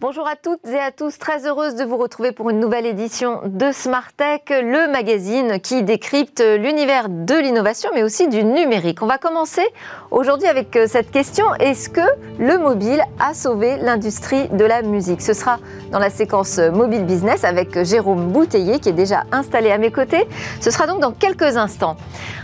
Bonjour 0.00 0.28
à 0.28 0.36
toutes 0.36 0.64
et 0.68 0.78
à 0.78 0.92
tous, 0.92 1.18
très 1.18 1.44
heureuse 1.44 1.74
de 1.74 1.82
vous 1.82 1.96
retrouver 1.96 2.30
pour 2.30 2.50
une 2.50 2.60
nouvelle 2.60 2.86
édition 2.86 3.40
de 3.44 3.72
Smart 3.72 4.12
Tech, 4.16 4.42
le 4.48 4.88
magazine 4.92 5.58
qui 5.58 5.82
décrypte 5.82 6.40
l'univers 6.40 7.08
de 7.08 7.34
l'innovation 7.34 7.90
mais 7.92 8.04
aussi 8.04 8.28
du 8.28 8.44
numérique. 8.44 9.02
On 9.02 9.08
va 9.08 9.18
commencer 9.18 9.66
aujourd'hui 10.12 10.46
avec 10.46 10.76
euh, 10.76 10.86
cette 10.86 11.10
question, 11.10 11.52
est-ce 11.56 11.88
que 11.88 12.00
le 12.38 12.58
mobile 12.58 13.02
a 13.18 13.34
sauvé 13.34 13.76
l'industrie 13.78 14.46
de 14.50 14.64
la 14.64 14.82
musique? 14.82 15.20
Ce 15.20 15.32
sera 15.32 15.58
dans 15.90 15.98
la 15.98 16.10
séquence 16.10 16.58
Mobile 16.58 17.04
Business 17.04 17.42
avec 17.42 17.82
Jérôme 17.82 18.28
Bouteiller 18.28 18.78
qui 18.78 18.90
est 18.90 18.92
déjà 18.92 19.24
installé 19.32 19.72
à 19.72 19.78
mes 19.78 19.90
côtés. 19.90 20.28
Ce 20.60 20.70
sera 20.70 20.86
donc 20.86 21.00
dans 21.00 21.10
quelques 21.10 21.56
instants. 21.56 21.96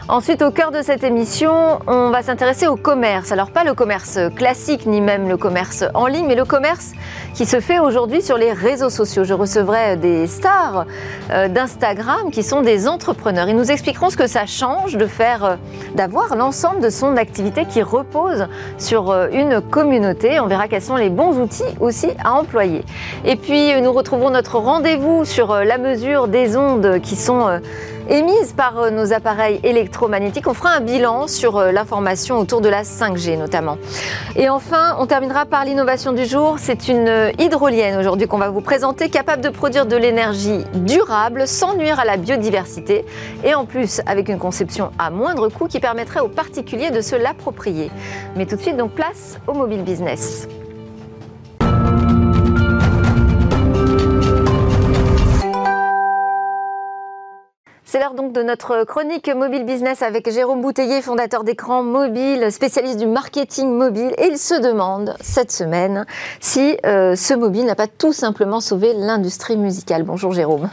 Ensuite, 0.07 0.43
au 0.43 0.51
cœur 0.51 0.71
de 0.71 0.83
cette 0.83 1.03
émission, 1.03 1.79
on 1.87 2.11
va 2.11 2.23
s'intéresser 2.23 2.67
au 2.67 2.77
commerce. 2.77 3.33
Alors 3.33 3.51
pas 3.51 3.65
le 3.65 3.73
commerce 3.73 4.19
classique 4.37 4.85
ni 4.85 5.01
même 5.01 5.31
le 5.31 5.39
commerce 5.39 5.83
en 5.95 6.07
ligne, 6.07 6.27
mais 6.27 6.35
le 6.35 6.45
commerce 6.45 6.93
qui 7.33 7.47
se 7.47 7.59
fait 7.59 7.79
aujourd'hui 7.79 8.21
sur 8.21 8.37
les 8.37 8.53
réseaux 8.53 8.91
sociaux. 8.91 9.25
Je 9.25 9.33
recevrai 9.33 9.97
des 9.97 10.27
stars 10.27 10.85
euh, 11.31 11.49
d'Instagram 11.49 12.31
qui 12.31 12.43
sont 12.43 12.61
des 12.61 12.87
entrepreneurs. 12.87 13.49
Ils 13.49 13.57
nous 13.57 13.71
expliqueront 13.71 14.11
ce 14.11 14.19
que 14.19 14.27
ça 14.27 14.45
change 14.45 14.99
de 14.99 15.07
faire, 15.07 15.45
euh, 15.45 15.57
d'avoir 15.95 16.37
l'ensemble 16.37 16.81
de 16.81 16.91
son 16.91 17.17
activité 17.17 17.65
qui 17.65 17.81
repose 17.81 18.47
sur 18.77 19.11
euh, 19.11 19.29
une 19.33 19.63
communauté. 19.63 20.39
On 20.39 20.49
verra 20.49 20.69
quels 20.69 20.83
sont 20.83 20.97
les 20.97 21.09
bons 21.09 21.39
outils 21.39 21.65
aussi 21.81 22.09
à 22.23 22.35
employer. 22.35 22.85
Et 23.25 23.37
puis 23.37 23.81
nous 23.81 23.93
retrouvons 23.93 24.29
notre 24.29 24.59
rendez-vous 24.59 25.25
sur 25.25 25.55
la 25.55 25.79
mesure 25.79 26.29
des 26.29 26.59
ondes 26.59 27.01
qui 27.01 27.17
sont 27.17 27.59
émises 28.09 28.53
par 28.53 28.79
euh, 28.79 28.91
nos 28.91 29.13
appareils 29.13 29.61
électromagnétiques. 29.63 30.47
On 30.47 30.55
fera 30.55 30.71
un 30.71 30.81
bilan 30.81 31.29
sur 31.29 31.57
euh, 31.57 31.73
l'information 31.73 32.39
autour 32.39 32.61
de 32.61 32.69
la 32.69 32.83
5G 32.83 33.39
notamment. 33.39 33.79
Et 34.37 34.49
enfin, 34.49 34.97
on 34.99 35.07
terminera 35.07 35.47
par 35.47 35.65
l'innovation 35.65 36.13
du 36.13 36.25
jour. 36.25 36.57
C'est 36.59 36.89
une 36.89 37.09
euh, 37.09 37.31
hydrolienne 37.39 37.99
aujourd'hui 37.99 38.27
qu'on 38.27 38.39
va 38.39 38.51
vous 38.51 38.61
présenter, 38.61 39.09
capable 39.09 39.43
de 39.43 39.49
produire 39.49 39.87
de 39.87 39.97
l'énergie 39.97 40.65
durable 40.75 41.47
sans 41.47 41.77
nuire 41.77 41.99
à 42.01 42.05
la 42.05 42.17
biodiversité 42.17 43.05
et 43.45 43.55
en 43.55 43.65
plus 43.65 44.01
avec 44.07 44.29
une 44.29 44.39
conception 44.39 44.91
à 44.99 45.11
moindre 45.11 45.49
coût 45.49 45.67
qui 45.67 45.81
permettrait 45.81 46.21
aux 46.21 46.29
particuliers 46.29 46.91
de 46.91 47.01
se 47.01 47.17
l'approprier. 47.17 47.91
Mais 48.37 48.47
tout 48.47 48.57
de 48.57 48.61
suite, 48.61 48.77
donc 48.77 48.93
place 48.93 49.39
au 49.47 49.55
mobile 49.55 49.83
business. 49.83 50.49
C'est 57.95 58.01
l'heure 58.01 58.15
donc 58.15 58.33
de 58.33 58.43
notre 58.43 58.83
chronique 58.83 59.33
mobile 59.33 59.65
business 59.65 60.03
avec 60.03 60.29
Jérôme 60.29 60.61
Bouteiller, 60.61 61.01
fondateur 61.01 61.45
d'écran 61.45 61.85
mobile, 61.85 62.51
spécialiste 62.51 62.99
du 62.99 63.07
marketing 63.07 63.71
mobile. 63.71 64.13
Et 64.19 64.31
il 64.33 64.37
se 64.37 64.61
demande 64.61 65.15
cette 65.21 65.53
semaine 65.53 66.05
si 66.41 66.77
euh, 66.85 67.15
ce 67.15 67.35
mobile 67.35 67.67
n'a 67.67 67.77
pas 67.77 67.87
tout 67.87 68.13
simplement 68.13 68.59
sauvé 68.59 68.95
l'industrie 68.97 69.57
musicale. 69.57 70.03
Bonjour 70.03 70.33
Jérôme. 70.33 70.71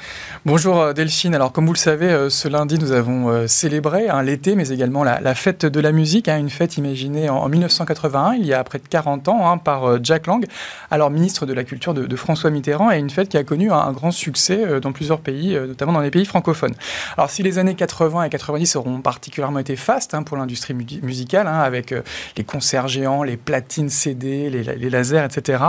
Bonjour 0.47 0.81
euh, 0.81 0.93
Delphine. 0.93 1.35
Alors 1.35 1.51
comme 1.51 1.67
vous 1.67 1.73
le 1.73 1.77
savez, 1.77 2.09
euh, 2.09 2.31
ce 2.31 2.47
lundi 2.47 2.79
nous 2.79 2.91
avons 2.91 3.47
célébré 3.47 4.09
hein, 4.09 4.23
l'été, 4.23 4.55
mais 4.55 4.69
également 4.69 5.03
la, 5.03 5.35
fête 5.35 5.67
de 5.67 5.79
la 5.79 5.91
musique, 5.91 6.27
hein, 6.27 6.39
une 6.39 6.49
fête 6.49 6.77
imaginée 6.77 7.29
en, 7.29 7.47
1981, 7.47 8.33
il 8.33 8.47
y 8.47 8.53
a 8.55 8.63
près 8.63 8.79
de 8.79 8.87
40 8.87 9.27
ans, 9.27 9.47
hein, 9.47 9.59
par 9.59 10.03
Jack 10.03 10.25
Lang, 10.25 10.43
alors 10.89 11.11
ministre 11.11 11.45
de 11.45 11.53
la 11.53 11.65
Culture 11.65 11.93
de, 11.93 12.15
François 12.15 12.49
Mitterrand, 12.49 12.89
et 12.89 12.97
une 12.97 13.11
fête 13.11 13.29
qui 13.29 13.37
a 13.37 13.43
connu 13.43 13.71
un 13.71 13.91
grand 13.91 14.09
succès 14.09 14.79
dans 14.79 14.91
plusieurs 14.91 15.19
pays, 15.19 15.55
notamment 15.55 15.93
dans 15.93 15.99
les 15.99 16.09
pays 16.09 16.25
francophones. 16.25 16.73
Alors 17.17 17.29
si 17.29 17.43
les 17.43 17.57
années 17.57 17.75
80 17.75 18.23
et 18.23 18.29
90 18.29 18.75
auront 18.75 19.01
particulièrement 19.01 19.59
été 19.59 19.75
fastes 19.75 20.13
hein, 20.13 20.23
pour 20.23 20.37
l'industrie 20.37 20.73
musicale, 20.73 21.47
hein, 21.47 21.59
avec 21.59 21.91
euh, 21.91 22.01
les 22.37 22.43
concerts 22.43 22.87
géants, 22.87 23.23
les 23.23 23.37
platines 23.37 23.89
CD, 23.89 24.49
les, 24.49 24.89
lasers, 24.89 25.25
etc., 25.25 25.63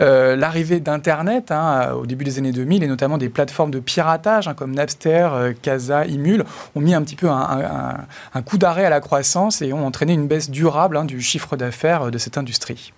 euh, 0.00 0.36
l'arrivée 0.36 0.80
d'Internet 0.80 1.50
hein, 1.50 1.92
au 1.92 2.06
début 2.06 2.24
des 2.24 2.38
années 2.38 2.52
2000 2.52 2.82
et 2.82 2.86
notamment 2.86 3.18
des 3.18 3.28
plateformes 3.28 3.70
de 3.70 3.80
piratage 3.80 4.50
comme 4.56 4.74
Napster, 4.74 5.28
euh, 5.32 5.52
Casa, 5.60 6.06
Imul 6.06 6.44
ont 6.74 6.80
mis 6.80 6.94
un 6.94 7.02
petit 7.02 7.16
peu 7.16 7.28
un 7.28 8.42
coup 8.42 8.58
d'arrêt 8.58 8.84
à 8.84 8.90
la 8.90 9.00
croissance 9.00 9.62
et 9.62 9.72
ont 9.72 9.86
entraîné 9.86 10.14
une 10.14 10.26
baisse 10.26 10.50
durable 10.50 10.98
du 11.06 11.20
chiffre 11.20 11.56
d'affaires 11.56 12.10
de 12.10 12.18
cette 12.18 12.38
industrie. 12.38 12.92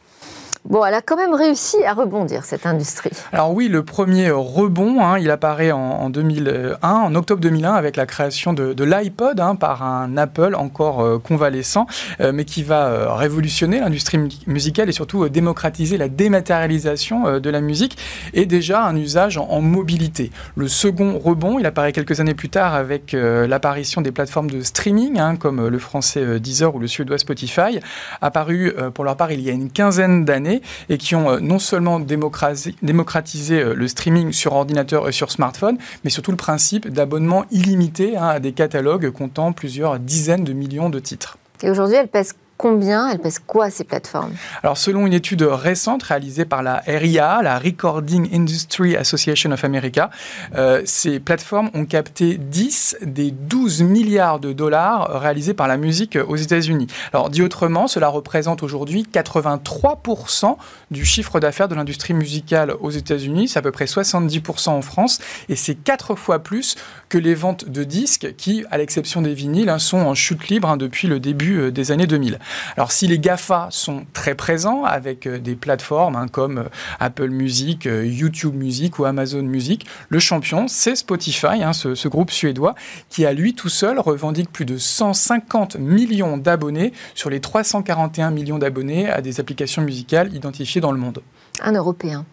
Bon, 0.69 0.85
elle 0.85 0.93
a 0.93 1.01
quand 1.01 1.17
même 1.17 1.33
réussi 1.33 1.83
à 1.85 1.95
rebondir, 1.95 2.45
cette 2.45 2.67
industrie. 2.67 3.11
Alors 3.33 3.55
oui, 3.55 3.69
le 3.69 3.83
premier 3.83 4.31
rebond, 4.31 5.01
hein, 5.01 5.19
il 5.19 5.31
apparaît 5.31 5.73
en, 5.73 6.11
2001, 6.11 6.77
en 6.83 7.15
octobre 7.15 7.41
2001, 7.41 7.73
avec 7.73 7.97
la 7.97 8.05
création 8.05 8.53
de, 8.53 8.85
l'iPod 8.85 9.41
hein, 9.41 9.55
par 9.55 9.83
un 9.83 10.19
Apple 10.19 10.55
encore 10.55 11.01
euh, 11.01 11.19
convalescent, 11.19 11.87
euh, 12.21 12.33
mais 12.33 12.45
qui 12.45 12.63
va 12.63 12.89
euh, 12.89 13.15
révolutionner 13.15 13.81
l'industrie 13.81 14.19
musicale 14.47 14.91
et 14.91 14.93
surtout 14.93 15.27
démocratiser 15.31 15.97
la 15.97 16.09
dématérialisation 16.09 17.39
de 17.41 17.51
la 17.51 17.63
musique 17.63 17.97
et 18.35 18.45
déjà 18.45 18.85
un 18.85 18.97
usage 18.97 19.39
en, 19.39 19.61
mobilité. 19.63 20.31
Le 20.57 20.69
second 20.69 21.19
rebond, 21.19 21.59
il 21.59 21.65
apparaît 21.65 21.93
quelques 21.93 22.21
années 22.21 22.35
plus 22.35 22.49
tard 22.49 22.75
avec 22.75 23.13
l'apparition 23.13 24.01
des 24.01 24.13
plateformes 24.13 24.51
de 24.51 24.63
streaming, 24.63 25.19
hein, 25.19 25.37
comme 25.37 25.69
le 25.69 25.79
français 25.79 26.41
Deezer 26.41 26.75
ou 26.75 26.79
le 26.79 26.87
suédois 26.87 27.19
Spotify, 27.19 27.79
apparu 28.21 28.75
pour 28.95 29.05
leur 29.05 29.17
part 29.17 29.33
il 29.33 29.41
y 29.41 29.51
a 29.51 29.53
une 29.53 29.71
quinzaine 29.71 30.25
d'années 30.25 30.50
et 30.89 30.99
qui 30.99 31.15
ont 31.15 31.31
euh, 31.31 31.41
non 31.41 31.59
seulement 31.59 32.01
démocratisé 32.01 33.63
euh, 33.63 33.75
le 33.75 33.89
streaming 33.89 34.33
sur 34.33 34.53
ordinateur 34.55 35.09
et 35.09 35.13
sur 35.13 35.31
smartphone, 35.31 35.79
mais 36.05 36.11
surtout 36.11 36.31
le 36.31 36.37
principe 36.37 36.89
d'abonnement 36.89 37.45
illimité 37.51 38.17
hein, 38.17 38.29
à 38.29 38.41
des 38.41 38.53
catalogues 38.53 39.11
comptant 39.11 39.53
plusieurs 39.53 39.99
dizaines 39.99 40.45
de 40.45 40.53
millions 40.53 40.91
de 40.91 40.99
titres. 40.99 41.39
Et 41.63 41.71
aujourd'hui, 41.71 41.97
elle 41.97 42.09
pèse 42.09 42.35
combien 42.61 43.09
Elles 43.09 43.19
pèsent 43.19 43.39
quoi 43.39 43.71
ces 43.71 43.85
plateformes? 43.85 44.35
Alors 44.63 44.77
selon 44.77 45.07
une 45.07 45.15
étude 45.15 45.43
récente 45.43 46.03
réalisée 46.03 46.45
par 46.45 46.63
la 46.63 46.83
RIA, 46.87 47.41
la 47.43 47.59
Recording 47.59 48.29
Industry 48.35 48.97
Association 48.97 49.51
of 49.51 49.65
America, 49.65 50.11
euh, 50.57 50.83
ces 50.85 51.21
plateformes 51.21 51.71
ont 51.73 51.87
capté 51.87 52.37
10 52.37 52.99
des 53.01 53.31
12 53.31 53.83
milliards 53.83 54.41
de 54.41 54.53
dollars 54.53 55.21
réalisés 55.23 55.55
par 55.55 55.69
la 55.69 55.79
musique 55.79 56.19
aux 56.29 56.37
États-Unis. 56.37 56.87
Alors 57.15 57.31
dit 57.31 57.41
autrement, 57.41 57.89
cela 57.89 58.09
représente 58.09 58.63
aujourd'hui 58.63 59.07
83% 59.11 60.57
du 60.91 61.07
chiffre 61.07 61.41
d'affaires 61.41 61.69
de 61.69 61.75
l'industrie 61.75 62.13
musicale 62.13 62.75
aux 62.81 62.91
États-Unis, 62.91 63.49
c'est 63.49 63.59
à 63.59 63.63
peu 63.63 63.73
près 63.73 63.87
70% 63.87 64.69
en 64.69 64.83
France, 64.83 65.19
et 65.49 65.57
c'est 65.57 65.77
quatre 65.77 66.15
fois 66.15 66.41
plus 66.41 66.77
que 67.09 67.17
les 67.17 67.35
ventes 67.35 67.71
de 67.71 67.85
disques 67.85 68.35
qui, 68.37 68.67
à 68.71 68.77
l'exception 68.77 69.23
des 69.23 69.33
vinyles, 69.33 69.71
hein, 69.71 69.79
sont 69.79 69.99
en 69.99 70.15
chute 70.15 70.49
libre 70.49 70.69
hein, 70.69 70.77
depuis 70.77 71.09
le 71.09 71.21
début 71.21 71.59
euh, 71.59 71.71
des 71.71 71.91
années 71.91 72.07
2000. 72.07 72.39
Alors 72.77 72.93
si 72.93 73.07
les 73.07 73.19
GAFA 73.19 73.69
sont 73.71 74.07
très 74.13 74.35
présents 74.35 74.85
avec 74.85 75.27
euh, 75.27 75.39
des 75.39 75.57
plateformes 75.57 76.17
hein, 76.17 76.27
comme 76.29 76.59
euh, 76.59 76.69
Apple 76.99 77.29
Music, 77.29 77.87
euh, 77.87 78.07
YouTube 78.07 78.55
Music 78.55 78.99
ou 78.99 79.05
Amazon 79.05 79.43
Music, 79.43 79.87
le 80.09 80.19
champion 80.19 80.69
c'est 80.69 80.97
Spotify, 80.97 81.63
hein, 81.63 81.73
ce, 81.73 82.09
groupe 82.09 82.31
suédois 82.31 82.75
qui 83.09 83.25
à 83.25 83.33
lui 83.33 83.55
tout 83.55 83.69
seul 83.69 83.99
revendique 83.99 84.51
plus 84.51 84.65
de 84.65 84.77
150 84.77 85.77
millions 85.77 86.37
d'abonnés 86.37 86.93
sur 87.15 87.31
les 87.31 87.41
341 87.41 88.31
millions 88.31 88.59
d'abonnés 88.59 89.09
à 89.09 89.21
des 89.21 89.41
applications 89.41 89.83
musicales 89.83 90.35
identifiées 90.35 90.81
dans 90.81 90.93
le 90.93 90.99
monde. 90.99 91.23
Un 91.63 91.73
Européen. 91.73 92.25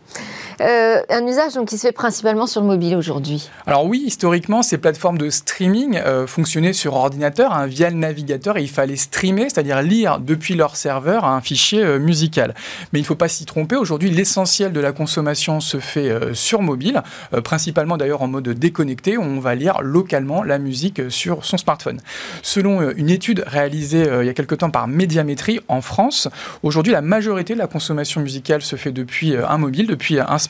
Euh, 0.62 1.02
un 1.10 1.26
usage 1.28 1.54
donc, 1.54 1.68
qui 1.68 1.78
se 1.78 1.88
fait 1.88 1.94
principalement 1.94 2.48
sur 2.48 2.62
le 2.62 2.68
mobile 2.68 2.96
aujourd'hui. 2.96 3.50
Alors 3.66 3.86
oui, 3.86 4.04
historiquement, 4.06 4.64
ces 4.64 4.78
plateformes 4.78 5.18
de 5.18 5.30
streaming 5.30 5.98
euh, 5.98 6.26
fonctionnaient 6.26 6.74
sur 6.74 6.96
ordinateur 6.96 7.54
hein, 7.54 7.68
via 7.68 7.90
le 7.90 7.98
navigateur 7.98 8.58
et 8.58 8.64
il 8.64 8.70
fallait 8.70 8.96
streamer, 8.96 9.44
c'est-à-dire 9.44 9.82
lire 9.82 10.20
depuis 10.20 10.56
leur 10.56 10.76
serveur 10.76 11.26
un 11.26 11.42
fichier 11.42 11.84
euh, 11.84 12.00
musical. 12.00 12.56
Mais 12.92 13.00
il 13.00 13.04
ne 13.04 13.08
faut 13.08 13.16
pas 13.16 13.28
s'y 13.28 13.46
tromper. 13.46 13.76
Aujourd'hui, 13.76 14.10
l'essentiel 14.10 14.72
de 14.74 14.80
la 14.80 14.92
consommation 14.92 15.60
se 15.60 15.78
fait 15.78 16.12
sur 16.34 16.62
mobile, 16.62 17.04
principalement 17.44 17.98
d'ailleurs 17.98 18.22
en 18.22 18.28
mode 18.28 18.50
déconnecté, 18.50 19.18
où 19.18 19.22
on 19.22 19.40
va 19.40 19.56
lire 19.56 19.82
localement 19.82 20.44
la 20.44 20.58
musique 20.58 21.02
sur 21.10 21.46
son 21.46 21.58
smartphone. 21.58 22.00
Selon 22.42 22.92
une 22.92 23.10
étude 23.10 23.44
réalisée 23.46 24.08
il 24.22 24.26
y 24.26 24.30
a 24.30 24.34
quelque 24.34 24.56
temps 24.56 24.70
par 24.70 24.88
Médiamétrie 24.88 25.60
en 25.68 25.82
France, 25.82 26.30
aujourd'hui, 26.64 26.94
la 26.94 27.02
majorité 27.02 27.54
de 27.54 27.60
la 27.60 27.68
consommation 27.68 28.22
musicale 28.22 28.62
se 28.62 28.76
fait 28.76 28.92
depuis 28.92 29.36
un 29.36 29.58
mobile, 29.58 29.88
depuis 29.88 30.20
un 30.20 30.38
smartphone. 30.38 30.47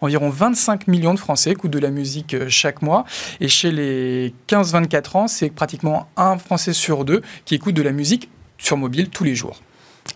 Environ 0.00 0.30
25 0.30 0.88
millions 0.88 1.14
de 1.14 1.18
Français 1.18 1.50
écoutent 1.50 1.70
de 1.70 1.78
la 1.78 1.90
musique 1.90 2.34
euh, 2.34 2.48
chaque 2.48 2.82
mois. 2.82 3.04
Et 3.40 3.48
chez 3.48 3.70
les 3.70 4.34
15-24 4.48 5.16
ans, 5.16 5.28
c'est 5.28 5.50
pratiquement 5.50 6.08
un 6.16 6.38
Français 6.38 6.72
sur 6.72 7.04
deux 7.04 7.22
qui 7.44 7.54
écoute 7.54 7.74
de 7.74 7.82
la 7.82 7.92
musique 7.92 8.28
sur 8.58 8.76
mobile 8.76 9.08
tous 9.08 9.24
les 9.24 9.34
jours. 9.34 9.60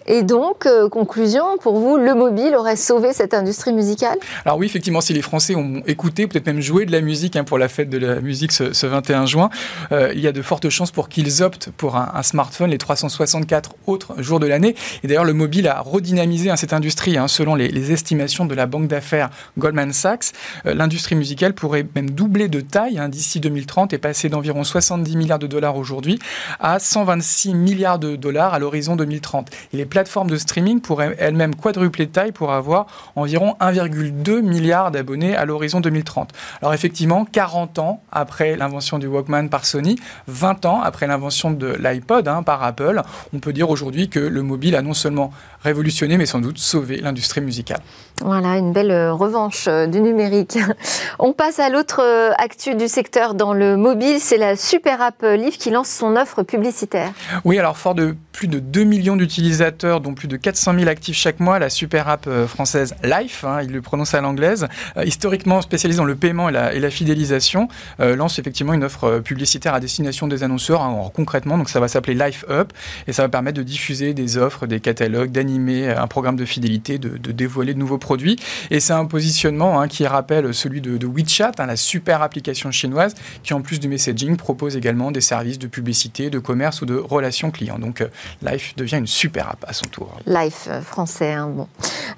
Et 0.07 0.23
donc, 0.23 0.67
euh, 0.67 0.89
conclusion, 0.89 1.57
pour 1.61 1.79
vous, 1.79 1.97
le 1.97 2.15
mobile 2.15 2.55
aurait 2.57 2.77
sauvé 2.77 3.13
cette 3.13 3.33
industrie 3.33 3.73
musicale? 3.73 4.19
Alors 4.45 4.59
oui, 4.59 4.67
effectivement, 4.67 5.01
si 5.01 5.15
les 5.15 5.23
Français 5.23 5.55
ont 5.55 5.83
écouté, 5.87 6.27
peut-être 6.27 6.47
même 6.47 6.61
joué 6.61 6.85
de 6.85 6.93
la 6.93 7.01
musique 7.01 7.37
hein, 7.37 7.45
pour 7.45 7.57
la 7.57 7.69
fête 7.69 7.89
de 7.89 7.99
la 7.99 8.21
musique 8.21 8.53
ce, 8.53 8.87
21 8.87 9.25
juin, 9.25 9.49
euh, 9.93 10.13
il 10.15 10.21
y 10.21 10.27
a 10.27 10.33
de 10.33 10.43
fortes 10.43 10.69
chances 10.69 10.91
pour 10.91 11.09
qu'ils 11.09 11.43
optent 11.43 11.71
pour 11.77 11.97
un, 11.97 12.23
smartphone 12.23 12.71
les 12.71 12.79
364 12.79 13.75
autres 13.87 14.21
jours 14.23 14.41
de 14.41 14.47
l'année. 14.47 14.75
Et 15.03 15.09
d'ailleurs, 15.09 15.25
le 15.25 15.33
mobile 15.33 15.69
a 15.69 15.81
redynamisé 15.81 16.51
hein, 16.51 16.57
cette 16.57 16.73
industrie. 16.73 17.17
Hein, 17.17 17.29
selon 17.29 17.55
les, 17.55 17.93
estimations 17.93 18.47
de 18.47 18.55
la 18.55 18.67
banque 18.67 18.89
d'affaires 18.89 19.31
Goldman 19.59 19.93
Sachs, 19.93 20.33
euh, 20.67 20.75
l'industrie 20.75 21.15
musicale 21.15 21.55
pourrait 21.55 21.87
même 21.95 22.11
doubler 22.11 22.49
de 22.49 22.61
taille 22.61 23.01
d'ici 23.09 23.41
2030 23.41 23.93
et 23.93 23.99
passer 23.99 24.29
d'environ 24.29 24.65
70 24.65 25.17
milliards 25.17 25.39
de 25.39 25.47
dollars 25.47 25.77
aujourd'hui 25.77 26.19
à 26.61 26.79
126 26.79 27.55
milliards 27.55 27.99
de 27.99 28.17
dollars 28.17 28.55
à 28.55 28.59
l'horizon 28.59 28.97
2030. 28.97 29.51
Et 29.73 29.77
les 29.77 29.87
plateformes 29.95 30.29
de 30.29 30.37
streaming 30.37 30.81
pourraient 30.81 31.15
elles-mêmes 31.21 31.55
quadrupler 31.55 32.07
de 32.07 32.11
taille 32.11 32.33
pour 32.33 32.53
avoir 32.53 32.89
environ 33.15 33.55
1,2 33.61 34.41
milliard 34.41 34.91
d'abonnés 34.91 35.37
à 35.37 35.45
l'horizon 35.45 35.79
2030. 35.79 36.33
Alors 36.61 36.75
effectivement, 36.75 37.25
40 37.25 37.79
ans 37.79 38.03
après 38.11 38.57
l'invention 38.57 38.99
du 38.99 39.07
Walkman 39.07 39.49
par 39.49 39.65
Sony, 39.65 39.95
20 40.27 40.65
ans 40.65 40.83
après 40.83 41.07
l'invention 41.07 41.53
de 41.53 41.77
l'iPod 41.81 42.27
hein, 42.27 42.43
par 42.43 42.65
Apple, 42.65 43.03
on 43.33 43.39
peut 43.39 43.53
dire 43.53 43.71
aujourd'hui 43.71 44.09
que 44.09 44.19
le 44.19 44.43
mobile 44.43 44.75
a 44.75 44.83
non 44.83 44.95
seulement 44.95 45.31
révolutionné, 45.63 46.19
mais 46.19 46.27
sans 46.27 46.41
doute 46.41 46.59
sauvé 46.59 46.97
l'industrie 46.97 47.41
musicale. 47.41 47.79
Voilà, 48.21 48.59
une 48.59 48.73
belle 48.73 48.91
euh, 48.91 49.13
revanche 49.13 49.69
euh, 49.69 49.87
du 49.87 50.01
numérique. 50.01 50.59
On 51.21 51.33
passe 51.33 51.61
à 51.61 51.69
l'autre 51.69 52.01
euh, 52.03 52.33
actu 52.37 52.75
du 52.75 52.89
secteur 52.89 53.35
dans 53.35 53.55
le 53.55 53.77
mobile, 53.77 54.19
c'est 54.19 54.39
la 54.39 54.57
Super 54.57 55.01
App 55.01 55.23
Live 55.23 55.57
qui 55.57 55.71
lance 55.71 55.89
son 55.89 56.17
offre 56.17 56.43
publicitaire. 56.43 57.13
Oui, 57.45 57.61
alors 57.61 57.77
fort 57.77 57.95
de 57.95 58.17
plus 58.35 58.49
de 58.49 58.59
2 58.59 58.85
millions 58.85 59.17
d'utilisateurs, 59.17 60.03
dont 60.03 60.13
plus 60.13 60.29
de 60.29 60.37
400 60.37 60.75
000 60.79 60.89
actifs 60.89 61.17
chaque 61.17 61.41
mois, 61.41 61.59
la 61.59 61.71
Super 61.71 62.09
App 62.09 62.29
française 62.47 62.95
Life, 63.03 63.45
hein, 63.45 63.63
il 63.63 63.71
le 63.71 63.81
prononce 63.81 64.13
à 64.13 64.21
l'anglaise, 64.21 64.67
historiquement 65.05 65.63
spécialisée 65.63 65.99
dans 65.99 66.05
le 66.05 66.17
paiement 66.17 66.49
et 66.49 66.53
la, 66.53 66.91
fidélisation, 66.91 67.69
lance 67.99 68.39
effectivement 68.39 68.75
une 68.75 68.85
offre 68.85 69.21
publicitaire 69.21 69.73
à 69.73 69.81
destination 69.81 70.27
des 70.27 70.43
annonceurs. 70.43 70.83
Hein, 70.83 71.11
concrètement, 71.15 71.57
donc 71.57 71.71
ça 71.71 71.81
va 71.81 71.89
s'appeler 71.89 72.15
Life 72.15 72.45
Up 72.51 72.73
et 73.07 73.13
ça 73.13 73.23
va 73.23 73.29
permettre 73.29 73.57
de 73.57 73.63
diffuser 73.63 74.15
des 74.15 74.37
offres, 74.37 74.67
des 74.67 74.81
catalogues, 74.81 75.31
d'animer 75.31 75.89
un 75.89 76.07
programme 76.09 76.37
de 76.37 76.45
fidélité, 76.45 76.99
de, 76.99 77.17
de 77.17 77.33
dévoiler 77.33 77.73
de 77.73 77.79
nouveaux 77.79 77.99
produits. 77.99 78.37
Et 78.71 78.81
c'est 78.81 78.93
un 78.93 79.07
positionnement 79.07 79.81
hein, 79.81 79.89
qui 79.89 80.07
rappelle 80.07 80.53
celui 80.53 80.81
de, 80.81 81.07
WeChat, 81.07 81.53
hein, 81.59 81.67
la 81.67 81.77
super 81.77 82.23
application 82.23 82.71
chinoise, 82.71 83.15
qui 83.43 83.55
en 83.55 83.63
plus 83.63 83.81
du 83.81 83.89
messaging 83.89 84.37
propose 84.37 84.77
également 84.77 85.11
des 85.11 85.21
services 85.21 85.59
de 85.59 85.67
publicité, 85.67 86.31
de 86.31 86.39
commerce 86.39 86.83
ou 86.83 86.87
de 86.87 86.97
relations 86.97 87.51
clients. 87.51 87.79
Donc 87.79 88.01
euh, 88.01 88.09
Life 88.43 88.75
devient 88.77 88.97
une 88.97 89.07
super 89.07 89.49
app 89.49 89.65
à 89.67 89.73
son 89.73 89.87
tour. 89.87 90.11
Life 90.27 90.69
euh, 90.69 90.81
français, 90.81 91.33
hein, 91.33 91.49
bon. 91.49 91.69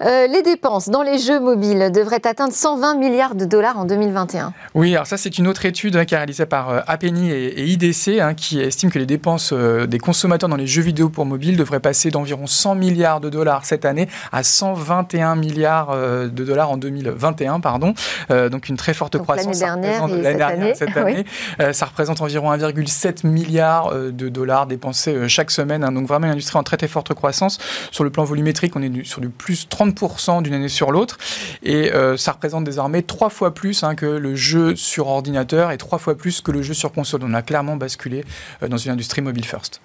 Euh, 0.02 0.26
les 0.26 0.42
dépenses 0.42 0.88
dans 0.88 1.02
les 1.02 1.18
jeux 1.18 1.40
mobiles 1.40 1.90
devraient 1.92 2.26
atteindre 2.26 2.52
120 2.52 2.96
milliards 2.96 3.34
de 3.34 3.44
dollars 3.44 3.78
en 3.78 3.84
2021. 3.84 4.52
Oui, 4.74 4.94
alors 4.94 5.06
ça 5.06 5.16
c'est 5.16 5.38
une 5.38 5.46
autre 5.46 5.64
étude 5.64 6.04
qui 6.04 6.14
est 6.14 6.18
réalisée 6.18 6.46
par 6.46 6.84
Appenny 6.86 7.30
et, 7.30 7.64
IDC 7.66 8.34
qui 8.36 8.60
estime 8.60 8.90
que 8.90 8.98
les 8.98 9.06
dépenses 9.06 9.52
des 9.52 9.98
consommateurs 9.98 10.48
dans 10.48 10.56
les 10.56 10.66
jeux 10.66 10.82
vidéo 10.82 11.08
pour 11.08 11.24
mobile 11.24 11.56
devraient 11.56 11.80
passer 11.80 12.10
d'environ 12.10 12.46
100 12.46 12.74
milliards 12.74 13.20
de 13.20 13.30
dollars 13.30 13.64
cette 13.64 13.84
année 13.84 14.08
à 14.32 14.42
121 14.42 15.36
milliards 15.36 15.90
euh, 15.90 16.28
de 16.28 16.44
dollars 16.44 16.70
en 16.70 16.76
2021, 16.76 17.60
pardon. 17.60 17.94
Euh, 18.30 18.48
donc 18.48 18.68
une 18.68 18.76
très 18.76 18.94
forte 18.94 19.18
croissance. 19.18 19.60
L'année 19.60 20.34
dernière, 20.34 20.76
cette 20.76 20.96
année, 20.96 21.24
euh, 21.60 21.72
ça 21.72 21.86
représente 21.86 22.20
environ 22.20 22.52
1,7 22.52 23.26
milliard 23.26 23.94
de 23.94 24.28
dollars 24.28 24.66
dépensés 24.66 25.28
chaque 25.28 25.50
semaine. 25.50 25.84
Donc 25.96 26.06
vraiment 26.06 26.26
une 26.26 26.32
industrie 26.32 26.58
en 26.58 26.62
très 26.62 26.76
très 26.76 26.88
forte 26.88 27.12
croissance. 27.14 27.58
Sur 27.90 28.04
le 28.04 28.10
plan 28.10 28.24
volumétrique, 28.24 28.76
on 28.76 28.82
est 28.82 29.04
sur 29.04 29.20
du 29.20 29.28
plus 29.28 29.66
30% 29.68 30.42
d'une 30.42 30.54
année 30.54 30.68
sur 30.68 30.92
l'autre. 30.92 31.18
Et 31.62 31.90
ça 32.16 32.32
représente 32.32 32.64
désormais 32.64 33.02
trois 33.02 33.30
fois 33.30 33.54
plus 33.54 33.82
hein, 33.82 33.94
que 33.94 34.06
le 34.06 34.34
jeu 34.34 34.76
sur 34.76 35.08
ordinateur 35.08 35.70
et 35.70 35.78
trois 35.78 35.98
fois 35.98 36.16
plus 36.16 36.40
que 36.40 36.52
le 36.52 36.62
jeu 36.62 36.74
sur 36.74 36.92
console. 36.92 37.22
On 37.24 37.34
a 37.34 37.42
clairement 37.42 37.76
basculé 37.76 38.24
dans 38.66 38.76
une 38.76 38.92
industrie 38.92 39.22
mobile 39.22 39.44
first. 39.44 39.80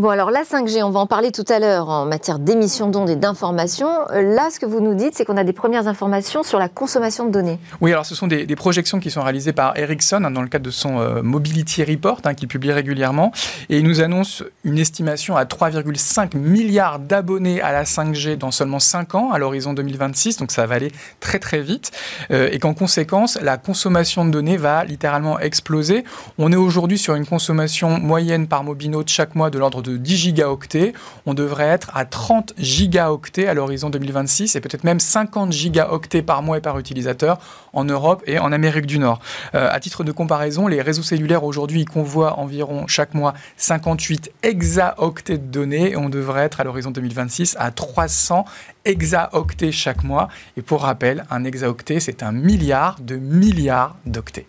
Bon, 0.00 0.08
alors 0.08 0.30
la 0.30 0.44
5G, 0.44 0.82
on 0.82 0.88
va 0.88 1.00
en 1.00 1.06
parler 1.06 1.30
tout 1.30 1.44
à 1.50 1.58
l'heure 1.58 1.90
en 1.90 2.06
matière 2.06 2.38
d'émissions 2.38 2.88
d'ondes 2.88 3.10
et 3.10 3.16
d'informations. 3.16 3.90
Euh, 4.12 4.22
là, 4.34 4.48
ce 4.50 4.58
que 4.58 4.64
vous 4.64 4.80
nous 4.80 4.94
dites, 4.94 5.14
c'est 5.14 5.26
qu'on 5.26 5.36
a 5.36 5.44
des 5.44 5.52
premières 5.52 5.88
informations 5.88 6.42
sur 6.42 6.58
la 6.58 6.70
consommation 6.70 7.26
de 7.26 7.30
données. 7.30 7.58
Oui, 7.82 7.92
alors 7.92 8.06
ce 8.06 8.14
sont 8.14 8.26
des, 8.26 8.46
projections 8.56 8.98
qui 8.98 9.10
sont 9.10 9.20
réalisées 9.20 9.52
par 9.52 9.76
Ericsson 9.76 10.24
hein, 10.24 10.30
dans 10.30 10.40
le 10.40 10.48
cadre 10.48 10.64
de 10.64 10.70
son 10.70 11.00
euh, 11.00 11.20
Mobility 11.20 11.84
Report, 11.84 12.22
hein, 12.24 12.32
qu'il 12.32 12.48
publie 12.48 12.72
régulièrement. 12.72 13.30
Et 13.68 13.76
il 13.76 13.84
nous 13.84 14.00
annonce 14.00 14.42
une 14.64 14.78
estimation 14.78 15.36
à 15.36 15.44
3,5 15.44 16.34
milliards 16.34 16.98
d'abonnés 16.98 17.60
à 17.60 17.70
la 17.70 17.84
5G 17.84 18.38
dans 18.38 18.52
seulement 18.52 18.80
5 18.80 19.14
ans, 19.16 19.32
à 19.32 19.38
l'horizon 19.38 19.74
2026. 19.74 20.38
Donc 20.38 20.50
ça 20.50 20.64
va 20.64 20.76
aller 20.76 20.92
très 21.20 21.38
très 21.38 21.60
vite. 21.60 21.90
Euh, 22.30 22.48
et 22.50 22.58
qu'en 22.58 22.72
conséquence, 22.72 23.38
la 23.42 23.58
consommation 23.58 24.24
de 24.24 24.30
données 24.30 24.56
va 24.56 24.82
littéralement 24.82 25.38
exploser. 25.40 26.04
On 26.38 26.52
est 26.52 26.56
aujourd'hui 26.56 26.96
sur 26.96 27.16
une 27.16 27.26
consommation 27.26 27.98
moyenne 27.98 28.46
par 28.46 28.64
mobile 28.64 28.94
chaque 29.06 29.34
mois 29.34 29.50
de 29.50 29.58
l'ordre 29.58 29.82
de 29.82 29.89
10 29.96 30.16
gigaoctets. 30.16 30.92
On 31.26 31.34
devrait 31.34 31.68
être 31.68 31.90
à 31.94 32.04
30 32.04 32.54
gigaoctets 32.58 33.46
à 33.46 33.54
l'horizon 33.54 33.90
2026 33.90 34.56
et 34.56 34.60
peut-être 34.60 34.84
même 34.84 35.00
50 35.00 35.52
gigaoctets 35.52 36.22
par 36.22 36.42
mois 36.42 36.58
et 36.58 36.60
par 36.60 36.78
utilisateur 36.78 37.38
en 37.72 37.84
Europe 37.84 38.22
et 38.26 38.38
en 38.38 38.52
Amérique 38.52 38.86
du 38.86 38.98
Nord. 38.98 39.20
Euh, 39.54 39.68
à 39.70 39.80
titre 39.80 40.04
de 40.04 40.12
comparaison, 40.12 40.66
les 40.66 40.82
réseaux 40.82 41.02
cellulaires 41.02 41.44
aujourd'hui 41.44 41.84
convoient 41.84 42.38
environ 42.38 42.86
chaque 42.86 43.14
mois 43.14 43.34
58 43.56 44.32
exaoctets 44.42 45.38
de 45.38 45.46
données 45.46 45.92
et 45.92 45.96
on 45.96 46.08
devrait 46.08 46.42
être 46.42 46.60
à 46.60 46.64
l'horizon 46.64 46.90
2026 46.90 47.56
à 47.58 47.70
300 47.70 48.44
exaoctets 48.84 49.72
chaque 49.72 50.04
mois. 50.04 50.28
Et 50.56 50.62
pour 50.62 50.82
rappel, 50.82 51.24
un 51.30 51.44
exaoctet, 51.44 52.00
c'est 52.00 52.22
un 52.22 52.32
milliard 52.32 52.96
de 53.00 53.16
milliards 53.16 53.96
d'octets. 54.06 54.46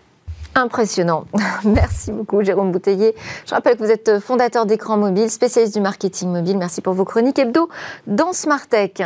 Impressionnant. 0.55 1.25
Merci 1.63 2.11
beaucoup, 2.11 2.43
Jérôme 2.43 2.71
Bouteiller. 2.71 3.15
Je 3.45 3.53
rappelle 3.53 3.77
que 3.77 3.83
vous 3.83 3.91
êtes 3.91 4.19
fondateur 4.19 4.65
d'écran 4.65 4.97
mobile, 4.97 5.29
spécialiste 5.29 5.73
du 5.73 5.81
marketing 5.81 6.29
mobile. 6.29 6.57
Merci 6.57 6.81
pour 6.81 6.93
vos 6.93 7.05
chroniques 7.05 7.39
hebdo 7.39 7.69
dans 8.07 8.33
Smart 8.33 8.67
Tech. 8.67 9.01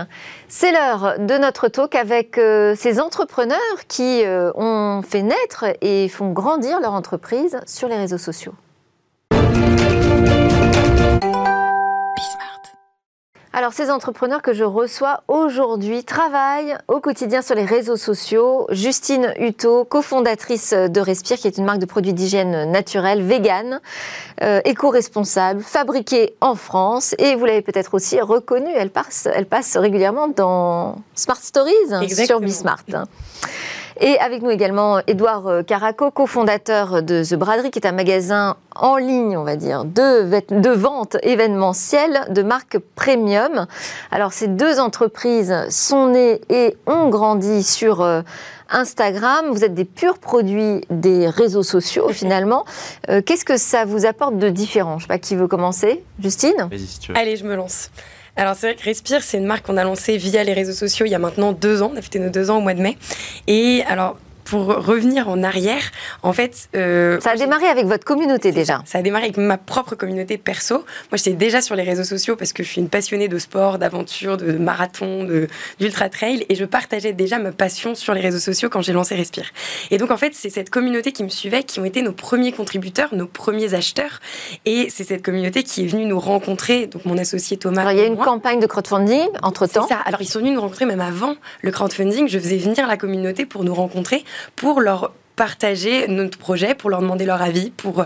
C'est 0.48 0.72
l'heure 0.72 1.16
de 1.20 1.38
notre 1.38 1.68
talk 1.68 1.94
avec 1.96 2.38
euh, 2.38 2.76
ces 2.76 3.00
entrepreneurs 3.00 3.58
qui 3.88 4.24
euh, 4.24 4.52
ont 4.56 5.04
fait 5.04 5.22
naître 5.22 5.66
et 5.82 6.10
font 6.10 6.32
grandir 6.32 6.80
leur 6.80 6.94
entreprise 6.94 7.60
sur 7.68 7.88
les 7.88 7.98
réseaux 7.98 8.18
sociaux. 8.18 8.54
Alors, 13.58 13.72
ces 13.72 13.90
entrepreneurs 13.90 14.42
que 14.42 14.52
je 14.52 14.66
reçois 14.66 15.24
aujourd'hui 15.30 16.04
travaillent 16.04 16.76
au 16.90 17.00
quotidien 17.00 17.42
sur 17.42 17.56
les 17.56 17.64
réseaux 17.64 17.96
sociaux. 17.96 18.68
Justine 18.70 19.34
Hutto, 19.40 19.86
cofondatrice 19.86 20.74
de 20.74 21.00
Respire, 21.00 21.38
qui 21.38 21.48
est 21.48 21.58
une 21.58 21.64
marque 21.64 21.80
de 21.80 21.86
produits 21.86 22.12
d'hygiène 22.12 22.70
naturelle, 22.70 23.24
vegan, 23.24 23.80
euh, 24.44 24.60
éco-responsable, 24.66 25.62
fabriquée 25.62 26.36
en 26.42 26.56
France. 26.56 27.16
Et 27.18 27.36
vous 27.36 27.46
l'avez 27.46 27.62
peut-être 27.62 27.94
aussi 27.94 28.20
reconnue, 28.20 28.74
elle 28.76 28.90
passe, 28.90 29.26
elle 29.34 29.46
passe 29.46 29.78
régulièrement 29.78 30.28
dans 30.28 30.98
Smart 31.16 31.38
Stories 31.38 31.74
sur 32.10 32.42
Bismart. 32.42 32.84
Et 34.00 34.20
avec 34.20 34.42
nous 34.42 34.50
également 34.50 35.00
Édouard 35.08 35.48
euh, 35.48 35.64
Caraco, 35.64 36.12
cofondateur 36.12 37.02
de 37.02 37.24
The 37.24 37.36
Braderie, 37.36 37.72
qui 37.72 37.80
est 37.80 37.88
un 37.88 37.94
magasin 37.94 38.58
en 38.76 38.98
ligne, 38.98 39.38
on 39.38 39.44
va 39.44 39.56
dire, 39.56 39.86
de, 39.86 40.24
de 40.50 40.70
vente 40.70 41.16
événementielle 41.24 42.26
de 42.30 42.42
marque 42.44 42.78
premium. 42.96 43.68
Alors, 44.12 44.34
ces 44.34 44.48
deux 44.48 44.80
entreprises 44.80 45.56
sont 45.70 46.08
nées 46.08 46.42
et 46.50 46.76
ont 46.88 47.08
grandi 47.08 47.64
sur 47.64 48.02
euh, 48.02 48.22
Instagram. 48.70 49.46
Vous 49.52 49.64
êtes 49.64 49.74
des 49.74 49.86
purs 49.86 50.18
produits 50.18 50.82
des 50.90 51.30
réseaux 51.30 51.64
sociaux, 51.64 52.10
finalement. 52.10 52.66
Euh, 53.10 53.22
qu'est-ce 53.22 53.46
que 53.46 53.58
ça 53.58 53.86
vous 53.86 54.06
apporte 54.06 54.38
de 54.38 54.50
différent? 54.50 54.94
Je 54.94 54.96
ne 54.96 55.02
sais 55.04 55.08
pas 55.08 55.20
qui 55.20 55.36
veut 55.36 55.48
commencer. 55.48 56.04
Justine? 56.22 56.68
Allez, 57.16 57.38
je 57.38 57.46
me 57.46 57.56
lance. 57.56 57.92
Alors 58.38 58.56
c'est 58.56 58.68
vrai 58.68 58.76
que 58.76 58.84
Respire, 58.84 59.24
c'est 59.24 59.38
une 59.38 59.46
marque 59.46 59.66
qu'on 59.66 59.78
a 59.78 59.84
lancée 59.84 60.18
via 60.18 60.44
les 60.44 60.54
réseaux 60.54 60.74
sociaux 60.74 61.06
il 61.06 61.12
y 61.12 61.16
a 61.16 61.20
maintenant 61.20 61.54
deux 61.54 61.82
ans. 61.82 61.92
On 61.94 61.98
a 61.98 62.02
fêté 62.02 62.20
nos 62.20 62.30
deux 62.30 62.50
ans 62.50 62.58
au 62.58 62.62
mois 62.62 62.74
de 62.74 62.82
mai. 62.82 62.98
Et 63.48 63.84
alors 63.88 64.18
pour 64.46 64.68
revenir 64.68 65.28
en 65.28 65.44
arrière, 65.44 65.92
en 66.24 66.34
fait... 66.34 66.70
Euh, 66.76 67.20
ça 67.20 67.32
a 67.32 67.36
démarré 67.36 67.66
avec 67.68 67.86
votre 67.86 68.06
communauté 68.06 68.52
déjà 68.52 68.76
ça, 68.86 69.00
a 69.00 69.02
démarré 69.02 69.26
avec 69.26 69.38
ma 69.38 69.58
propre 69.58 69.96
communauté 69.96 70.38
perso. 70.38 70.86
Moi, 71.12 71.18
j'étais 71.18 71.34
déjà 71.34 71.62
sur 71.62 71.76
les 71.76 71.84
réseaux 71.84 72.04
sociaux 72.04 72.36
parce 72.36 72.54
que 72.54 72.64
je 72.64 72.70
suis 72.70 72.82
une 72.82 72.90
passionnée 72.90 73.28
de 73.28 73.38
sport, 73.38 73.78
d'aventure, 73.80 74.38
de, 74.38 74.54
marathon, 74.54 75.28
d'ultra 75.80 76.10
trail, 76.10 76.46
et 76.50 76.56
je 76.56 76.66
partageais 76.66 77.14
déjà 77.14 77.40
ma 77.40 77.52
passion 77.52 77.96
sur 77.96 78.14
les 78.14 78.22
réseaux 78.22 78.40
sociaux 78.40 78.70
quand 78.70 78.82
j'ai 78.82 78.94
lancé 78.94 79.16
Respire. 79.16 79.46
Et 79.92 79.98
donc, 79.98 80.12
en 80.12 80.18
fait, 80.18 80.34
c'est 80.36 80.50
cette 80.50 80.70
communauté 80.70 81.12
qui 81.12 81.24
me 81.24 81.30
suivait 81.30 81.64
qui 81.64 81.80
ont 81.80 81.86
été 81.86 82.02
nos 82.02 82.12
premiers 82.12 82.52
contributeurs, 82.52 83.16
nos 83.16 83.28
premiers 83.28 83.74
acheteurs, 83.74 84.20
et 84.66 84.90
c'est 84.90 85.06
cette 85.06 85.24
communauté 85.24 85.64
qui 85.64 85.84
est 85.84 85.88
venue 85.88 86.06
nous 86.06 86.20
rencontrer, 86.20 86.88
donc 86.88 87.06
mon 87.06 87.18
associé 87.18 87.58
Thomas. 87.58 87.82
Alors, 87.82 87.94
il 87.94 88.00
y 88.00 88.02
a 88.02 88.06
une 88.06 88.18
campagne 88.18 88.60
de 88.60 88.68
crowdfunding 88.68 89.30
entre-temps 89.42 89.88
ça. 89.88 90.00
Alors, 90.06 90.22
ils 90.22 90.28
sont 90.28 90.40
venus 90.40 90.54
nous 90.54 90.62
rencontrer 90.62 90.86
même 90.86 91.02
avant 91.02 91.36
le 91.62 91.72
crowdfunding. 91.72 92.28
Je 92.28 92.40
faisais 92.40 92.58
venir 92.58 92.88
la 92.88 92.98
communauté 92.98 93.46
pour 93.46 93.64
nous 93.64 93.74
rencontrer 93.74 94.24
pour 94.56 94.82
leur 94.82 95.12
partager 95.36 96.08
notre 96.08 96.38
projet, 96.38 96.76
pour 96.76 96.90
leur 96.90 97.02
demander 97.02 97.26
leur 97.26 97.42
avis, 97.42 97.72
pour, 97.72 98.06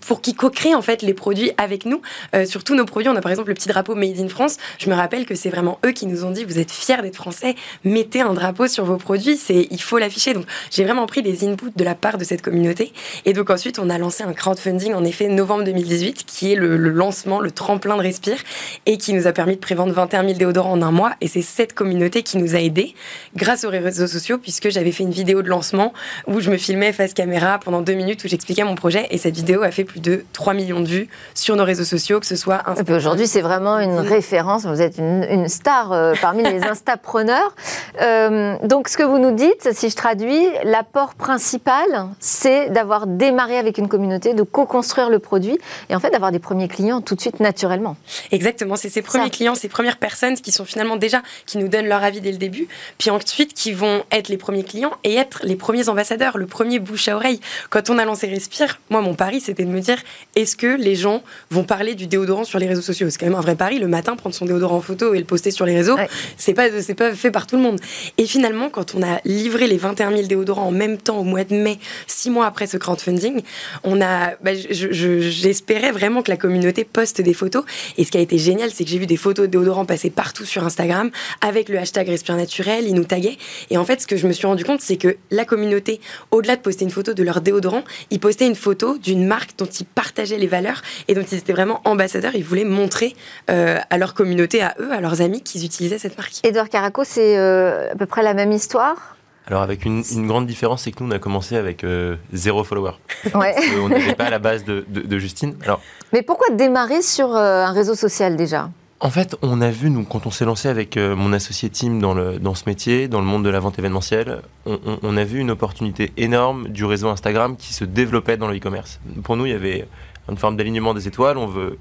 pour 0.00 0.20
qu'ils 0.20 0.36
co-créent 0.36 0.74
en 0.74 0.82
fait 0.82 1.02
les 1.02 1.14
produits 1.14 1.52
avec 1.58 1.84
nous. 1.86 2.00
Euh, 2.34 2.44
sur 2.44 2.64
tous 2.64 2.74
nos 2.74 2.84
produits, 2.84 3.08
on 3.08 3.16
a 3.16 3.20
par 3.20 3.30
exemple 3.30 3.48
le 3.48 3.54
petit 3.54 3.68
drapeau 3.68 3.94
Made 3.94 4.18
in 4.18 4.28
France. 4.28 4.56
Je 4.78 4.88
me 4.88 4.94
rappelle 4.94 5.26
que 5.26 5.34
c'est 5.34 5.50
vraiment 5.50 5.78
eux 5.84 5.92
qui 5.92 6.06
nous 6.06 6.24
ont 6.24 6.30
dit 6.30 6.44
vous 6.44 6.58
êtes 6.58 6.70
fiers 6.70 7.02
d'être 7.02 7.16
français, 7.16 7.54
mettez 7.84 8.20
un 8.20 8.34
drapeau 8.34 8.66
sur 8.68 8.84
vos 8.84 8.96
produits, 8.96 9.36
c'est 9.36 9.66
il 9.70 9.80
faut 9.80 9.98
l'afficher. 9.98 10.34
Donc 10.34 10.46
j'ai 10.70 10.84
vraiment 10.84 11.06
pris 11.06 11.22
des 11.22 11.44
inputs 11.44 11.72
de 11.74 11.84
la 11.84 11.94
part 11.94 12.18
de 12.18 12.24
cette 12.24 12.42
communauté. 12.42 12.92
Et 13.24 13.32
donc 13.32 13.50
ensuite, 13.50 13.78
on 13.78 13.90
a 13.90 13.98
lancé 13.98 14.22
un 14.22 14.32
crowdfunding 14.32 14.94
en 14.94 15.04
effet 15.04 15.28
novembre 15.28 15.64
2018 15.64 16.24
qui 16.26 16.52
est 16.52 16.56
le, 16.56 16.76
lancement, 16.76 17.40
le 17.40 17.50
tremplin 17.50 17.96
de 17.96 18.02
Respire 18.02 18.38
et 18.86 18.98
qui 18.98 19.12
nous 19.12 19.26
a 19.26 19.32
permis 19.32 19.54
de 19.54 19.60
prévendre 19.60 19.92
21 19.92 20.22
000 20.24 20.34
déodorants 20.34 20.72
en 20.72 20.82
un 20.82 20.90
mois. 20.90 21.12
Et 21.20 21.28
c'est 21.28 21.42
cette 21.42 21.74
communauté 21.74 22.22
qui 22.22 22.38
nous 22.38 22.54
a 22.54 22.60
aidés 22.60 22.94
grâce 23.36 23.64
aux 23.64 23.70
réseaux 23.70 24.06
sociaux 24.06 24.38
puisque 24.38 24.70
j'avais 24.70 24.92
fait 24.92 25.04
une 25.04 25.10
vidéo 25.10 25.42
de 25.42 25.48
lancement 25.48 25.92
où 26.26 26.40
je 26.40 26.50
me 26.52 26.58
filmais 26.58 26.92
face 26.92 27.14
caméra 27.14 27.58
pendant 27.58 27.80
deux 27.80 27.94
minutes 27.94 28.22
où 28.24 28.28
j'expliquais 28.28 28.64
mon 28.64 28.74
projet 28.74 29.06
et 29.10 29.18
cette 29.18 29.34
vidéo 29.34 29.62
a 29.62 29.70
fait 29.70 29.84
plus 29.84 30.00
de 30.00 30.24
3 30.34 30.52
millions 30.54 30.80
de 30.80 30.86
vues 30.86 31.08
sur 31.34 31.56
nos 31.56 31.64
réseaux 31.64 31.84
sociaux, 31.84 32.20
que 32.20 32.26
ce 32.26 32.36
soit 32.36 32.62
Instagram. 32.66 32.96
Aujourd'hui, 32.96 33.26
c'est 33.26 33.40
vraiment 33.40 33.78
une 33.78 33.98
référence. 33.98 34.66
Vous 34.66 34.82
êtes 34.82 34.98
une, 34.98 35.48
star 35.48 35.92
euh, 35.92 36.12
parmi 36.20 36.42
les 36.42 36.62
instapreneurs. 36.62 37.54
Euh, 38.00 38.56
donc, 38.64 38.88
ce 38.88 38.96
que 38.96 39.02
vous 39.02 39.18
nous 39.18 39.32
dites, 39.32 39.70
si 39.72 39.88
je 39.88 39.96
traduis, 39.96 40.46
l'apport 40.64 41.14
principal, 41.14 41.86
c'est 42.20 42.68
d'avoir 42.70 43.06
démarré 43.06 43.56
avec 43.56 43.78
une 43.78 43.88
communauté, 43.88 44.34
de 44.34 44.42
co-construire 44.42 45.08
le 45.08 45.18
produit 45.18 45.58
et 45.88 45.94
en 45.94 46.00
fait 46.00 46.10
d'avoir 46.10 46.32
des 46.32 46.38
premiers 46.38 46.68
clients 46.68 47.00
tout 47.00 47.14
de 47.14 47.20
suite 47.20 47.40
naturellement. 47.40 47.96
Exactement, 48.30 48.76
c'est 48.76 48.90
ces 48.90 49.02
premiers 49.02 49.30
clients, 49.30 49.54
ces 49.54 49.68
premières 49.68 49.96
personnes 49.96 50.34
qui 50.34 50.52
sont 50.52 50.66
finalement 50.66 50.96
déjà, 50.96 51.22
qui 51.46 51.56
nous 51.56 51.68
donnent 51.68 51.88
leur 51.88 52.02
avis 52.02 52.20
dès 52.20 52.32
le 52.32 52.38
début, 52.38 52.68
puis 52.98 53.10
ensuite 53.10 53.54
qui 53.54 53.72
vont 53.72 54.02
être 54.10 54.28
les 54.28 54.36
premiers 54.36 54.64
clients 54.64 54.92
et 55.04 55.14
être 55.14 55.40
les 55.44 55.56
premiers 55.56 55.88
ambassadeurs, 55.88 56.36
le 56.42 56.48
premier 56.48 56.80
bouche 56.80 57.08
à 57.08 57.16
oreille. 57.16 57.40
Quand 57.70 57.88
on 57.88 57.98
a 57.98 58.04
lancé 58.04 58.26
Respire, 58.26 58.80
moi, 58.90 59.00
mon 59.00 59.14
pari, 59.14 59.40
c'était 59.40 59.64
de 59.64 59.70
me 59.70 59.80
dire, 59.80 59.98
est-ce 60.34 60.56
que 60.56 60.66
les 60.66 60.96
gens 60.96 61.22
vont 61.50 61.64
parler 61.64 61.94
du 61.94 62.06
déodorant 62.06 62.44
sur 62.44 62.58
les 62.58 62.66
réseaux 62.66 62.82
sociaux? 62.82 63.08
C'est 63.10 63.18
quand 63.18 63.26
même 63.26 63.36
un 63.36 63.40
vrai 63.40 63.54
pari. 63.54 63.78
Le 63.78 63.86
matin, 63.86 64.16
prendre 64.16 64.34
son 64.34 64.44
déodorant 64.44 64.76
en 64.76 64.80
photo 64.80 65.14
et 65.14 65.18
le 65.18 65.24
poster 65.24 65.52
sur 65.52 65.64
les 65.66 65.74
réseaux, 65.74 65.96
c'est 66.36 66.54
pas, 66.54 66.68
c'est 66.82 66.94
pas 66.94 67.14
fait 67.14 67.30
par 67.30 67.46
tout 67.46 67.56
le 67.56 67.62
monde. 67.62 67.78
Et 68.18 68.26
finalement, 68.26 68.70
quand 68.70 68.94
on 68.94 69.02
a 69.02 69.20
livré 69.24 69.68
les 69.68 69.76
21 69.78 70.10
000 70.10 70.22
déodorants 70.26 70.66
en 70.66 70.72
même 70.72 70.98
temps 70.98 71.18
au 71.18 71.24
mois 71.24 71.44
de 71.44 71.54
mai, 71.54 71.78
six 72.06 72.30
mois 72.30 72.46
après 72.46 72.66
ce 72.66 72.76
crowdfunding, 72.76 73.42
on 73.84 74.00
a, 74.00 74.32
bah, 74.42 74.52
j'espérais 74.54 75.92
vraiment 75.92 76.22
que 76.22 76.30
la 76.30 76.36
communauté 76.36 76.84
poste 76.84 77.20
des 77.20 77.34
photos. 77.34 77.64
Et 77.98 78.04
ce 78.04 78.10
qui 78.10 78.18
a 78.18 78.20
été 78.20 78.38
génial, 78.38 78.70
c'est 78.72 78.84
que 78.84 78.90
j'ai 78.90 78.98
vu 78.98 79.06
des 79.06 79.16
photos 79.16 79.46
de 79.46 79.50
déodorants 79.50 79.84
passer 79.84 80.10
partout 80.10 80.44
sur 80.44 80.64
Instagram 80.64 81.10
avec 81.40 81.68
le 81.68 81.78
hashtag 81.78 82.08
Respire 82.08 82.36
Naturel. 82.36 82.86
Ils 82.88 82.94
nous 82.94 83.04
taguaient. 83.04 83.38
Et 83.70 83.76
en 83.76 83.84
fait, 83.84 84.00
ce 84.00 84.06
que 84.06 84.16
je 84.16 84.26
me 84.26 84.32
suis 84.32 84.46
rendu 84.46 84.64
compte, 84.64 84.80
c'est 84.80 84.96
que 84.96 85.16
la 85.30 85.44
communauté, 85.44 86.00
au-delà 86.32 86.56
de 86.56 86.60
poster 86.60 86.84
une 86.84 86.90
photo 86.90 87.14
de 87.14 87.22
leur 87.22 87.40
déodorant, 87.40 87.84
ils 88.10 88.18
postaient 88.18 88.46
une 88.46 88.56
photo 88.56 88.98
d'une 88.98 89.26
marque 89.26 89.56
dont 89.56 89.66
ils 89.66 89.86
partageaient 89.86 90.38
les 90.38 90.48
valeurs 90.48 90.82
et 91.06 91.14
dont 91.14 91.22
ils 91.22 91.38
étaient 91.38 91.52
vraiment 91.52 91.80
ambassadeurs. 91.84 92.34
Ils 92.34 92.42
voulaient 92.42 92.64
montrer 92.64 93.14
euh, 93.50 93.78
à 93.90 93.98
leur 93.98 94.14
communauté, 94.14 94.62
à 94.62 94.74
eux, 94.80 94.90
à 94.90 95.00
leurs 95.00 95.20
amis, 95.20 95.42
qu'ils 95.42 95.64
utilisaient 95.64 95.98
cette 95.98 96.16
marque. 96.16 96.40
Edouard 96.42 96.68
Caraco, 96.68 97.04
c'est 97.04 97.38
euh, 97.38 97.92
à 97.92 97.94
peu 97.94 98.06
près 98.06 98.22
la 98.22 98.34
même 98.34 98.50
histoire? 98.50 99.16
Alors 99.46 99.62
avec 99.62 99.84
une, 99.84 100.02
grande 100.26 100.46
différence, 100.46 100.82
c'est 100.82 100.92
que 100.92 101.02
nous, 101.02 101.10
on 101.10 101.12
a 101.12 101.18
commencé 101.18 101.56
avec 101.56 101.84
euh, 101.84 102.16
zéro 102.32 102.64
follower. 102.64 102.92
Ouais. 103.34 103.54
on 103.82 103.88
n'était 103.88 104.14
pas 104.14 104.24
à 104.24 104.30
la 104.30 104.38
base 104.38 104.64
de, 104.64 104.84
de, 104.88 105.18
Justine. 105.18 105.56
Alors, 105.64 105.80
Mais 106.12 106.22
pourquoi 106.22 106.54
démarrer 106.54 107.02
sur 107.02 107.34
un 107.34 107.72
réseau 107.72 107.94
social 107.94 108.36
déjà? 108.36 108.70
En 109.04 109.10
fait, 109.10 109.36
on 109.42 109.60
a 109.60 109.70
vu, 109.70 109.90
nous, 109.90 110.04
quand 110.04 110.26
on 110.26 110.30
s'est 110.30 110.44
lancé 110.44 110.68
avec 110.68 110.96
euh, 110.96 111.16
mon 111.16 111.32
associé 111.32 111.68
Tim 111.70 111.98
dans, 111.98 112.14
le, 112.14 112.38
dans 112.38 112.54
ce 112.54 112.62
métier, 112.66 113.08
dans 113.08 113.18
le 113.18 113.26
monde 113.26 113.44
de 113.44 113.48
la 113.48 113.58
vente 113.58 113.76
événementielle, 113.76 114.42
on, 114.64 115.16
a 115.16 115.24
vu 115.24 115.40
une 115.40 115.50
opportunité 115.50 116.12
énorme 116.16 116.68
du 116.68 116.84
réseau 116.84 117.08
Instagram 117.08 117.56
qui 117.56 117.74
se 117.74 117.84
développait 117.84 118.36
dans 118.36 118.46
le 118.46 118.56
e-commerce. 118.56 119.00
Pour 119.24 119.36
nous, 119.36 119.46
il 119.46 119.50
y 119.50 119.56
avait 119.56 119.88
une 120.28 120.36
forme 120.36 120.56
d'alignement 120.56 120.94
des 120.94 121.08
étoiles. 121.08 121.36
On 121.36 121.48
veut 121.48 121.78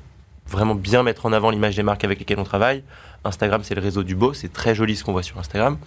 vraiment 0.48 0.74
bien 0.74 1.04
mettre 1.04 1.28
en 1.28 1.32
avant 1.32 1.52
l'image 1.52 1.76
des 1.76 1.84
marques 1.84 2.04
avec 2.04 2.18
lesquelles 2.18 2.40
on 2.40 2.44
travaille. 2.44 2.84
Instagram, 3.24 3.62
c'est 3.64 3.76
le 3.76 3.82
réseau 3.82 4.02
du 4.02 4.16
beau. 4.16 4.34
C'est 4.34 4.52
très 4.52 4.74
joli 4.74 4.96
ce 4.96 5.04
qu'on 5.04 5.12
voit 5.12 5.22
sur 5.22 5.38
Instagram. 5.38 5.78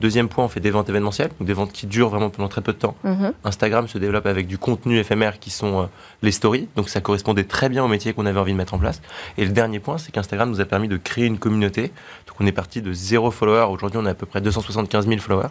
Deuxième 0.00 0.28
point, 0.28 0.44
on 0.44 0.48
fait 0.48 0.60
des 0.60 0.70
ventes 0.70 0.88
événementielles, 0.88 1.30
donc 1.38 1.46
des 1.46 1.52
ventes 1.52 1.72
qui 1.72 1.86
durent 1.86 2.08
vraiment 2.08 2.30
pendant 2.30 2.48
très 2.48 2.62
peu 2.62 2.72
de 2.72 2.78
temps. 2.78 2.96
Mhm. 3.04 3.32
Instagram 3.44 3.86
se 3.88 3.98
développe 3.98 4.26
avec 4.26 4.46
du 4.46 4.56
contenu 4.58 4.98
éphémère 4.98 5.38
qui 5.38 5.50
sont 5.50 5.82
euh, 5.82 5.86
les 6.22 6.32
stories, 6.32 6.68
donc 6.76 6.88
ça 6.88 7.00
correspondait 7.00 7.44
très 7.44 7.68
bien 7.68 7.84
au 7.84 7.88
métier 7.88 8.12
qu'on 8.12 8.26
avait 8.26 8.40
envie 8.40 8.52
de 8.52 8.56
mettre 8.56 8.74
en 8.74 8.78
place. 8.78 9.02
Et 9.36 9.44
le 9.44 9.52
dernier 9.52 9.78
point, 9.78 9.98
c'est 9.98 10.12
qu'Instagram 10.12 10.50
nous 10.50 10.60
a 10.60 10.64
permis 10.64 10.88
de 10.88 10.96
créer 10.96 11.26
une 11.26 11.38
communauté. 11.38 11.92
Donc 12.26 12.36
on 12.40 12.46
est 12.46 12.52
parti 12.52 12.80
de 12.80 12.92
zéro 12.92 13.30
follower, 13.30 13.66
aujourd'hui 13.70 13.98
on 14.02 14.06
a 14.06 14.10
à 14.10 14.14
peu 14.14 14.26
près 14.26 14.40
275 14.40 15.06
000 15.06 15.20
followers 15.20 15.48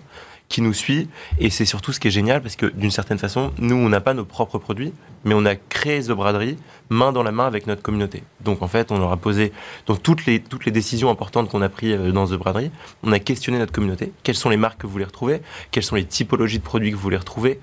qui 0.49 0.61
nous 0.61 0.73
suit. 0.73 1.07
Et 1.39 1.49
c'est 1.49 1.65
surtout 1.65 1.93
ce 1.93 1.99
qui 1.99 2.07
est 2.07 2.11
génial 2.11 2.41
parce 2.41 2.55
que 2.55 2.65
d'une 2.65 2.91
certaine 2.91 3.19
façon, 3.19 3.53
nous, 3.59 3.75
on 3.75 3.87
n'a 3.87 4.01
pas 4.01 4.13
nos 4.13 4.25
propres 4.25 4.57
produits, 4.57 4.93
mais 5.23 5.35
on 5.35 5.45
a 5.45 5.55
créé 5.55 6.01
The 6.01 6.11
Braderie 6.11 6.57
main 6.89 7.11
dans 7.11 7.23
la 7.23 7.31
main 7.31 7.45
avec 7.45 7.67
notre 7.67 7.83
communauté. 7.83 8.23
Donc 8.41 8.61
en 8.61 8.67
fait, 8.67 8.91
on 8.91 8.97
leur 8.97 9.11
a 9.11 9.17
posé 9.17 9.53
donc 9.85 10.01
toutes 10.01 10.25
les 10.25 10.41
toutes 10.41 10.65
les 10.65 10.71
décisions 10.71 11.09
importantes 11.09 11.49
qu'on 11.49 11.61
a 11.61 11.69
prises 11.69 11.95
euh, 11.99 12.11
dans 12.11 12.25
The 12.25 12.33
Braderie, 12.33 12.71
on 13.03 13.11
a 13.11 13.19
questionné 13.19 13.59
notre 13.59 13.71
communauté. 13.71 14.11
Quelles 14.23 14.35
sont 14.35 14.49
les 14.49 14.57
marques 14.57 14.81
que 14.81 14.87
vous 14.87 14.93
voulez 14.93 15.05
retrouver? 15.05 15.41
Quelles 15.71 15.83
sont 15.83 15.95
les 15.95 16.05
typologies 16.05 16.57
de 16.57 16.63
produits 16.63 16.89
que 16.89 16.95
vous 16.95 17.01
voulez 17.01 17.17
retrouver? 17.17 17.59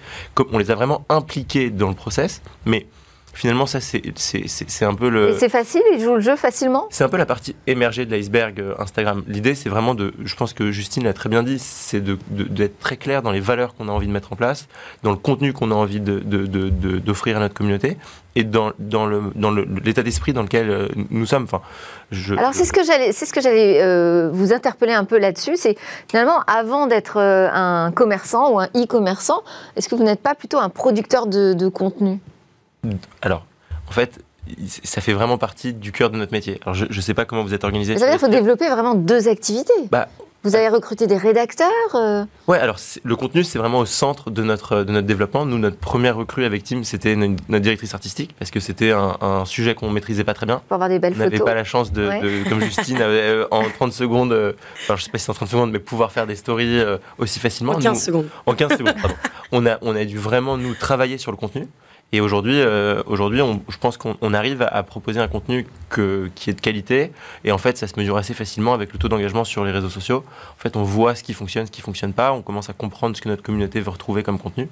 On 0.52 0.58
les 0.58 0.70
a 0.70 0.76
vraiment 0.76 1.04
impliqués 1.08 1.70
dans 1.70 1.88
le 1.88 1.94
process, 1.94 2.40
mais 2.64 2.86
finalement, 3.36 3.66
ça, 3.66 3.80
c'est 3.80 4.84
un 4.84 4.94
peu 4.94 5.08
le. 5.08 5.36
C'est 5.38 5.50
facile, 5.50 5.82
ils 5.92 6.00
jouent 6.00 6.14
le 6.14 6.20
jeu 6.20 6.36
facilement? 6.36 6.86
C'est 6.90 7.04
un 7.04 7.08
peu 7.08 7.18
la 7.18 7.26
partie 7.26 7.54
émergée 7.66 8.06
de 8.06 8.10
l'iceberg 8.10 8.58
euh, 8.58 8.74
Instagram. 8.78 9.22
L'idée, 9.28 9.54
c'est 9.54 9.68
vraiment 9.68 9.94
de. 9.94 10.14
Je 10.24 10.34
pense 10.34 10.54
que 10.54 10.72
Justine 10.72 11.04
l'a 11.04 11.12
très 11.12 11.28
bien 11.28 11.42
dit, 11.42 11.58
c'est 11.58 12.00
d'être 12.00 12.18
de, 12.30 12.70
très 12.80 12.96
clair 12.96 13.22
dans 13.22 13.32
les 13.32 13.40
valeurs 13.40 13.74
qu'on 13.74 13.88
a 13.88 13.92
envie 13.92 14.06
de 14.06 14.12
mettre 14.12 14.32
en 14.32 14.36
place, 14.36 14.68
dans 15.02 15.10
le 15.10 15.16
contenu 15.16 15.52
qu'on 15.52 15.70
a 15.70 15.74
envie 15.74 16.00
d'offrir 16.00 17.36
à 17.36 17.40
notre 17.40 17.54
communauté 17.54 17.98
et 18.36 18.44
dans, 18.44 18.72
dans 18.78 19.06
l'état 19.84 20.02
d'esprit 20.02 20.32
dans 20.32 20.42
lequel 20.42 20.70
euh, 20.70 20.88
nous 21.10 21.26
sommes. 21.26 21.44
Enfin, 21.44 21.60
je, 22.10 22.34
Alors, 22.34 22.54
c'est 22.54 22.64
ce 22.64 22.72
que 22.72 22.84
j'allais 22.84 23.12
ce 23.12 23.32
que 23.32 23.40
j'allais 23.40 23.82
euh, 23.82 24.30
vous 24.32 24.54
interpeller 24.54 24.94
un 24.94 25.04
peu 25.04 25.18
là-dessus. 25.18 25.56
C'est 25.56 25.76
finalement, 26.08 26.40
avant 26.46 26.86
d'être 26.86 27.18
un 27.18 27.92
commerçant 27.92 28.52
ou 28.52 28.60
un 28.60 28.68
e-commerçant, 28.74 29.42
est-ce 29.76 29.90
que 29.90 29.94
vous 29.94 30.04
n'êtes 30.04 30.22
pas 30.22 30.34
plutôt 30.34 30.58
un 30.58 30.70
producteur 30.70 31.26
de, 31.26 31.52
de 31.52 31.68
contenu? 31.68 32.18
Alors, 33.22 33.46
en 33.88 33.92
fait, 33.92 34.20
ça 34.84 35.00
fait 35.00 35.12
vraiment 35.12 35.38
partie 35.38 35.72
du 35.72 35.92
cœur 35.92 36.10
de 36.10 36.16
notre 36.16 36.32
métier. 36.32 36.60
Alors, 36.62 36.74
je 36.74 36.84
ne 36.84 37.00
sais 37.00 37.14
pas 37.14 37.24
comment 37.24 37.42
vous 37.42 37.54
êtes 37.54 37.64
organisé. 37.64 37.96
Ça 37.96 38.06
veut 38.06 38.10
dire 38.12 38.20
qu'il 38.20 38.26
faut 38.28 38.32
développer 38.32 38.68
vraiment 38.68 38.94
deux 38.94 39.28
activités. 39.28 39.72
Bah, 39.90 40.08
vous 40.46 40.54
avez 40.54 40.68
recruté 40.68 41.08
des 41.08 41.16
rédacteurs 41.16 41.66
euh 41.94 42.24
Ouais, 42.46 42.60
alors 42.60 42.76
le 43.02 43.16
contenu, 43.16 43.42
c'est 43.42 43.58
vraiment 43.58 43.80
au 43.80 43.84
centre 43.84 44.30
de 44.30 44.44
notre, 44.44 44.84
de 44.84 44.92
notre 44.92 45.06
développement. 45.06 45.44
Nous, 45.44 45.58
notre 45.58 45.76
première 45.76 46.14
recrue 46.14 46.44
avec 46.44 46.62
Tim, 46.62 46.84
c'était 46.84 47.16
notre 47.16 47.58
directrice 47.58 47.94
artistique, 47.94 48.32
parce 48.38 48.52
que 48.52 48.60
c'était 48.60 48.92
un, 48.92 49.44
sujet 49.44 49.74
qu'on 49.74 49.90
maîtrisait 49.90 50.22
pas 50.22 50.34
très 50.34 50.46
bien. 50.46 50.62
Pour 50.68 50.76
avoir 50.76 50.88
des 50.88 51.00
belles 51.00 51.14
photos. 51.14 51.26
On 51.26 51.32
n'avait 51.32 51.44
pas 51.44 51.54
la 51.54 51.64
chance, 51.64 51.90
de, 51.90 52.48
comme 52.48 52.60
Justine, 52.60 52.98
euh, 53.00 53.48
en 53.50 53.64
30 53.68 53.92
secondes, 53.92 54.32
euh, 54.32 54.52
enfin, 54.82 54.94
je 54.94 55.02
sais 55.02 55.10
pas 55.10 55.18
si 55.18 55.24
c'est 55.24 55.30
en 55.30 55.34
30 55.34 55.48
secondes, 55.48 55.72
mais 55.72 55.80
pouvoir 55.80 56.12
faire 56.12 56.28
des 56.28 56.36
stories 56.36 56.80
aussi 57.18 57.40
facilement. 57.40 57.72
En 57.72 57.80
15 57.80 58.04
secondes. 58.04 58.28
En 58.46 58.54
15 58.54 58.78
secondes, 58.78 58.94
pardon. 59.02 59.16
On 59.50 59.66
a, 59.66 59.78
on 59.82 59.96
a 59.96 60.04
dû 60.04 60.16
vraiment, 60.16 60.56
nous, 60.56 60.74
travailler 60.74 61.18
sur 61.18 61.32
le 61.32 61.36
contenu. 61.36 61.66
Et 62.12 62.20
aujourd'hui, 62.20 62.60
euh, 62.60 63.02
aujourd'hui, 63.06 63.40
je 63.68 63.76
pense 63.78 63.96
qu'on 63.96 64.32
arrive 64.32 64.62
à, 64.70 64.82
proposer 64.84 65.18
un 65.18 65.26
contenu 65.26 65.66
que, 65.88 66.30
qui 66.36 66.50
est 66.50 66.52
de 66.52 66.60
qualité. 66.60 67.12
Et 67.44 67.50
en 67.50 67.58
fait, 67.58 67.76
ça 67.76 67.88
se 67.88 67.98
mesure 67.98 68.16
assez 68.16 68.32
facilement 68.32 68.74
avec 68.74 68.92
le 68.92 68.98
taux 68.98 69.08
d'engagement 69.08 69.42
sur 69.44 69.64
les 69.64 69.72
réseaux 69.72 69.90
sociaux. 69.90 70.24
En 70.56 70.60
fait, 70.60 70.76
on 70.76 70.84
voit 70.84 71.16
ce 71.16 71.24
qui 71.24 71.34
fonctionne, 71.34 71.66
ce 71.66 71.70
qui 71.72 71.80
fonctionne 71.80 72.12
pas. 72.12 72.32
On 72.32 72.42
commence 72.42 72.70
à 72.70 72.74
comprendre 72.74 73.16
ce 73.16 73.22
que 73.22 73.28
notre 73.28 73.42
communauté 73.42 73.80
veut 73.80 73.90
retrouver 73.90 74.22
comme 74.22 74.38
contenu. 74.38 74.68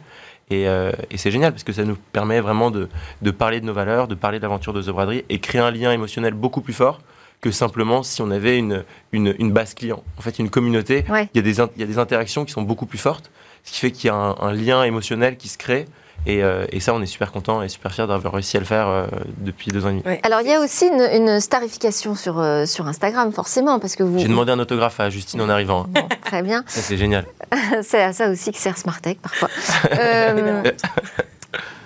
Et, 0.50 0.69
euh, 0.69 0.93
et 1.11 1.17
c'est 1.17 1.31
génial 1.31 1.53
parce 1.53 1.64
que 1.64 1.73
ça 1.73 1.85
nous 1.85 1.97
permet 2.12 2.41
vraiment 2.41 2.71
de, 2.71 2.88
de 3.23 3.31
parler 3.31 3.61
de 3.61 3.67
nos 3.67 3.73
valeurs, 3.73 4.07
de 4.07 4.14
parler 4.14 4.38
de 4.38 4.43
l'aventure 4.43 4.73
de 4.73 4.83
The 4.83 4.91
Braderie 4.91 5.25
et 5.29 5.41
créer 5.41 5.61
un 5.61 5.71
lien 5.71 5.91
émotionnel 5.91 6.35
beaucoup 6.35 6.61
plus 6.61 6.75
fort 6.75 7.00
que 7.41 7.50
simplement 7.50 8.03
si 8.03 8.23
on 8.23 8.31
avait 8.31 8.59
une, 8.59 8.85
une, 9.12 9.35
une 9.38 9.53
base 9.53 9.75
client. 9.75 10.03
En 10.19 10.23
fait, 10.23 10.38
une 10.38 10.50
communauté, 10.50 11.05
il, 11.09 11.29
y 11.35 11.38
a 11.38 11.43
des, 11.43 11.61
il 11.61 11.81
y 11.81 11.83
a 11.83 11.87
des 11.87 11.99
interactions 11.99 12.45
qui 12.45 12.53
sont 12.53 12.62
beaucoup 12.62 12.87
plus 12.87 12.99
fortes, 12.99 13.31
ce 13.64 13.73
qui 13.73 13.81
fait 13.81 13.91
qu'il 13.91 14.09
y 14.09 14.11
a 14.11 14.14
un, 14.14 14.37
un 14.41 14.53
lien 14.53 14.83
émotionnel 14.85 15.37
qui 15.37 15.49
se 15.49 15.59
crée 15.59 15.87
euh, 16.28 16.66
et, 16.71 16.80
ça, 16.80 16.94
on 16.94 17.02
est 17.02 17.06
super 17.06 17.33
content 17.33 17.62
et 17.62 17.68
super 17.68 17.92
fier 17.92 18.06
d'avoir 18.06 18.35
réussi 18.35 18.56
à 18.56 18.61
le 18.61 18.66
faire 18.66 18.88
euh, 18.88 19.06
depuis 19.38 19.71
deux 19.71 19.85
ans 19.85 19.90
et 19.90 20.02
demi. 20.02 20.18
Alors, 20.23 20.40
il 20.40 20.49
y 20.49 20.52
a 20.52 20.61
aussi 20.61 20.87
une, 20.87 21.40
starification 21.40 22.14
sur, 22.14 22.38
euh, 22.38 22.66
sur 22.66 22.87
Instagram, 22.87 23.33
forcément, 23.33 23.78
parce 23.78 23.97
que 23.97 24.02
vous... 24.02 24.18
J'ai 24.18 24.28
demandé 24.28 24.52
un 24.52 24.59
autographe 24.59 25.00
à 25.00 25.11
Justine 25.11 25.40
en 25.40 25.49
arrivant. 25.49 25.87
très 26.25 26.42
bien. 26.42 26.64
Ça, 26.66 26.80
c'est 26.80 26.97
génial. 26.97 27.26
c'est 27.83 28.02
à 28.02 28.12
ça 28.12 28.30
aussi 28.30 28.52
que 28.52 28.59
sert 28.59 28.78
Smartech, 28.78 29.18
parfois. 29.21 29.49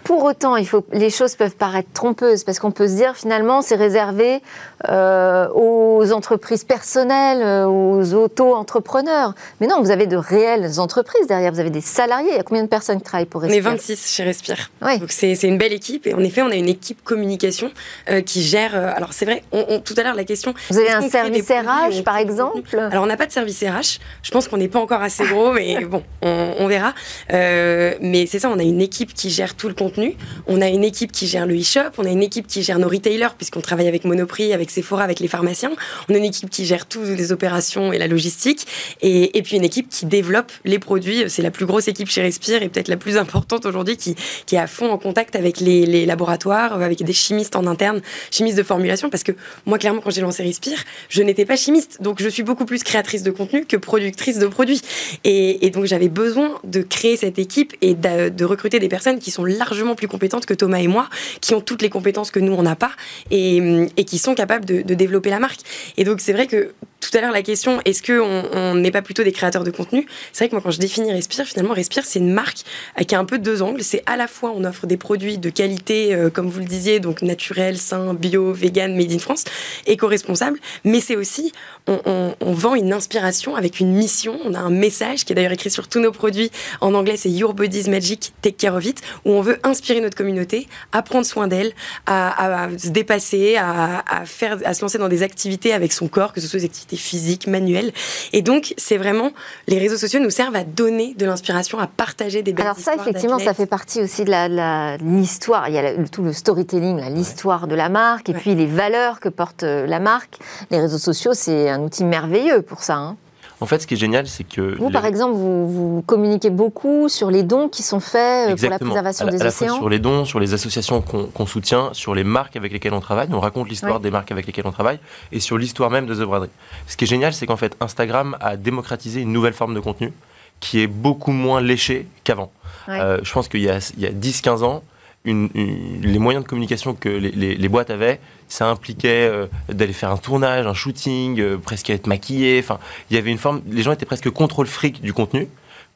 pour 0.09 0.25
autant, 0.25 0.57
il 0.57 0.67
faut, 0.67 0.87
les 0.91 1.11
choses 1.11 1.35
peuvent 1.35 1.55
paraître 1.55 1.91
trompeuses 1.93 2.43
parce 2.43 2.59
qu'on 2.59 2.71
peut 2.71 2.89
se 2.89 2.95
dire 2.95 3.15
finalement 3.15 3.61
c'est 3.61 3.75
réservé 3.75 4.41
euh, 4.89 5.49
aux 5.55 6.13
entreprises 6.13 6.65
personnelles, 6.65 7.43
euh, 7.43 7.67
aux 7.67 8.15
auto-entrepreneurs. 8.15 9.35
Mais 9.61 9.67
non, 9.67 9.83
vous 9.83 9.91
avez 9.91 10.07
de 10.07 10.17
réelles 10.17 10.81
entreprises 10.81 11.27
derrière, 11.27 11.53
vous 11.53 11.61
avez 11.61 11.69
des 11.69 11.83
salariés. 11.83 12.31
Il 12.31 12.37
y 12.37 12.41
a 12.41 12.43
combien 12.43 12.63
de 12.63 12.71
personnes 12.71 12.97
qui 12.97 13.05
travaillent 13.05 13.27
pour 13.27 13.43
Respire 13.43 13.63
On 13.63 13.69
est 13.69 13.73
26 13.73 14.11
chez 14.11 14.25
Respire. 14.25 14.71
Donc 14.81 15.11
c'est 15.11 15.35
une 15.43 15.59
belle 15.59 15.75
équipe 15.75 16.07
et 16.07 16.15
en 16.15 16.21
effet, 16.21 16.41
on 16.41 16.51
a 16.51 16.57
une 16.57 16.71
équipe 16.71 17.05
communication 17.05 17.71
euh, 18.09 18.23
qui 18.23 18.43
gère. 18.43 18.75
alors 18.75 19.13
c'est 19.13 19.27
vrai, 19.27 19.43
on, 19.53 19.79
tout 19.81 19.95
à 19.99 20.05
l'heure 20.05 20.15
la 20.15 20.25
question. 20.25 20.55
Vous 20.71 20.79
avez 20.79 20.91
un 20.91 21.07
service 21.07 21.51
RH 21.51 22.03
par 22.03 22.17
exemple 22.17 22.63
Alors 22.79 23.05
on 23.05 23.09
n'a 23.09 23.19
pas 23.19 23.27
de 23.27 23.33
service 23.33 23.63
RH. 23.63 24.01
Je 24.23 24.31
pense 24.31 24.49
qu'on 24.49 24.57
n'est 24.57 24.69
pas 24.69 24.81
encore 24.81 25.03
assez 25.03 25.27
gros, 25.27 25.53
mais 25.53 25.85
bon, 25.85 26.03
on, 26.23 26.55
on 26.61 26.67
verra. 26.67 26.95
mais 27.29 28.25
c'est 28.27 28.39
ça, 28.39 28.49
on 28.49 28.59
a 28.59 28.63
une 28.63 28.81
équipe 28.81 29.13
qui 29.13 29.29
gère 29.29 29.55
tout 29.55 29.69
le 29.69 29.75
contenu 29.75 29.98
On 30.47 30.61
a 30.61 30.69
une 30.69 30.85
équipe 30.85 31.13
qui 31.13 31.27
gère 31.27 31.47
le 31.47 31.59
e-shop, 31.59 31.91
on 31.99 32.05
a 32.05 32.11
une 32.11 32.23
équipe 32.23 32.47
qui 32.47 32.63
gère 32.63 32.79
nos 32.79 32.89
retailers, 32.89 33.35
puisqu'on 33.37 33.61
travaille 33.61 33.89
avec 33.89 34.05
Monoprix, 34.05 34.53
avec 34.53 34.71
Sephora, 34.71 35.03
avec 35.03 35.21
les 35.21 35.29
pharmaciens. 35.29 35.71
On 36.09 36.15
a 36.15 36.19
une 36.19 36.25
équipe 36.25 36.51
qui 36.51 36.65
gère 36.65 36.87
toutes 36.87 37.07
les 37.07 37.33
opérations 37.33 37.93
et 37.93 37.99
la 37.99 38.07
logistique. 38.07 38.67
Et, 39.03 39.43
puis 39.43 39.57
une 39.57 39.65
équipe 39.65 39.89
qui 39.89 40.07
développe 40.07 40.53
les 40.65 40.79
produits. 40.79 41.25
C'est 41.29 41.43
la 41.43 41.51
plus 41.51 41.67
grosse 41.67 41.89
équipe 41.89 42.09
chez 42.09 42.23
Respire 42.23 42.63
et 42.63 42.69
peut-être 42.69 42.89
la 42.89 42.97
plus 42.97 43.17
importante 43.17 43.67
aujourd'hui 43.67 43.97
qui, 43.97 44.17
est 44.53 44.57
à 44.57 44.67
fond 44.67 44.91
en 44.91 44.99
contact 44.99 45.37
avec 45.37 45.61
les, 45.61 46.07
laboratoires, 46.07 46.75
avec 46.75 47.03
des 47.03 47.13
chimistes 47.13 47.57
en 47.57 47.67
interne, 47.67 48.01
chimistes 48.31 48.59
de 48.59 48.63
formulation. 48.63 49.11
Parce 49.11 49.23
que 49.23 49.33
moi, 49.67 49.79
clairement, 49.79 50.01
quand 50.01 50.11
j'ai 50.11 50.21
lancé 50.21 50.43
Respire, 50.43 50.79
je 51.09 51.23
n'étais 51.23 51.45
pas 51.45 51.57
chimiste. 51.57 51.99
Donc 52.01 52.23
je 52.23 52.29
suis 52.29 52.43
beaucoup 52.43 52.65
plus 52.65 52.83
créatrice 52.83 53.23
de 53.23 53.31
contenu 53.31 53.65
que 53.65 53.77
productrice 53.77 54.39
de 54.39 54.47
produits. 54.47 54.83
Et, 55.25 55.71
donc 55.71 55.85
j'avais 55.85 56.09
besoin 56.09 56.59
de 56.65 56.83
créer 56.83 57.17
cette 57.17 57.39
équipe 57.39 57.75
et 57.83 57.95
de 57.95 58.45
recruter 58.45 58.79
des 58.79 58.89
personnes 58.89 59.19
qui 59.19 59.31
sont 59.31 59.45
largement 59.45 59.88
plus 59.95 60.09
compétentes 60.09 60.47
que 60.47 60.55
Thomas 60.55 60.79
et 60.79 60.89
moi, 60.89 61.09
qui 61.41 61.55
ont 61.55 61.61
toutes 61.61 61.83
les 61.83 61.91
compétences 61.91 62.31
que 62.31 62.41
nous, 62.41 62.53
on 62.53 62.63
n'a 62.63 62.77
pas, 62.77 62.93
et, 63.31 63.87
et, 63.97 64.05
qui 64.05 64.19
sont 64.19 64.35
capables 64.35 64.65
de, 64.65 64.83
de, 64.83 64.95
développer 64.95 65.31
la 65.31 65.39
marque. 65.39 65.61
Et 65.97 66.05
donc, 66.05 66.21
c'est 66.21 66.33
vrai 66.33 66.47
que 66.47 66.73
tout 67.01 67.17
à 67.17 67.21
l'heure, 67.21 67.33
la 67.33 67.43
question, 67.43 67.81
est-ce 67.85 68.03
qu'on 68.03 68.75
n'est 68.75 68.91
pas 68.91 69.03
plutôt 69.03 69.23
des 69.23 69.31
créateurs 69.31 69.63
de 69.63 69.71
contenu? 69.71 70.07
C'est 70.33 70.45
vrai 70.45 70.49
que 70.49 70.55
moi, 70.55 70.63
quand 70.63 70.73
je 70.73 70.81
définis 70.81 71.13
Respire, 71.13 71.45
finalement, 71.47 71.73
Respire, 71.73 72.05
c'est 72.05 72.19
une 72.19 72.33
marque 72.33 72.65
qui 73.07 73.15
a 73.15 73.19
un 73.19 73.25
peu 73.25 73.39
deux 73.39 73.63
angles. 73.63 73.83
C'est 73.83 74.03
à 74.07 74.17
la 74.17 74.27
fois, 74.27 74.53
on 74.55 74.65
offre 74.65 74.87
des 74.87 74.97
produits 74.97 75.39
de 75.39 75.49
qualité, 75.49 76.15
euh, 76.15 76.29
comme 76.29 76.49
vous 76.49 76.59
le 76.59 76.67
disiez, 76.67 76.99
donc 76.99 77.23
naturel, 77.23 77.79
sain, 77.79 78.15
bio, 78.15 78.53
vegan, 78.53 78.97
made 78.97 79.13
in 79.13 79.19
France, 79.19 79.45
éco-responsable, 79.87 80.59
mais 80.85 81.01
c'est 81.01 81.17
aussi, 81.17 81.53
on, 81.87 82.35
vend 82.41 82.75
une 82.75 82.93
inspiration 82.93 83.55
avec 83.55 83.79
une 83.79 83.93
mission. 83.93 84.39
On 84.45 84.55
a 84.55 84.59
un 84.59 84.71
message 84.71 85.25
qui 85.25 85.33
est 85.33 85.37
d'ailleurs 85.37 85.53
écrit 85.53 85.71
sur 85.71 85.87
tous 85.87 86.01
nos 86.01 86.11
produits. 86.11 86.51
En 86.81 86.95
anglais, 86.95 87.17
c'est 87.17 87.31
Your 87.31 87.55
Body's 87.55 87.87
Magic, 87.87 88.33
Take 88.43 88.57
Care 88.57 88.75
of 88.75 88.85
It, 88.85 89.01
où 89.25 89.33
on 89.33 89.41
veut 89.41 89.59
inspirer 89.63 90.01
notre 90.01 90.17
communauté 90.17 90.67
à 90.93 91.03
prendre 91.03 91.25
soin 91.25 91.47
d'elle, 91.47 91.73
à, 92.07 92.69
se 92.77 92.89
dépasser, 92.89 93.57
à, 93.57 94.03
à, 94.07 94.27
faire, 94.27 94.59
à 94.65 94.75
se 94.75 94.83
lancer 94.83 94.99
dans 94.99 95.09
des 95.09 95.23
activités 95.23 95.73
avec 95.73 95.93
son 95.93 96.09
corps, 96.09 96.33
que 96.33 96.41
ce 96.41 96.49
soit 96.49 96.59
des 96.59 96.67
activités 96.67 96.88
physiques, 96.97 97.47
manuelles. 97.47 97.93
Et 98.33 98.43
donc, 98.43 98.75
c'est 98.77 98.97
vraiment, 98.97 99.33
les 99.67 99.79
réseaux 99.79 99.97
sociaux 99.97 100.21
nous 100.21 100.31
servent 100.31 100.57
à 100.57 100.65
donner 100.65 101.15
de 101.15 101.27
l'inspiration, 101.27 101.79
à 101.79 101.87
partager 101.87 102.43
des 102.43 102.53
belles 102.53 102.67
Alors 102.67 102.79
ça, 102.79 102.95
effectivement, 102.95 103.39
ça 103.39 103.55
fait 103.55 103.67
partie 103.67 104.01
aussi 104.01 104.25
de 104.25 105.19
l'histoire. 105.19 105.69
Il 105.69 105.75
y 105.75 105.79
a 105.79 105.93
tout 106.09 106.23
le 106.23 106.33
storytelling, 106.33 107.01
l'histoire 107.15 107.63
ouais. 107.63 107.69
de 107.69 107.75
la 107.75 107.89
marque, 107.89 108.29
et 108.29 108.33
ouais. 108.33 108.39
puis 108.39 108.55
les 108.55 108.67
valeurs 108.67 109.21
que 109.21 109.29
porte 109.29 109.63
euh, 109.63 109.87
la 109.87 110.01
marque. 110.01 110.39
Les 110.71 110.81
réseaux 110.81 110.99
sociaux, 110.99 111.33
c'est 111.35 111.69
un 111.69 111.81
outil 111.81 112.05
merveilleux 112.05 112.63
pour 112.63 112.83
ça. 112.83 112.97
Hein. 112.97 113.17
En 113.61 113.67
fait, 113.67 113.81
ce 113.81 113.87
qui 113.87 113.95
est 113.95 113.99
génial, 113.99 114.27
c'est 114.29 114.45
que... 114.45 114.77
Vous, 114.79 114.87
les... 114.87 114.93
par 114.93 115.05
exemple, 115.05 115.35
vous, 115.35 115.69
vous, 115.69 116.03
communiquez 116.03 116.51
beaucoup 116.51 117.09
sur 117.09 117.31
les 117.31 117.43
dons 117.43 117.69
qui 117.69 117.83
sont 117.83 117.99
faits 117.99 118.51
Exactement. 118.51 118.79
pour 118.79 118.97
la 118.97 119.03
préservation 119.03 119.27
à 119.27 119.31
la, 119.31 119.33
des 119.33 119.41
à 119.41 119.45
la 119.45 119.49
océans 119.49 119.69
fois 119.69 119.79
sur 119.79 119.89
les 119.89 119.99
dons, 119.99 120.25
sur 120.25 120.39
les 120.39 120.55
associations 120.55 121.01
qu'on 121.01 121.27
qu 121.27 121.47
soutient, 121.47 121.91
sur 121.93 122.15
les 122.15 122.25
marques 122.25 122.57
avec 122.57 122.73
lesquelles 122.73 122.95
on 122.95 123.01
travaille. 123.01 123.29
On 123.33 123.41
raconte 123.41 123.69
l'histoire 123.69 124.01
des 124.01 124.11
marques 124.11 124.31
avec 124.31 124.47
lesquelles 124.47 124.67
on 124.67 124.73
travaille 124.73 125.01
et 125.33 125.41
sur 125.41 125.59
l'histoire 125.59 125.91
même 125.91 126.07
de 126.07 126.15
The 126.15 126.23
Braderie. 126.23 126.51
Ce 126.87 126.97
qui 126.97 127.05
est 127.05 127.09
génial, 127.09 127.35
c'est 127.35 127.47
qu'en 127.47 127.57
fait, 127.57 127.77
Instagram 127.81 128.37
a 128.41 128.57
démocratisé 128.57 129.21
une 129.21 129.33
nouvelle 129.33 129.55
forme 129.55 129.75
de 129.75 129.81
contenu 129.81 130.13
qui 130.61 130.81
est 130.81 130.87
beaucoup 130.87 131.33
moins 131.33 131.61
léché 131.61 132.07
qu'avant. 132.25 132.53
Euh, 132.89 133.19
je 133.23 133.33
pense 133.33 133.49
qu'il 133.49 133.61
y 133.61 133.69
a, 133.69 133.75
a 133.75 133.79
10-15 133.79 134.65
ans, 134.65 134.83
les 135.29 136.19
moyens 136.19 136.45
de 136.45 136.49
communication 136.49 136.95
que 136.95 137.09
les, 137.09 137.69
boîtes 137.69 137.91
avaient, 137.91 138.21
ça 138.49 138.69
impliquait 138.69 139.29
euh, 139.29 139.47
d'aller 139.69 139.93
faire 139.93 140.11
un 140.11 140.17
tournage, 140.17 140.67
un 140.67 140.75
shooting, 140.75 141.41
euh, 141.41 141.59
presque 141.59 141.91
être 141.91 142.07
maquillé. 142.07 142.61
Enfin, 142.63 142.79
il 143.11 143.17
y 143.17 143.19
avait 143.19 143.31
une 143.31 143.39
forme. 143.39 143.63
Les 143.67 143.83
gens 143.83 143.93
étaient 143.93 144.07
presque 144.07 144.31
contrôle 144.31 144.67
fric 144.67 145.01
du 145.01 145.13
contenu. 145.13 145.49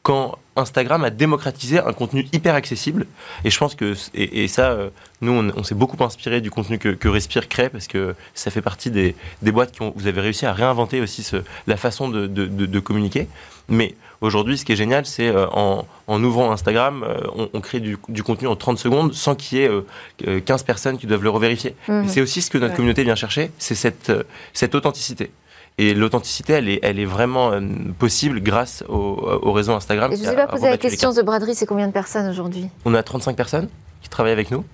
Quand 0.03 0.39
Instagram 0.57 1.05
a 1.05 1.11
démocratisé 1.11 1.79
un 1.79 1.93
contenu 1.93 2.27
hyper 2.33 2.55
accessible, 2.57 3.07
et 3.45 3.51
je 3.51 3.59
pense 3.59 3.77
que 3.77 3.95
et, 4.15 4.45
et 4.45 4.49
ça, 4.49 4.73
euh, 4.73 4.91
nous, 5.21 5.33
on, 5.33 5.63
s'est 5.63 5.77
beaucoup 5.77 6.03
inspiré 6.03 6.41
du 6.41 6.51
contenu 6.51 6.79
que, 6.79 6.89
que, 6.89 7.09
Respire 7.09 7.49
crée 7.49 7.69
parce 7.69 7.87
que 7.87 8.15
ça 8.35 8.51
fait 8.51 8.63
partie 8.63 8.91
des, 8.91 9.15
des 9.43 9.53
boîtes 9.53 9.73
qui 9.73 9.83
ont. 9.83 9.93
Vous 9.97 10.09
avez 10.09 10.21
réussi 10.21 10.45
à 10.45 10.53
réinventer 10.53 11.01
aussi 11.01 11.27
la 11.67 11.77
façon 11.77 12.09
de, 12.09 12.27
de, 12.27 12.47
de 12.47 12.81
communiquer, 12.81 13.29
mais 13.69 13.95
Aujourd'hui, 14.23 14.57
ce 14.57 14.65
qui 14.65 14.73
est 14.73 14.77
génial, 14.77 15.05
c'est 15.05 15.29
euh, 15.29 15.47
en, 15.53 15.85
en, 16.07 16.25
ouvrant 16.25 16.53
Instagram, 16.53 17.05
euh, 17.07 17.19
on, 17.37 17.49
on, 17.53 17.61
crée 17.61 17.81
du, 17.81 17.99
du, 18.09 18.23
contenu 18.23 18.47
en 18.47 18.57
30 18.57 18.79
secondes 18.79 19.13
sans 19.13 19.35
qu'il 19.35 19.59
y 19.59 19.63
ait 19.63 19.69
euh, 19.69 20.41
15 20.41 20.63
personnes 20.63 20.97
qui 20.97 21.07
doivent 21.07 21.25
le 21.25 21.31
revérifier. 21.31 21.75
Mmh. 21.89 22.07
C'est 22.07 22.21
aussi 22.21 22.41
ce 22.41 22.49
que 22.49 22.57
notre 22.57 22.71
ouais. 22.71 22.77
communauté 22.77 23.03
vient 23.03 23.17
chercher, 23.17 23.51
c'est 23.59 23.75
cette, 23.75 24.11
euh, 24.11 24.23
cette 24.53 24.75
authenticité. 24.77 25.33
Et 25.79 25.95
l'authenticité, 25.95 26.53
elle 26.53 26.69
est, 26.69 26.81
elle 26.83 27.01
est 27.01 27.05
vraiment 27.05 27.53
euh, 27.53 27.61
possible 27.99 28.41
grâce 28.41 28.85
au, 28.89 29.41
au, 29.43 29.53
réseau 29.53 29.73
Instagram. 29.73 30.13
Et 30.13 30.17
je 30.17 30.23
ne 30.23 30.27
vous 30.27 30.33
ai 30.33 30.37
pas 30.37 30.47
posé 30.47 30.69
la 30.69 30.77
question, 30.77 31.13
The 31.13 31.25
Braderie, 31.25 31.55
c'est 31.55 31.67
combien 31.67 31.89
de 31.89 31.93
personnes 31.93 32.29
aujourd'hui? 32.29 32.69
On 32.85 32.95
a 32.95 33.03
35 33.03 33.35
personnes 33.35 33.69
qui 34.03 34.09
travaillent 34.09 34.33
avec 34.33 34.51
nous. 34.51 34.65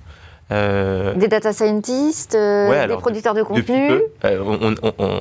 Euh... 0.50 1.14
Des 1.14 1.28
data 1.28 1.52
scientists, 1.52 2.34
euh, 2.34 2.68
ouais, 2.68 2.86
des 2.86 2.96
producteurs 2.96 3.34
de 3.34 3.42
contenu 3.42 4.00
on, 4.24 4.74
on, 4.82 4.92
on, 4.98 5.20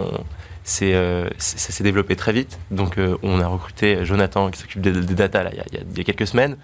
c'est, 0.68 0.96
euh, 0.96 1.30
ça 1.38 1.72
s'est 1.72 1.84
développé 1.84 2.18
très 2.18 2.34
vite. 2.34 2.60
Donc, 2.72 2.98
euh, 2.98 3.18
on 3.24 3.40
a 3.40 3.48
recruté 3.48 4.04
Jonathan 4.04 4.52
qui 4.52 4.60
s'occupe 4.60 4.82
des, 4.82 4.92
data 4.92 5.50
il, 5.50 5.98
y 5.98 6.02
a, 6.02 6.04
quelques 6.04 6.28
semaines. 6.28 6.58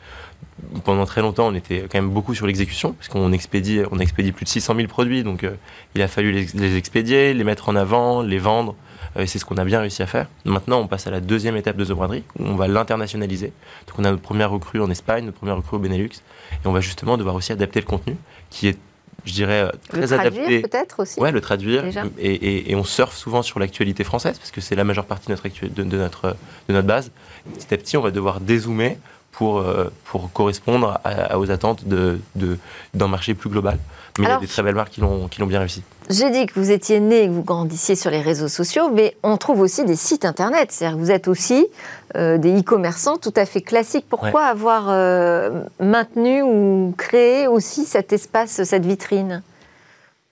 Pendant 0.84 1.06
très 1.06 1.22
longtemps, 1.22 1.48
on 1.48 1.56
était 1.56 1.84
quand 1.84 2.00
même 2.00 2.10
beaucoup 2.10 2.36
sur 2.36 2.46
l'exécution, 2.46 2.92
parce 2.92 3.08
qu'on 3.08 3.32
expédie, 3.32 3.80
on 3.92 4.00
expédie 4.00 4.34
plus 4.34 4.44
de 4.44 4.50
600 4.50 4.76
000 4.76 4.88
produits. 4.90 5.24
Donc, 5.24 5.46
euh, 5.46 5.56
il 5.96 6.02
a 6.02 6.10
fallu 6.10 6.34
les, 6.34 6.48
les, 6.54 6.76
expédier, 6.76 7.34
les 7.34 7.46
mettre 7.46 7.70
en 7.70 7.78
avant, 7.78 8.22
les 8.22 8.40
vendre. 8.40 8.76
et 9.18 9.26
c'est 9.26 9.40
ce 9.40 9.46
qu'on 9.46 9.56
a 9.56 9.64
bien 9.64 9.80
réussi 9.80 10.04
à 10.04 10.08
faire. 10.08 10.28
Maintenant, 10.44 10.82
on 10.82 10.88
passe 10.88 11.08
à 11.08 11.12
la 11.12 11.22
deuxième 11.22 11.56
étape 11.56 11.78
de 11.78 11.86
The 11.86 11.94
Braderie, 11.94 12.26
où 12.38 12.44
on 12.44 12.56
va 12.56 12.68
l'internationaliser. 12.68 13.54
Donc, 13.88 14.00
on 14.00 14.04
a 14.04 14.12
notre 14.12 14.22
première 14.22 14.52
recrue 14.52 14.82
en 14.82 14.90
Espagne, 14.92 15.24
notre 15.24 15.38
première 15.38 15.56
recrue 15.56 15.78
au 15.78 15.80
Benelux. 15.80 16.10
Et 16.52 16.68
on 16.68 16.74
va 16.74 16.82
justement 16.82 17.16
devoir 17.16 17.36
aussi 17.36 17.54
adapter 17.54 17.80
le 17.80 17.86
contenu, 17.86 18.18
qui 18.50 18.68
est 18.68 18.78
je 19.26 19.34
dirais, 19.34 19.72
très 19.90 20.02
le 20.02 20.08
traduire, 20.08 20.44
adapté. 20.44 20.62
peut-être 20.62 21.00
aussi 21.00 21.20
Ouais, 21.20 21.32
le 21.32 21.42
traduire. 21.42 21.86
Et, 22.18 22.34
et, 22.34 22.72
et, 22.72 22.76
on 22.76 22.84
surfe 22.84 23.16
souvent 23.16 23.42
sur 23.42 23.60
l'actualité 23.60 24.04
française, 24.04 24.38
parce 24.38 24.52
que 24.52 24.62
c'est 24.62 24.76
la 24.76 24.84
majeure 24.84 25.06
partie 25.06 25.28
de 25.28 25.32
notre, 25.32 25.48
de, 25.48 25.84
de, 25.84 25.98
notre, 25.98 26.36
de 26.68 26.74
notre 26.74 26.88
base. 26.88 27.12
Petit 27.54 27.74
à 27.74 27.78
petit, 27.78 27.98
on 27.98 28.02
va 28.02 28.12
devoir 28.12 28.40
dézoomer 28.40 28.98
pour, 29.34 29.60
euh, 29.60 29.92
pour 30.06 30.32
correspondre 30.32 31.00
à, 31.04 31.38
aux 31.38 31.52
attentes 31.52 31.86
d'un 31.86 32.18
de, 32.36 32.58
de, 32.94 33.06
marché 33.06 33.34
plus 33.34 33.50
global. 33.50 33.78
Mais 34.18 34.26
Alors, 34.26 34.38
il 34.38 34.42
y 34.42 34.46
a 34.46 34.48
des 34.48 34.54
très 34.54 34.64
belles 34.64 34.76
marques 34.76 34.94
qui 34.94 35.02
l'ont 35.02 35.48
bien 35.48 35.60
réussi. 35.60 35.84
J'ai 36.10 36.30
dit 36.30 36.46
que 36.46 36.60
vous 36.60 36.72
étiez 36.72 37.00
né 37.00 37.24
et 37.24 37.28
que 37.28 37.32
vous 37.32 37.44
grandissiez 37.44 37.96
sur 37.96 38.12
les 38.12 38.22
réseaux 38.22 38.48
sociaux, 38.48 38.90
mais 38.94 39.16
on 39.24 39.38
trouve 39.38 39.62
aussi 39.62 39.86
des 39.86 39.96
sites 39.96 40.26
internet. 40.26 40.72
C'est-à-dire 40.72 40.98
que 40.98 41.04
vous 41.04 41.12
êtes 41.12 41.28
aussi 41.28 41.66
euh, 42.16 42.38
des 42.38 42.60
e-commerçants 42.60 43.18
tout 43.18 43.34
à 43.36 43.46
fait 43.46 43.62
classiques. 43.62 44.06
Pourquoi 44.08 44.42
ouais. 44.42 44.50
avoir 44.50 44.86
euh, 44.90 45.64
maintenu 45.80 46.44
ou 46.44 46.94
créé 46.98 47.48
aussi 47.48 47.86
cet 47.86 48.14
espace, 48.14 48.64
cette 48.64 48.86
vitrine? 48.86 49.42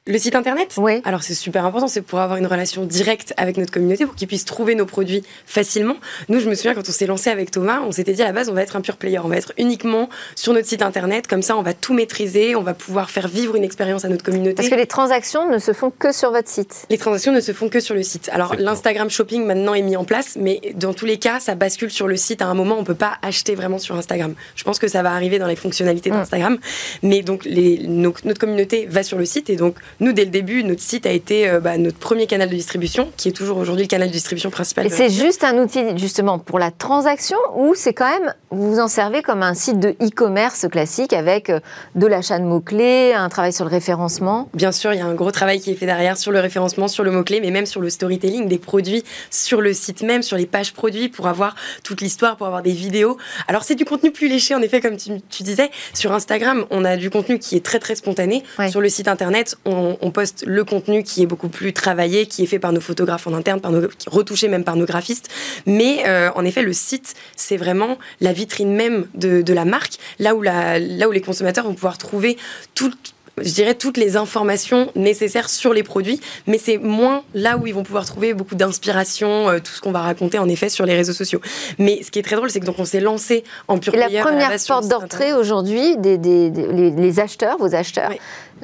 Le 0.08 0.18
site 0.18 0.36
internet 0.36 0.74
Oui. 0.78 1.00
Alors 1.06 1.22
c'est 1.22 1.36
super 1.36 1.64
important, 1.64 1.88
c'est 1.88 2.02
pour 2.02 2.20
avoir 2.20 2.40
une 2.40 2.48
relation 2.48 2.86
directe 2.86 3.36
avec 3.38 3.58
notre 3.58 3.72
communauté, 3.72 4.08
pour 4.08 4.16
qu'ils 4.16 4.28
puissent 4.28 4.46
trouver 4.46 4.74
nos 4.74 4.88
produits 4.88 5.22
facilement. 5.46 5.96
Nous, 6.28 6.40
je 6.40 6.50
me 6.50 6.56
souviens 6.56 6.74
quand 6.74 6.90
on 6.90 6.92
s'est 6.92 7.06
lancé 7.06 7.30
avec 7.30 7.52
Thomas, 7.52 7.82
on 7.86 7.92
s'était 7.92 8.14
dit 8.14 8.24
à 8.24 8.26
la 8.26 8.32
base, 8.32 8.50
on 8.50 8.54
va 8.54 8.64
être 8.64 8.76
un 8.76 8.82
pure 8.82 8.98
player, 8.98 9.20
on 9.20 9.28
va 9.28 9.38
être 9.38 9.54
uniquement 9.60 10.10
sur 10.36 10.54
notre 10.54 10.68
site 10.68 10.82
internet, 10.82 11.28
comme 11.28 11.44
ça 11.44 11.56
on 11.56 11.62
va 11.62 11.76
tout 11.76 11.94
maîtriser, 11.94 12.56
on 12.56 12.64
va 12.64 12.74
pouvoir 12.74 13.12
faire 13.12 13.28
vivre 13.28 13.56
une 13.56 13.64
expérience 13.64 14.04
à 14.04 14.10
notre 14.10 14.24
communauté. 14.24 14.56
Parce 14.56 14.70
que 14.70 14.76
les 14.76 14.88
transactions 14.88 15.48
ne 15.48 15.60
se 15.60 15.72
font 15.72 15.92
que 15.92 16.12
sur 16.12 16.32
votre 16.32 16.50
site. 16.50 16.88
Les 16.90 16.98
transactions 16.98 17.32
ne 17.32 17.40
se 17.40 17.52
font 17.52 17.70
que 17.70 17.80
sur 17.80 17.94
le 17.94 18.02
site. 18.02 18.28
Alors 18.34 18.56
l'Instagram 18.58 19.12
Shopping 19.12 19.46
maintenant 19.46 19.76
est 19.76 19.84
mis 19.84 19.98
en 19.98 20.04
place, 20.04 20.36
mais 20.36 20.62
dans 20.74 20.96
tous 20.96 21.06
les 21.06 21.20
cas, 21.20 21.40
ça 21.40 21.54
bascule 21.54 21.92
sur 21.92 22.08
le 22.08 22.18
site. 22.18 22.42
À 22.42 22.48
un 22.48 22.56
moment, 22.56 22.76
on 22.80 22.84
peut 22.84 22.96
pas 22.96 23.20
acheter 23.22 23.54
vraiment 23.54 23.78
sur 23.78 23.96
Instagram. 23.96 24.34
Je 24.56 24.64
pense 24.64 24.80
que 24.80 24.88
ça 24.88 25.04
va 25.04 25.12
arriver 25.12 25.38
dans 25.38 25.48
les 25.48 25.56
fonctionnalités 25.56 26.10
mmh. 26.10 26.14
d'Instagram, 26.14 26.58
mais 27.04 27.22
donc 27.22 27.46
les, 27.46 27.86
nos, 27.88 28.16
notre 28.24 28.40
communauté 28.40 28.88
va 28.90 29.04
sur 29.04 29.20
le 29.20 29.26
site 29.26 29.52
et 29.52 29.56
donc 29.56 29.76
nous, 30.02 30.14
dès 30.14 30.26
le 30.26 30.32
début, 30.32 30.64
notre 30.64 30.82
site 30.82 31.06
a 31.06 31.12
été 31.12 31.48
euh, 31.48 31.60
bah, 31.60 31.78
notre 31.78 32.00
premier 32.00 32.26
canal 32.26 32.50
de 32.50 32.56
distribution, 32.56 33.12
qui 33.18 33.30
est 33.30 33.32
toujours 33.34 33.60
aujourd'hui 33.60 33.84
le 33.86 33.88
canal 33.88 34.08
de 34.08 34.14
distribution 34.14 34.50
principal. 34.50 34.88
Et 34.88 34.90
c'est 34.90 35.12
juste 35.12 35.44
un 35.44 35.56
outil 35.60 35.96
justement 35.96 36.40
pour 36.40 36.58
la 36.58 36.72
transaction 36.72 37.38
ou 37.56 37.76
c'est 37.76 37.94
quand 37.94 38.10
même, 38.10 38.34
vous 38.50 38.74
vous 38.74 38.80
en 38.80 38.88
servez 38.88 39.22
comme 39.22 39.44
un 39.44 39.54
site 39.54 39.80
de 39.80 39.90
e-commerce 40.02 40.68
classique 40.70 41.14
avec 41.14 41.52
euh, 41.52 41.60
de 41.94 42.08
l'achat 42.08 42.40
de 42.40 42.46
mots-clés, 42.46 43.14
un 43.14 43.30
travail 43.30 43.54
sur 43.54 43.64
le 43.64 43.70
référencement? 43.70 44.50
Bien 44.56 44.72
sûr, 44.72 44.92
il 44.92 44.98
y 44.98 45.02
a 45.02 45.06
un 45.06 45.14
gros 45.14 45.30
travail 45.30 45.60
qui 45.60 45.70
est 45.70 45.76
fait 45.76 45.86
derrière 45.86 46.18
sur 46.18 46.32
le 46.32 46.40
référencement, 46.40 46.88
sur 46.88 47.04
le 47.04 47.12
mot-clé, 47.12 47.40
mais 47.40 47.52
même 47.52 47.68
sur 47.68 47.80
le 47.80 47.92
storytelling 47.92 48.48
des 48.48 48.58
produits 48.58 49.04
sur 49.30 49.62
le 49.62 49.72
site 49.72 50.02
même, 50.02 50.24
sur 50.24 50.36
les 50.36 50.48
pages 50.48 50.74
produits 50.74 51.10
pour 51.10 51.28
avoir 51.28 51.54
toute 51.84 52.02
l'histoire, 52.02 52.38
pour 52.38 52.48
avoir 52.48 52.64
des 52.64 52.74
vidéos. 52.74 53.18
Alors 53.48 53.64
c'est 53.64 53.76
du 53.76 53.86
contenu 53.86 54.12
plus 54.12 54.30
léché, 54.30 54.56
en 54.56 54.64
effet, 54.64 54.82
comme 54.82 54.98
tu, 54.98 55.12
tu, 55.30 55.44
disais. 55.44 55.70
Sur 55.94 56.12
Instagram, 56.12 56.66
on 56.72 56.84
a 56.86 56.98
du 56.98 57.12
contenu 57.12 57.38
qui 57.38 57.56
est 57.56 57.64
très 57.64 57.78
très 57.78 57.94
spontané. 57.94 58.44
Ouais. 58.58 58.72
Sur 58.72 58.82
le 58.82 58.90
site 58.90 59.08
internet, 59.08 59.58
on, 59.66 59.91
on 60.02 60.12
poste 60.12 60.44
le 60.46 60.64
contenu 60.64 61.04
qui 61.04 61.24
est 61.24 61.26
beaucoup 61.26 61.50
plus 61.50 61.74
travaillé, 61.74 62.26
qui 62.26 62.44
est 62.44 62.48
fait 62.48 62.60
par 62.60 62.74
nos 62.74 62.82
photographes 62.82 63.28
en 63.28 63.34
interne, 63.34 63.62
par 63.62 63.72
nos, 63.72 63.88
retouché 64.08 64.48
même 64.48 64.64
par 64.64 64.76
nos 64.76 64.86
graphistes. 64.86 65.30
Mais 65.66 66.04
euh, 66.08 66.30
en 66.36 66.46
effet, 66.46 66.64
le 66.64 66.74
site, 66.74 67.16
c'est 67.36 67.58
vraiment 67.58 67.98
la 68.20 68.34
vitrine 68.34 68.74
même 68.74 69.08
de, 69.14 69.54
la 69.54 69.66
marque, 69.66 69.98
là 70.20 70.36
où, 70.36 70.42
là 70.42 70.80
où 71.08 71.12
les 71.12 71.22
consommateurs 71.22 71.66
vont 71.66 71.74
pouvoir 71.74 71.98
trouver 71.98 72.38
tout 72.74 72.92
je 73.38 73.54
dirais, 73.54 73.76
toutes 73.76 73.98
les 73.98 74.18
informations 74.18 74.92
nécessaires 74.96 75.50
sur 75.50 75.74
les 75.74 75.84
produits, 75.84 76.20
mais 76.48 76.58
c'est 76.58 76.78
moins 76.78 77.24
là 77.34 77.58
où 77.58 77.68
ils 77.68 77.74
vont 77.74 77.84
pouvoir 77.84 78.06
trouver 78.06 78.34
beaucoup 78.34 78.56
d'inspiration, 78.56 79.50
euh, 79.50 79.60
tout 79.60 79.72
ce 79.72 79.82
qu'on 79.82 79.92
va 79.92 80.02
raconter 80.02 80.40
en 80.40 80.50
effet 80.50 80.70
sur 80.70 80.86
les 80.86 80.96
réseaux 80.96 81.14
sociaux. 81.14 81.42
Mais 81.80 82.04
ce 82.04 82.12
qui 82.12 82.20
est 82.20 82.24
très 82.24 82.36
drôle, 82.36 82.50
c'est 82.50 82.60
que 82.60 82.66
donc 82.66 82.80
on 82.80 82.86
s'est 82.86 83.00
lancé 83.00 83.44
en 83.68 83.78
pure 83.78 83.96
La 83.96 84.08
première 84.08 84.52
porte 84.68 84.88
d'entrée 84.88 85.34
aujourd'hui, 85.34 85.98
des, 85.98 86.18
les, 86.18 87.20
acheteurs, 87.20 87.58
vos 87.58 87.76
acheteurs, 87.76 88.12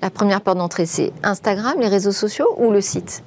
la 0.01 0.10
première 0.10 0.41
porte 0.41 0.58
d'entrée, 0.58 0.86
c'est 0.86 1.12
Instagram, 1.23 1.75
les 1.80 1.88
réseaux 1.88 2.12
sociaux 2.12 2.53
ou 2.58 2.71
le 2.71 2.82
site? 2.82 3.23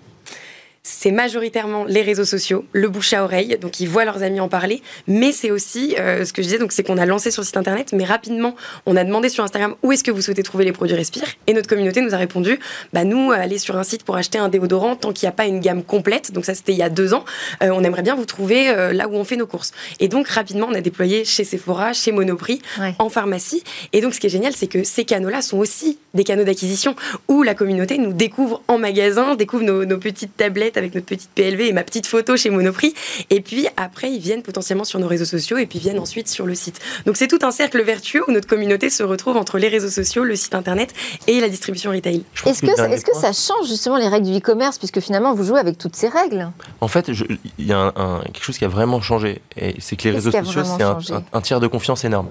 C'est 0.83 1.11
majoritairement 1.11 1.85
les 1.85 2.01
réseaux 2.01 2.25
sociaux, 2.25 2.65
le 2.73 2.89
bouche 2.89 3.13
à 3.13 3.23
oreille, 3.23 3.59
donc 3.61 3.81
ils 3.81 3.89
voient 3.89 4.07
leurs 4.07 4.23
amis 4.23 4.41
en 4.41 4.49
parler, 4.49 4.83
mais 5.07 5.31
c'est 5.31 5.51
aussi 5.51 5.95
euh, 5.99 6.25
ce 6.25 6.33
que 6.33 6.41
je 6.41 6.47
disais, 6.47 6.59
donc 6.59 6.73
c'est 6.73 6.83
qu'on 6.83 6.97
a 6.97 7.05
lancé 7.05 7.31
sur 7.31 7.43
le 7.43 7.47
site 7.47 7.59
internet, 7.59 7.93
mais 7.93 8.05
rapidement 8.05 8.57
on 8.87 8.97
a 8.97 9.05
demandé 9.05 9.29
sur 9.29 9.45
Instagram 9.45 9.75
où 9.83 9.93
est-ce 9.93 10.03
que 10.03 10.11
vous 10.11 10.23
souhaitez 10.23 10.43
trouver 10.43 10.65
les 10.65 10.73
produits 10.73 10.97
Respire, 10.97 11.25
et 11.47 11.53
notre 11.53 11.69
communauté 11.69 12.01
nous 12.01 12.15
a 12.15 12.17
répondu, 12.17 12.59
bah 12.95 13.05
nous 13.05 13.31
aller 13.31 13.59
sur 13.59 13.77
un 13.77 13.83
site 13.83 14.05
pour 14.05 14.17
acheter 14.17 14.39
un 14.39 14.49
déodorant 14.49 14.97
tant 14.97 15.13
qu'il 15.13 15.27
n'y 15.27 15.29
a 15.29 15.33
pas 15.33 15.45
une 15.45 15.61
gamme 15.61 15.83
complète, 15.83 16.33
donc 16.33 16.47
ça 16.47 16.55
c'était 16.55 16.73
il 16.73 16.79
y 16.79 16.83
a 16.83 16.89
deux 16.89 17.13
ans, 17.13 17.27
euh, 17.63 17.71
on 17.73 17.85
aimerait 17.85 18.03
bien 18.03 18.15
vous 18.15 18.25
trouver 18.25 18.71
euh, 18.71 18.95
là 18.95 19.07
où 19.07 19.15
on 19.15 19.25
fait 19.25 19.37
nos 19.37 19.47
courses. 19.47 19.73
Et 20.01 20.09
donc 20.09 20.29
rapidement 20.29 20.67
on 20.71 20.75
a 20.75 20.81
déployé 20.81 21.27
chez 21.27 21.45
Sephora, 21.45 21.93
chez 21.93 22.11
Monoprix, 22.11 22.63
en 22.99 23.11
pharmacie, 23.11 23.63
et 23.93 24.01
donc 24.01 24.15
ce 24.15 24.21
qui 24.21 24.29
est 24.29 24.31
génial 24.31 24.55
c'est 24.55 24.67
que 24.67 24.83
ces 24.83 25.05
canaux-là 25.05 25.43
sont 25.43 25.59
aussi 25.59 25.99
des 26.15 26.25
canaux 26.25 26.45
d'acquisition 26.45 26.97
où 27.29 27.43
la 27.43 27.55
communauté 27.55 27.99
nous 27.99 28.15
découvre 28.15 28.63
en 28.67 28.79
magasin, 28.79 29.35
découvre 29.35 29.65
nos, 29.65 29.85
nos 29.85 29.99
petites 29.99 30.37
tablettes 30.37 30.70
avec 30.77 30.95
notre 30.95 31.07
petite 31.07 31.31
PLV 31.35 31.69
et 31.69 31.73
ma 31.73 31.83
petite 31.83 32.07
photo 32.07 32.37
chez 32.37 32.51
Monoprix. 32.51 32.95
Et 33.31 33.41
puis 33.41 33.67
après, 33.77 34.11
ils 34.11 34.21
viennent 34.21 34.43
potentiellement 34.43 34.85
sur 34.85 34.99
nos 34.99 35.09
réseaux 35.09 35.25
sociaux 35.25 35.59
et 35.59 35.67
puis 35.67 35.79
viennent 35.79 35.99
ensuite 35.99 36.29
sur 36.29 36.47
le 36.47 36.55
site. 36.55 36.81
Donc 37.07 37.17
c'est 37.17 37.29
tout 37.29 37.39
un 37.43 37.51
cercle 37.51 37.83
vertueux 37.83 38.23
où 38.29 38.33
notre 38.33 38.49
communauté 38.49 38.91
se 38.91 39.03
retrouve 39.03 39.37
entre 39.37 39.59
les 39.59 39.69
réseaux 39.69 39.91
sociaux, 39.91 40.25
le 40.25 40.37
site 40.37 40.55
internet 40.55 40.93
et 41.27 41.41
la 41.41 41.49
distribution 41.49 41.91
retail. 41.91 42.25
Est-ce 42.47 42.63
que, 42.63 42.67
est 42.69 43.03
que 43.03 43.17
ça 43.17 43.33
change 43.33 43.69
justement 43.69 43.97
les 43.97 44.09
règles 44.09 44.27
du 44.27 44.37
e-commerce? 44.37 44.79
Puisque 44.79 45.01
finalement 45.01 45.35
vous 45.35 45.45
jouez 45.45 45.59
avec 45.59 45.79
toutes 45.79 45.97
ces 45.97 46.09
règles 46.09 46.51
En 46.81 46.89
fait, 46.89 47.09
il 47.09 47.67
y 47.67 47.73
a 47.73 47.93
quelque 48.33 48.45
chose 48.45 48.59
qui 48.59 48.65
a 48.65 48.69
vraiment 48.69 49.01
changé. 49.01 49.41
Et 49.57 49.77
c'est 49.79 49.97
que 49.97 50.05
les 50.05 50.15
réseaux 50.15 50.31
sociaux, 50.31 50.63
c'est 50.65 50.83
un, 50.83 51.41
tiers 51.41 51.61
de 51.61 51.67
confiance 51.67 52.05
énorme. 52.05 52.29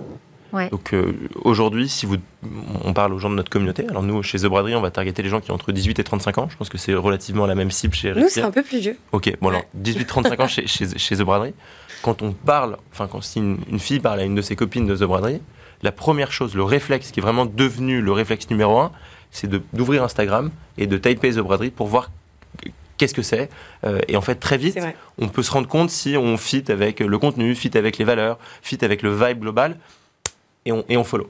Donc 0.71 0.93
euh, 0.93 1.13
aujourd'hui, 1.43 1.89
si 1.89 2.05
vous, 2.05 2.17
on 2.83 2.93
parle 2.93 3.13
aux 3.13 3.19
gens 3.19 3.29
de 3.29 3.35
notre 3.35 3.49
communauté, 3.49 3.87
alors 3.87 4.03
nous 4.03 4.23
chez 4.23 4.39
The 4.39 4.45
Braderie, 4.45 4.75
on 4.75 4.81
va 4.81 4.91
targeter 4.91 5.21
les 5.21 5.29
gens 5.29 5.41
qui 5.41 5.51
ont 5.51 5.55
entre 5.55 5.71
18 5.71 5.99
et 5.99 6.03
35 6.03 6.37
ans. 6.37 6.47
Je 6.49 6.57
pense 6.57 6.69
que 6.69 6.77
c'est 6.77 6.93
relativement 6.93 7.45
la 7.45 7.55
même 7.55 7.71
cible 7.71 7.93
chez 7.93 8.13
Nous, 8.13 8.29
c'est 8.29 8.41
un 8.41 8.51
peu 8.51 8.63
plus 8.63 8.79
vieux. 8.79 8.97
Ok, 9.11 9.31
bon 9.41 9.49
alors 9.49 9.63
18-35 9.81 10.41
ans 10.41 10.47
chez, 10.47 10.67
chez, 10.67 11.15
The 11.15 11.21
Braderie. 11.21 11.53
Quand 12.01 12.21
on 12.21 12.31
parle, 12.31 12.77
enfin 12.91 13.07
quand 13.07 13.21
si 13.21 13.39
une, 13.39 13.79
fille 13.79 13.99
parle 13.99 14.21
à 14.21 14.23
une 14.23 14.35
de 14.35 14.41
ses 14.41 14.55
copines 14.55 14.87
de 14.87 14.95
The 14.95 15.03
Braderie, 15.03 15.41
la 15.81 15.91
première 15.91 16.31
chose, 16.31 16.55
le 16.55 16.63
réflexe 16.63 17.11
qui 17.11 17.19
est 17.19 17.23
vraiment 17.23 17.45
devenu 17.45 18.01
le 18.01 18.11
réflexe 18.11 18.49
numéro 18.49 18.79
un, 18.79 18.91
c'est 19.31 19.49
d'ouvrir 19.73 20.03
Instagram 20.03 20.51
et 20.77 20.87
de 20.87 20.97
typer 20.97 21.31
The 21.31 21.39
Braderie 21.39 21.71
pour 21.71 21.87
voir 21.87 22.09
qu'est-ce 22.97 23.13
que 23.13 23.21
c'est 23.21 23.49
euh, 23.85 23.99
Et 24.07 24.17
en 24.17 24.21
fait, 24.21 24.35
très 24.35 24.57
vite, 24.57 24.77
on 25.17 25.27
peut 25.29 25.43
se 25.43 25.51
rendre 25.51 25.67
compte 25.67 25.89
si 25.89 26.17
on 26.17 26.37
fit 26.37 26.65
avec 26.69 26.99
le 26.99 27.17
contenu, 27.17 27.55
fit 27.55 27.75
avec 27.77 27.97
les 27.97 28.05
valeurs, 28.05 28.37
fit 28.61 28.83
avec 28.83 29.01
le 29.01 29.13
vibe 29.13 29.39
global 29.39 29.77
et 30.65 30.71
on, 30.71 30.83
et 30.89 30.97
on 30.97 31.03
follow. 31.03 31.29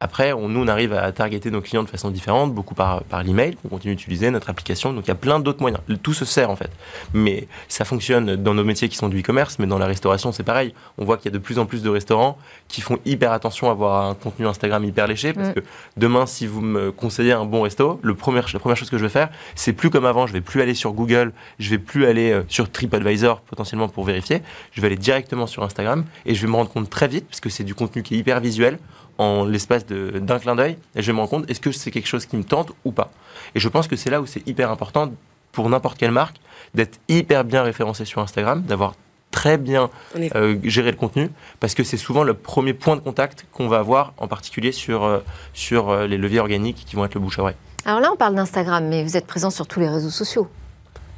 Après, 0.00 0.32
on, 0.32 0.48
nous, 0.48 0.62
on 0.62 0.68
arrive 0.68 0.92
à 0.92 1.10
targeter 1.10 1.50
nos 1.50 1.60
clients 1.60 1.82
de 1.82 1.88
façon 1.88 2.12
différente, 2.12 2.54
beaucoup 2.54 2.76
par, 2.76 3.02
par 3.02 3.24
l'email, 3.24 3.56
qu'on 3.56 3.68
continue 3.68 3.96
d'utiliser, 3.96 4.30
notre 4.30 4.48
application. 4.48 4.92
Donc, 4.92 5.06
il 5.06 5.08
y 5.08 5.10
a 5.10 5.16
plein 5.16 5.40
d'autres 5.40 5.60
moyens. 5.60 5.82
Tout 6.04 6.14
se 6.14 6.24
sert, 6.24 6.50
en 6.50 6.54
fait. 6.54 6.70
Mais 7.14 7.48
ça 7.66 7.84
fonctionne 7.84 8.36
dans 8.36 8.54
nos 8.54 8.62
métiers 8.62 8.88
qui 8.88 8.96
sont 8.96 9.08
du 9.08 9.18
e-commerce, 9.18 9.58
mais 9.58 9.66
dans 9.66 9.76
la 9.76 9.86
restauration, 9.86 10.30
c'est 10.30 10.44
pareil. 10.44 10.72
On 10.98 11.04
voit 11.04 11.16
qu'il 11.16 11.32
y 11.32 11.34
a 11.34 11.36
de 11.36 11.42
plus 11.42 11.58
en 11.58 11.66
plus 11.66 11.82
de 11.82 11.90
restaurants 11.90 12.38
qui 12.68 12.80
font 12.80 13.00
hyper 13.06 13.32
attention 13.32 13.70
à 13.70 13.72
avoir 13.72 14.06
un 14.06 14.14
contenu 14.14 14.46
Instagram 14.46 14.84
hyper 14.84 15.08
léché, 15.08 15.32
parce 15.32 15.48
mm. 15.48 15.54
que 15.54 15.60
demain, 15.96 16.26
si 16.26 16.46
vous 16.46 16.60
me 16.60 16.92
conseillez 16.92 17.32
un 17.32 17.44
bon 17.44 17.62
resto, 17.62 17.98
le 18.00 18.14
premier, 18.14 18.42
la 18.52 18.60
première 18.60 18.76
chose 18.76 18.90
que 18.90 18.98
je 18.98 19.02
vais 19.02 19.08
faire, 19.08 19.30
c'est 19.56 19.72
plus 19.72 19.90
comme 19.90 20.06
avant. 20.06 20.28
Je 20.28 20.32
vais 20.32 20.40
plus 20.40 20.62
aller 20.62 20.74
sur 20.74 20.92
Google, 20.92 21.32
je 21.58 21.70
vais 21.70 21.78
plus 21.78 22.06
aller 22.06 22.30
euh, 22.30 22.44
sur 22.46 22.70
TripAdvisor, 22.70 23.40
potentiellement 23.40 23.88
pour 23.88 24.04
vérifier. 24.04 24.42
Je 24.70 24.80
vais 24.80 24.86
aller 24.86 24.96
directement 24.96 25.48
sur 25.48 25.64
Instagram 25.64 26.04
et 26.24 26.36
je 26.36 26.40
vais 26.40 26.46
me 26.46 26.54
rendre 26.54 26.70
compte 26.70 26.88
très 26.88 27.08
vite, 27.08 27.26
parce 27.28 27.40
que 27.40 27.48
c'est 27.48 27.64
du 27.64 27.74
contenu 27.74 28.04
qui 28.04 28.14
est 28.14 28.18
hyper 28.18 28.38
visuel 28.38 28.78
en 29.18 29.44
l'espace 29.44 29.84
d'un 29.86 30.38
clin 30.38 30.54
d'œil 30.54 30.78
et 30.94 31.02
je 31.02 31.06
vais 31.08 31.12
me 31.12 31.18
rendre 31.18 31.30
compte 31.30 31.50
est-ce 31.50 31.60
que 31.60 31.72
c'est 31.72 31.90
quelque 31.90 32.06
chose 32.06 32.26
qui 32.26 32.36
me 32.36 32.44
tente 32.44 32.72
ou 32.84 32.92
pas? 32.92 33.10
Et 33.54 33.60
je 33.60 33.68
pense 33.68 33.88
que 33.88 33.96
c'est 33.96 34.10
là 34.10 34.20
où 34.20 34.26
c'est 34.26 34.46
hyper 34.48 34.70
important 34.70 35.12
pour 35.52 35.68
n'importe 35.68 35.98
quelle 35.98 36.12
marque 36.12 36.36
d'être 36.74 37.00
hyper 37.08 37.44
bien 37.44 37.62
référencé 37.62 38.04
sur 38.04 38.20
Instagram, 38.20 38.62
d'avoir 38.62 38.94
très 39.30 39.58
bien 39.58 39.90
euh, 40.16 40.56
géré 40.64 40.90
le 40.90 40.96
contenu 40.96 41.30
parce 41.60 41.74
que 41.74 41.84
c'est 41.84 41.96
souvent 41.96 42.22
le 42.22 42.34
premier 42.34 42.72
point 42.72 42.96
de 42.96 43.00
contact 43.00 43.46
qu'on 43.52 43.68
va 43.68 43.78
avoir 43.78 44.14
en 44.16 44.28
particulier 44.28 44.72
sur, 44.72 45.04
euh, 45.04 45.18
sur 45.52 45.90
euh, 45.90 46.06
les 46.06 46.16
leviers 46.16 46.40
organiques 46.40 46.84
qui 46.86 46.96
vont 46.96 47.04
être 47.04 47.14
le 47.14 47.20
bouche 47.20 47.38
à 47.38 47.42
oreille. 47.42 47.56
Alors 47.84 48.00
là 48.00 48.10
on 48.12 48.16
parle 48.16 48.34
d'Instagram 48.34 48.86
mais 48.88 49.02
vous 49.02 49.16
êtes 49.16 49.26
présent 49.26 49.50
sur 49.50 49.66
tous 49.66 49.80
les 49.80 49.88
réseaux 49.88 50.10
sociaux. 50.10 50.48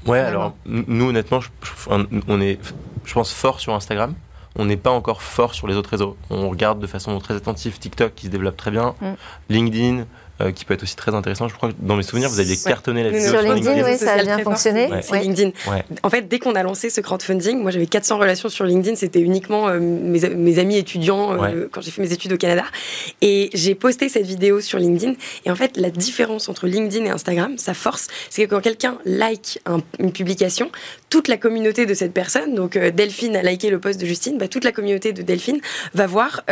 Ouais, 0.07 0.19
alors 0.19 0.55
nous 0.67 1.11
honnêtement 1.11 1.41
on 1.89 2.41
est 2.41 2.59
je 3.05 3.15
pense 3.15 3.33
fort 3.33 3.61
sur 3.61 3.75
Instagram 3.75 4.15
on 4.57 4.65
n'est 4.65 4.77
pas 4.77 4.91
encore 4.91 5.23
fort 5.23 5.55
sur 5.55 5.67
les 5.67 5.77
autres 5.77 5.91
réseaux. 5.91 6.17
On 6.29 6.49
regarde 6.49 6.81
de 6.81 6.87
façon 6.87 7.19
très 7.19 7.35
attentive 7.35 7.79
TikTok 7.79 8.15
qui 8.15 8.27
se 8.27 8.31
développe 8.31 8.57
très 8.57 8.71
bien, 8.71 8.95
mm. 9.01 9.13
LinkedIn, 9.49 10.05
euh, 10.41 10.53
qui 10.53 10.65
peut 10.65 10.75
être 10.75 10.83
aussi 10.83 10.97
très 10.97 11.15
intéressant. 11.15 11.49
Je 11.49 11.55
crois 11.55 11.71
que 11.71 11.75
dans 11.81 11.97
mes 11.97 12.03
souvenirs, 12.03 12.31
vous 12.31 12.41
aviez 12.41 12.57
cartonné 12.57 13.03
la 13.03 13.11
vidéo 13.11 13.31
sur, 13.31 13.43
LinkedIn. 13.43 13.85
oui, 13.85 13.99
ça 13.99 14.13
a 14.13 14.23
bien 14.23 14.39
fonctionné. 14.39 14.89
LinkedIn. 15.13 15.51
En 16.03 16.11
fait, 16.11 16.29
dès 16.29 16.39
qu'on 16.39 16.55
a 16.55 16.63
lancé 16.63 16.89
ce 16.89 17.01
crowdfunding, 17.01 17.61
moi 17.61 17.71
j'avais 17.71 17.87
400 17.87 18.19
relations 18.19 18.49
sur 18.49 18.65
LinkedIn. 18.65 18.97
C'était 18.97 19.21
uniquement 19.21 19.69
euh, 19.69 19.79
mes, 19.81 20.59
amis 20.59 20.77
étudiants 20.77 21.43
euh, 21.43 21.69
quand 21.71 21.81
j'ai 21.81 21.91
fait 21.91 22.03
mes 22.03 22.13
études 22.13 22.33
au 22.33 22.37
Canada. 22.37 22.65
Et 23.21 23.51
j'ai 23.55 23.75
posté 23.75 24.09
cette 24.09 24.27
vidéo 24.27 24.61
sur 24.61 24.79
LinkedIn. 24.79 25.15
Et 25.45 25.51
en 25.51 25.57
fait, 25.57 25.77
la 25.77 25.91
différence 25.91 26.49
entre 26.49 26.67
LinkedIn 26.67 27.05
et 27.05 27.11
Instagram, 27.11 27.59
sa 27.59 27.75
force, 27.75 28.09
c'est 28.31 28.45
que 28.45 28.51
quand 28.51 28.61
quelqu'un 28.61 28.99
like 29.05 29.61
une 29.99 30.13
publication, 30.13 30.71
toute 31.11 31.29
la 31.29 31.37
communauté 31.37 31.87
de 31.87 31.95
cette 31.95 32.13
personne, 32.13 32.55
donc 32.55 32.79
Delphine 32.79 33.37
a 33.37 33.43
liké 33.43 33.71
le 33.71 33.81
post 33.81 34.01
de 34.01 34.07
Justine, 34.07 34.39
bah, 34.39 34.49
toute 34.49 34.65
la 34.65 34.73
communauté 34.73 35.13
de 35.13 35.23
Delphine 35.23 35.61
va 35.95 36.07
voir 36.07 36.43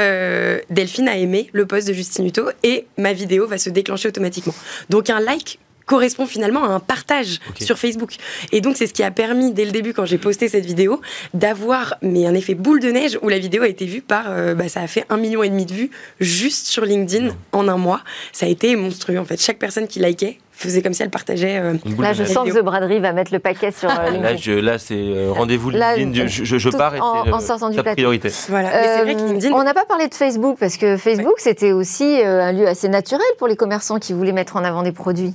Delphine 0.71 1.09
a 1.09 1.17
aimé 1.17 1.49
le 1.53 1.67
post 1.67 1.89
de 1.89 1.93
Justine 1.93 2.27
Hutto 2.27 2.51
et 2.63 2.87
ma 2.97 3.13
vidéo 3.13 3.47
va 3.47 3.59
se 3.59 3.71
déclencher 3.79 4.09
automatiquement. 4.09 4.55
Donc 4.91 5.11
un 5.11 5.21
like 5.21 5.59
correspond 5.89 6.27
finalement 6.27 6.65
à 6.65 6.69
un 6.69 6.81
partage 6.81 7.41
sur 7.59 7.79
Facebook. 7.79 8.15
Et 8.53 8.61
donc, 8.61 8.77
c'est 8.77 8.87
ce 8.87 8.93
qui 8.93 9.03
a 9.03 9.11
permis, 9.11 9.53
dès 9.53 9.65
le 9.65 9.73
début, 9.73 9.95
quand 9.95 10.05
j'ai 10.05 10.19
posté 10.19 10.49
cette 10.49 10.67
vidéo, 10.67 11.01
d'avoir 11.35 11.97
mais 12.03 12.27
un 12.27 12.35
effet 12.35 12.55
boule 12.55 12.81
de 12.81 12.91
neige 12.91 13.19
où 13.23 13.29
la 13.29 13.39
vidéo 13.39 13.63
a 13.63 13.69
été 13.69 13.87
vue 13.87 14.03
par, 14.03 14.27
euh, 14.29 14.55
bah, 14.55 14.69
ça 14.69 14.83
a 14.83 14.87
fait 14.87 15.05
un 15.09 15.17
million 15.17 15.43
et 15.43 15.49
demi 15.49 15.65
de 15.65 15.73
vues 15.73 15.91
juste 16.21 16.67
sur 16.67 16.85
LinkedIn 16.85 17.35
en 17.53 17.69
un 17.69 17.79
mois. 17.79 18.03
Ça 18.33 18.47
a 18.47 18.49
été 18.51 18.77
monstrueux, 18.77 19.19
en 19.19 19.25
fait. 19.25 19.41
Chaque 19.41 19.59
personne 19.59 19.89
qui 19.89 19.99
likait 19.99 20.39
faisait 20.59 20.83
comme 20.83 20.93
si 20.93 21.03
elle 21.03 21.11
partageait. 21.11 21.59
Euh, 21.59 21.75
là, 21.99 22.13
je 22.13 22.25
sens 22.25 22.49
que 22.49 22.59
The 22.59 22.63
Braderie 22.63 23.01
va 23.01 23.13
mettre 23.13 23.33
le 23.33 23.39
paquet 23.39 23.71
sur 23.71 23.91
euh. 23.91 24.11
Là, 24.21 24.33
là 24.63 24.79
c'est 24.79 25.29
rendez-vous 25.31 25.71
LinkedIn. 25.71 26.27
Je, 26.27 26.69
pars 26.71 26.95
et 26.95 27.01
c'est 27.41 27.77
la 27.77 27.95
priorité. 27.95 28.31
Voilà. 28.49 29.03
Vrai 29.03 29.15
LinkedIn... 29.15 29.53
On 29.53 29.63
n'a 29.63 29.75
pas 29.75 29.85
parlé 29.85 30.09
de 30.09 30.15
Facebook 30.15 30.57
parce 30.59 30.77
que 30.77 30.97
Facebook, 30.97 31.37
c'était 31.39 31.73
aussi 31.73 32.21
un 32.23 32.53
lieu 32.53 32.67
assez 32.67 32.89
naturel 32.89 33.27
pour 33.39 33.49
les 33.49 33.57
commerçants 33.57 33.99
qui 33.99 34.13
voulaient 34.13 34.33
mettre 34.33 34.57
en 34.57 34.65
avant 34.65 34.83
des 34.83 34.93
produits. 34.93 35.35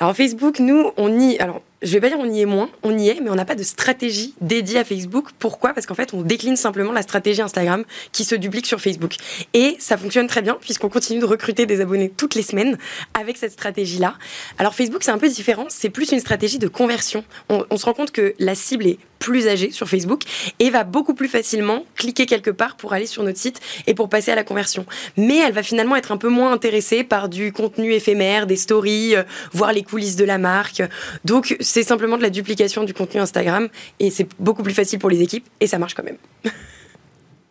Alors 0.00 0.14
Facebook, 0.14 0.58
nous, 0.58 0.90
on 0.96 1.18
y... 1.18 1.38
Alors, 1.38 1.60
je 1.82 1.92
vais 1.92 2.00
pas 2.00 2.08
dire 2.08 2.18
on 2.18 2.30
y 2.30 2.40
est 2.40 2.46
moins, 2.46 2.70
on 2.82 2.96
y 2.96 3.08
est, 3.08 3.20
mais 3.20 3.30
on 3.30 3.34
n'a 3.34 3.44
pas 3.44 3.54
de 3.54 3.62
stratégie 3.62 4.34
dédiée 4.40 4.78
à 4.78 4.84
Facebook. 4.84 5.28
Pourquoi? 5.38 5.74
Parce 5.74 5.86
qu'en 5.86 5.94
fait, 5.94 6.14
on 6.14 6.22
décline 6.22 6.56
simplement 6.56 6.92
la 6.92 7.02
stratégie 7.02 7.42
Instagram 7.42 7.84
qui 8.12 8.24
se 8.24 8.34
duplique 8.34 8.66
sur 8.66 8.80
Facebook. 8.80 9.16
Et 9.54 9.76
ça 9.78 9.96
fonctionne 9.96 10.26
très 10.26 10.42
bien 10.42 10.56
puisqu'on 10.60 10.88
continue 10.88 11.20
de 11.20 11.24
recruter 11.24 11.66
des 11.66 11.80
abonnés 11.80 12.10
toutes 12.10 12.34
les 12.34 12.42
semaines 12.42 12.78
avec 13.14 13.36
cette 13.36 13.52
stratégie-là. 13.52 14.14
Alors 14.58 14.74
Facebook, 14.74 15.02
c'est 15.02 15.10
un 15.10 15.18
peu 15.18 15.28
différent, 15.28 15.66
c'est 15.68 15.90
plus 15.90 16.12
une 16.12 16.20
stratégie 16.20 16.58
de 16.58 16.68
conversion. 16.68 17.24
On, 17.48 17.64
on 17.70 17.76
se 17.76 17.84
rend 17.84 17.94
compte 17.94 18.12
que 18.12 18.34
la 18.38 18.54
cible 18.54 18.86
est 18.86 18.98
plus 19.22 19.46
âgée 19.46 19.70
sur 19.70 19.88
Facebook 19.88 20.22
et 20.58 20.68
va 20.70 20.82
beaucoup 20.82 21.14
plus 21.14 21.28
facilement 21.28 21.84
cliquer 21.94 22.26
quelque 22.26 22.50
part 22.50 22.74
pour 22.74 22.92
aller 22.92 23.06
sur 23.06 23.22
notre 23.22 23.38
site 23.38 23.60
et 23.86 23.94
pour 23.94 24.08
passer 24.08 24.32
à 24.32 24.34
la 24.34 24.42
conversion. 24.42 24.84
Mais 25.16 25.38
elle 25.38 25.52
va 25.52 25.62
finalement 25.62 25.94
être 25.94 26.10
un 26.10 26.16
peu 26.16 26.28
moins 26.28 26.50
intéressée 26.52 27.04
par 27.04 27.28
du 27.28 27.52
contenu 27.52 27.92
éphémère, 27.92 28.48
des 28.48 28.56
stories, 28.56 29.14
euh, 29.14 29.22
voir 29.52 29.72
les 29.72 29.84
coulisses 29.84 30.16
de 30.16 30.24
la 30.24 30.38
marque. 30.38 30.82
Donc 31.24 31.56
c'est 31.72 31.84
simplement 31.84 32.18
de 32.18 32.22
la 32.22 32.28
duplication 32.28 32.84
du 32.84 32.92
contenu 32.92 33.18
Instagram 33.18 33.68
et 33.98 34.10
c'est 34.10 34.28
beaucoup 34.38 34.62
plus 34.62 34.74
facile 34.74 34.98
pour 34.98 35.08
les 35.08 35.22
équipes 35.22 35.46
et 35.58 35.66
ça 35.66 35.78
marche 35.78 35.94
quand 35.94 36.02
même. 36.02 36.18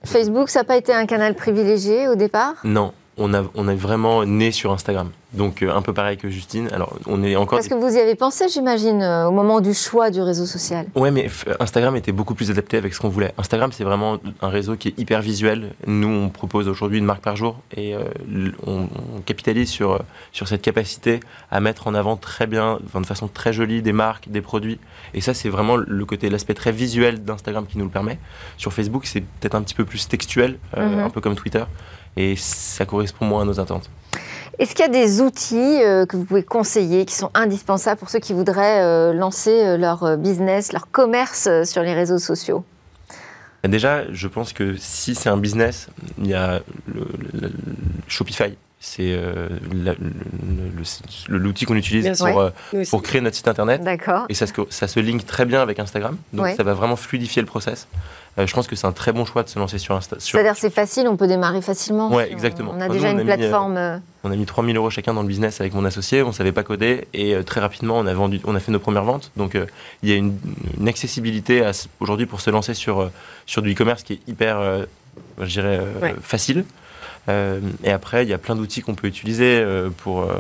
Facebook, 0.04 0.50
ça 0.50 0.60
n'a 0.60 0.64
pas 0.64 0.78
été 0.78 0.94
un 0.94 1.08
canal 1.08 1.34
privilégié 1.34 2.08
au 2.08 2.14
départ? 2.14 2.54
Non, 2.64 2.94
on 3.18 3.34
a, 3.34 3.44
on 3.56 3.68
a 3.68 3.74
vraiment 3.74 4.24
né 4.24 4.52
sur 4.52 4.72
Instagram. 4.72 5.10
Donc 5.34 5.64
euh, 5.64 5.74
un 5.74 5.82
peu 5.82 5.94
pareil 5.94 6.18
que 6.18 6.30
Justine. 6.30 6.70
Alors 6.74 6.98
on 7.08 7.24
est 7.24 7.36
encore. 7.36 7.58
Parce 7.58 7.70
que 7.70 7.76
vous 7.76 7.96
y 7.96 8.00
avez 8.00 8.16
pensé, 8.16 8.46
j'imagine, 8.50 9.02
euh, 9.02 9.28
au 9.28 9.32
moment 9.32 9.62
du 9.62 9.74
choix 9.74 10.10
du 10.10 10.22
réseau 10.22 10.46
social. 10.46 10.88
Ouais, 10.96 11.12
mais 11.12 11.30
Instagram 11.60 11.96
était 11.96 12.12
beaucoup 12.12 12.36
plus 12.36 12.52
adapté 12.52 12.78
avec 12.78 12.94
ce 12.94 13.00
qu'on 13.00 13.10
voulait. 13.10 13.34
Instagram, 13.38 13.72
c'est 13.72 13.86
vraiment 13.86 14.18
un 14.42 14.50
réseau 14.50 14.76
qui 14.76 14.90
est 14.90 15.00
hyper 15.00 15.22
visuel. 15.22 15.74
Nous, 15.88 16.08
on 16.08 16.30
propose 16.30 16.68
aujourd'hui 16.68 17.00
une 17.00 17.06
marque 17.06 17.24
par 17.24 17.36
jour 17.36 17.58
et 17.76 17.96
euh, 17.96 18.04
on, 18.68 18.88
capitalise 19.26 19.70
sur 19.70 20.00
sur 20.32 20.48
cette 20.48 20.62
capacité 20.62 21.20
à 21.52 21.60
mettre 21.60 21.88
en 21.88 21.94
avant 21.94 22.18
très 22.18 22.48
bien, 22.48 22.80
de 22.82 23.06
façon 23.06 23.28
très 23.28 23.54
jolie, 23.54 23.82
des 23.82 23.94
marques, 23.94 24.30
des 24.30 24.42
produits. 24.42 24.80
Et 25.14 25.22
ça, 25.22 25.34
c'est 25.34 25.50
vraiment 25.50 25.78
le 25.78 26.06
côté, 26.06 26.30
l'aspect 26.30 26.54
très 26.54 26.72
visuel 26.72 27.24
d'Instagram 27.24 27.66
qui 27.68 27.78
nous 27.78 27.86
le 27.86 27.92
permet. 27.92 28.20
Sur 28.58 28.74
Facebook, 28.74 29.06
c'est 29.06 29.22
peut-être 29.22 29.56
un 29.56 29.62
petit 29.62 29.76
peu 29.76 29.86
plus 29.86 30.08
textuel, 30.08 30.58
mhm. 30.76 31.00
un 31.00 31.10
peu 31.10 31.22
comme 31.22 31.36
Twitter, 31.36 31.64
et 32.18 32.36
ça 32.36 32.86
correspond 32.86 33.26
moins 33.26 33.44
à 33.44 33.46
nos 33.46 33.60
attentes. 33.60 33.90
Est-ce 34.62 34.76
qu'il 34.76 34.86
y 34.86 34.88
a 34.88 34.92
des 34.92 35.22
outils 35.22 35.80
que 36.08 36.16
vous 36.16 36.24
pouvez 36.24 36.44
conseiller 36.44 37.06
qui 37.06 37.16
sont 37.16 37.32
indispensables 37.34 37.98
pour 37.98 38.12
ceux 38.12 38.20
qui 38.20 38.32
voudraient 38.34 39.12
lancer 39.12 39.76
leur 39.76 40.18
business, 40.18 40.72
leur 40.72 40.92
commerce 40.92 41.50
sur 41.64 41.82
les 41.82 41.96
réseaux 41.96 42.20
sociaux? 42.20 42.64
Déjà, 43.64 44.04
je 44.14 44.28
pense 44.28 44.54
que 44.54 44.76
si 44.78 45.16
c'est 45.16 45.30
un 45.30 45.38
business, 45.38 45.88
il 46.20 46.28
y 46.28 46.36
a 46.36 46.62
le 46.86 47.08
Shopify 48.08 48.56
c'est 48.84 49.14
euh, 49.14 49.48
l'outil 51.30 51.66
qu'on 51.66 51.76
utilise 51.76 52.18
pour, 52.18 52.40
euh, 52.40 52.50
pour, 52.90 53.04
créer 53.04 53.22
notre 53.22 53.36
site 53.36 53.48
internet. 53.48 53.80
Et 54.28 54.34
ça 54.34 54.48
se, 54.48 54.54
ça 54.72 54.88
se 54.88 55.00
link 55.00 55.24
très 55.24 55.46
bien 55.46 55.62
avec 55.62 55.78
Instagram. 55.78 56.18
Donc 56.34 56.48
ça 56.58 56.64
va 56.64 56.74
vraiment 56.74 56.96
fluidifier 56.96 57.44
le 57.44 57.46
process. 57.46 57.88
Euh, 58.40 58.48
je 58.48 58.54
pense 58.54 58.68
que 58.68 58.76
c'est 58.76 58.88
un 58.88 58.92
très 58.92 59.12
bon 59.12 59.24
choix 59.24 59.44
de 59.44 59.50
se 59.50 59.60
lancer 59.60 59.78
sur 59.78 59.96
Instagram. 59.96 60.20
C'est-à-dire 60.20 60.56
c'est 60.56 60.72
facile, 60.72 61.08
on 61.08 61.16
peut 61.16 61.28
démarrer 61.28 61.62
facilement. 61.62 62.12
Oui, 62.12 62.24
exactement. 62.24 62.74
On 62.76 62.82
a 62.82 62.90
déjà 62.90 63.12
une 63.12 63.24
plateforme. 63.24 64.02
on 64.24 64.32
a 64.32 64.36
mis 64.36 64.46
3000 64.48 64.76
euros 64.76 64.90
chacun 64.90 65.14
dans 65.14 65.22
le 65.22 65.28
business 65.28 65.62
avec 65.62 65.76
mon 65.76 65.86
associé. 65.86 66.24
On 66.24 66.30
ne 66.30 66.34
savait 66.34 66.52
pas 66.52 66.64
coder 66.64 67.08
et 67.14 67.36
très 67.44 67.60
rapidement 67.60 68.00
on 68.00 68.08
a 68.08 68.14
vendu, 68.16 68.42
on 68.46 68.56
a 68.56 68.60
fait 68.60 68.72
nos 68.72 68.80
premières 68.80 69.04
ventes. 69.04 69.32
Donc 69.38 69.56
il 70.02 70.10
y 70.10 70.14
a 70.14 70.16
une, 70.16 70.40
accessibilité 70.88 71.70
aujourd'hui 72.00 72.26
pour 72.26 72.42
se 72.42 72.50
lancer 72.50 72.74
sur 72.74 73.12
sur 73.46 73.62
du 73.62 73.74
e-commerce 73.74 74.02
qui 74.02 74.14
est 74.14 74.20
hyper, 74.28 74.88
je 75.40 75.46
dirais, 75.46 75.82
facile. 76.24 76.66
Euh, 77.30 77.60
et 77.84 77.92
après, 77.92 78.24
il 78.24 78.30
y 78.30 78.34
a 78.34 78.38
plein 78.38 78.56
d'outils 78.56 78.82
qu'on 78.82 78.96
peut 78.96 79.08
utiliser 79.08 79.60
euh, 79.60 79.90
pour, 79.90 80.22
euh, 80.22 80.34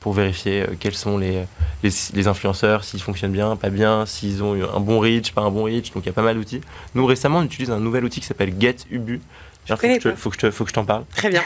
pour 0.00 0.12
vérifier 0.12 0.66
quels 0.80 0.94
sont 0.94 1.18
les, 1.18 1.44
les, 1.82 2.28
influenceurs, 2.28 2.84
s'ils 2.84 3.00
fonctionnent 3.00 3.32
bien, 3.32 3.56
pas 3.56 3.70
bien, 3.70 4.06
s'ils 4.06 4.42
ont 4.42 4.54
un 4.54 4.80
bon 4.80 5.00
reach, 5.00 5.32
pas 5.32 5.42
un 5.42 5.50
bon 5.50 5.64
reach. 5.64 5.92
Donc 5.92 6.04
il 6.04 6.06
y 6.06 6.10
a 6.10 6.12
pas 6.12 6.22
mal 6.22 6.36
d'outils. 6.36 6.60
Nous, 6.94 7.06
récemment, 7.06 7.38
on 7.38 7.44
utilise 7.44 7.70
un 7.70 7.80
nouvel 7.80 8.04
outil 8.04 8.20
qui 8.20 8.26
s'appelle 8.26 8.54
GetUbu. 8.58 9.20
Il 9.68 10.00
faut, 10.00 10.30
faut, 10.52 10.64
que 10.64 10.68
je 10.68 10.74
t'en 10.74 10.84
parle. 10.84 11.04
Très 11.16 11.28
bien. 11.28 11.42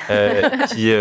qui, 0.69 0.93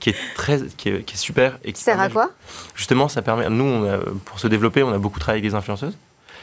qui, 0.00 0.10
est 0.10 0.16
très, 0.34 0.60
qui 0.76 0.90
est, 0.90 1.02
qui 1.02 1.14
est 1.14 1.18
super. 1.18 1.58
Et 1.64 1.72
qui 1.72 1.80
sert 1.80 1.98
à 1.98 2.10
quoi? 2.10 2.30
Justement, 2.74 3.08
ça 3.08 3.22
permet. 3.22 3.48
Nous, 3.48 3.64
on 3.64 4.00
pour 4.26 4.38
se 4.38 4.48
développer, 4.48 4.82
on 4.82 4.92
a 4.92 4.98
beaucoup 4.98 5.18
travaillé 5.18 5.40
avec 5.40 5.50
des 5.50 5.56
influenceuses. 5.56 5.96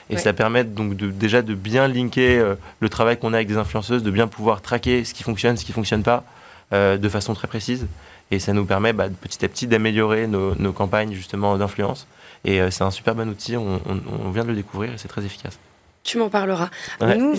Et 0.10 0.18
ça 0.18 0.34
permet 0.34 0.64
donc 0.64 0.96
de, 0.96 1.12
déjà 1.12 1.44
de 1.44 1.54
bien 1.54 1.88
linker 1.88 2.58
le 2.80 2.90
travail 2.90 3.20
qu'on 3.20 3.34
a 3.34 3.38
avec 3.38 3.48
des 3.48 3.58
influenceuses, 3.58 4.02
de 4.02 4.10
bien 4.10 4.28
pouvoir 4.28 4.64
traquer 4.64 5.04
ce 5.04 5.14
qui 5.14 5.22
fonctionne, 5.22 5.58
ce 5.58 5.66
qui 5.66 5.74
fonctionne 5.74 6.02
pas, 6.02 6.24
euh, 6.24 6.35
de 6.72 7.10
façon 7.10 7.34
très 7.34 7.48
précise. 7.48 7.88
Et 8.32 8.40
ça 8.40 8.54
nous 8.54 8.66
permet 8.66 8.94
bah, 8.94 9.08
petit 9.10 9.46
à 9.46 9.48
petit 9.48 9.68
d'améliorer 9.68 10.28
nos, 10.28 10.56
nos, 10.56 10.74
campagnes 10.74 11.14
justement 11.14 11.58
d'influence. 11.58 12.08
Et 12.44 12.60
euh, 12.60 12.72
c'est 12.72 12.84
un 12.84 12.92
super 12.92 13.16
bon 13.16 13.30
outil, 13.30 13.56
on, 13.56 13.82
on 13.86 14.32
vient 14.32 14.44
de 14.44 14.50
le 14.50 14.56
découvrir 14.56 14.94
et 14.94 14.98
c'est 14.98 15.08
très 15.08 15.26
efficace. 15.26 15.60
Tu 16.06 16.20
m'en 16.20 16.30
parleras. 16.30 16.70
Nous, 17.02 17.34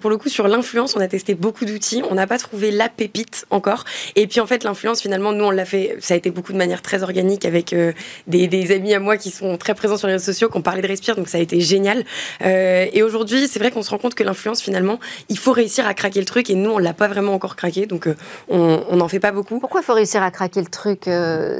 pour 0.00 0.10
le 0.10 0.16
coup, 0.16 0.28
sur 0.28 0.46
l'influence, 0.46 0.94
on 0.94 1.00
a 1.00 1.08
testé 1.08 1.34
beaucoup 1.34 1.64
d'outils. 1.64 2.04
On 2.08 2.14
n'a 2.14 2.28
pas 2.28 2.38
trouvé 2.38 2.70
la 2.70 2.88
pépite 2.88 3.46
encore. 3.50 3.82
Et 4.14 4.28
puis, 4.28 4.38
en 4.38 4.46
fait, 4.46 4.62
l'influence, 4.62 5.02
finalement, 5.02 5.32
nous, 5.32 5.44
on 5.44 5.50
l'a 5.50 5.64
fait. 5.64 5.96
Ça 5.98 6.14
a 6.14 6.16
été 6.16 6.30
beaucoup 6.30 6.52
de 6.52 6.56
manière 6.56 6.82
très 6.82 7.02
organique 7.02 7.44
avec 7.44 7.72
euh, 7.72 7.92
des, 8.28 8.72
amis 8.72 8.94
à 8.94 9.00
moi 9.00 9.16
qui 9.16 9.32
sont 9.32 9.56
très 9.56 9.74
présents 9.74 9.96
sur 9.96 10.06
les 10.06 10.14
réseaux 10.14 10.26
sociaux, 10.26 10.48
qui 10.48 10.56
ont 10.56 10.62
parlé 10.62 10.82
de 10.82 10.86
Respire. 10.86 11.16
Donc, 11.16 11.26
ça 11.26 11.38
a 11.38 11.40
été 11.40 11.60
génial. 11.60 12.04
Euh, 12.42 12.86
et 12.92 13.02
aujourd'hui, 13.02 13.48
c'est 13.48 13.58
vrai 13.58 13.72
qu'on 13.72 13.82
se 13.82 13.90
rend 13.90 13.98
compte 13.98 14.14
que 14.14 14.22
l'influence, 14.22 14.62
finalement, 14.62 15.00
il 15.28 15.36
faut 15.36 15.52
réussir 15.52 15.88
à 15.88 15.92
craquer 15.92 16.20
le 16.20 16.26
truc. 16.26 16.48
Et 16.48 16.54
nous, 16.54 16.70
on 16.70 16.78
l'a 16.78 16.94
pas 16.94 17.08
vraiment 17.08 17.34
encore 17.34 17.56
craqué. 17.56 17.86
Donc, 17.86 18.06
euh, 18.06 18.14
on 18.48 18.94
n'en 18.94 19.08
fait 19.08 19.18
pas 19.18 19.32
beaucoup. 19.32 19.58
Pourquoi 19.58 19.80
il 19.80 19.84
faut 19.84 19.94
réussir 19.94 20.22
à 20.22 20.30
craquer 20.30 20.60
le 20.60 20.68
truc 20.68 21.10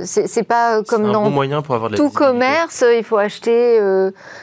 C'est 0.04 0.44
pas 0.44 0.84
comme 0.84 1.10
dans 1.10 1.28
moyen 1.28 1.60
pour 1.60 1.74
avoir 1.74 1.90
tout 1.90 2.10
commerce. 2.10 2.84
Il 2.96 3.02
faut 3.02 3.18
acheter 3.18 3.80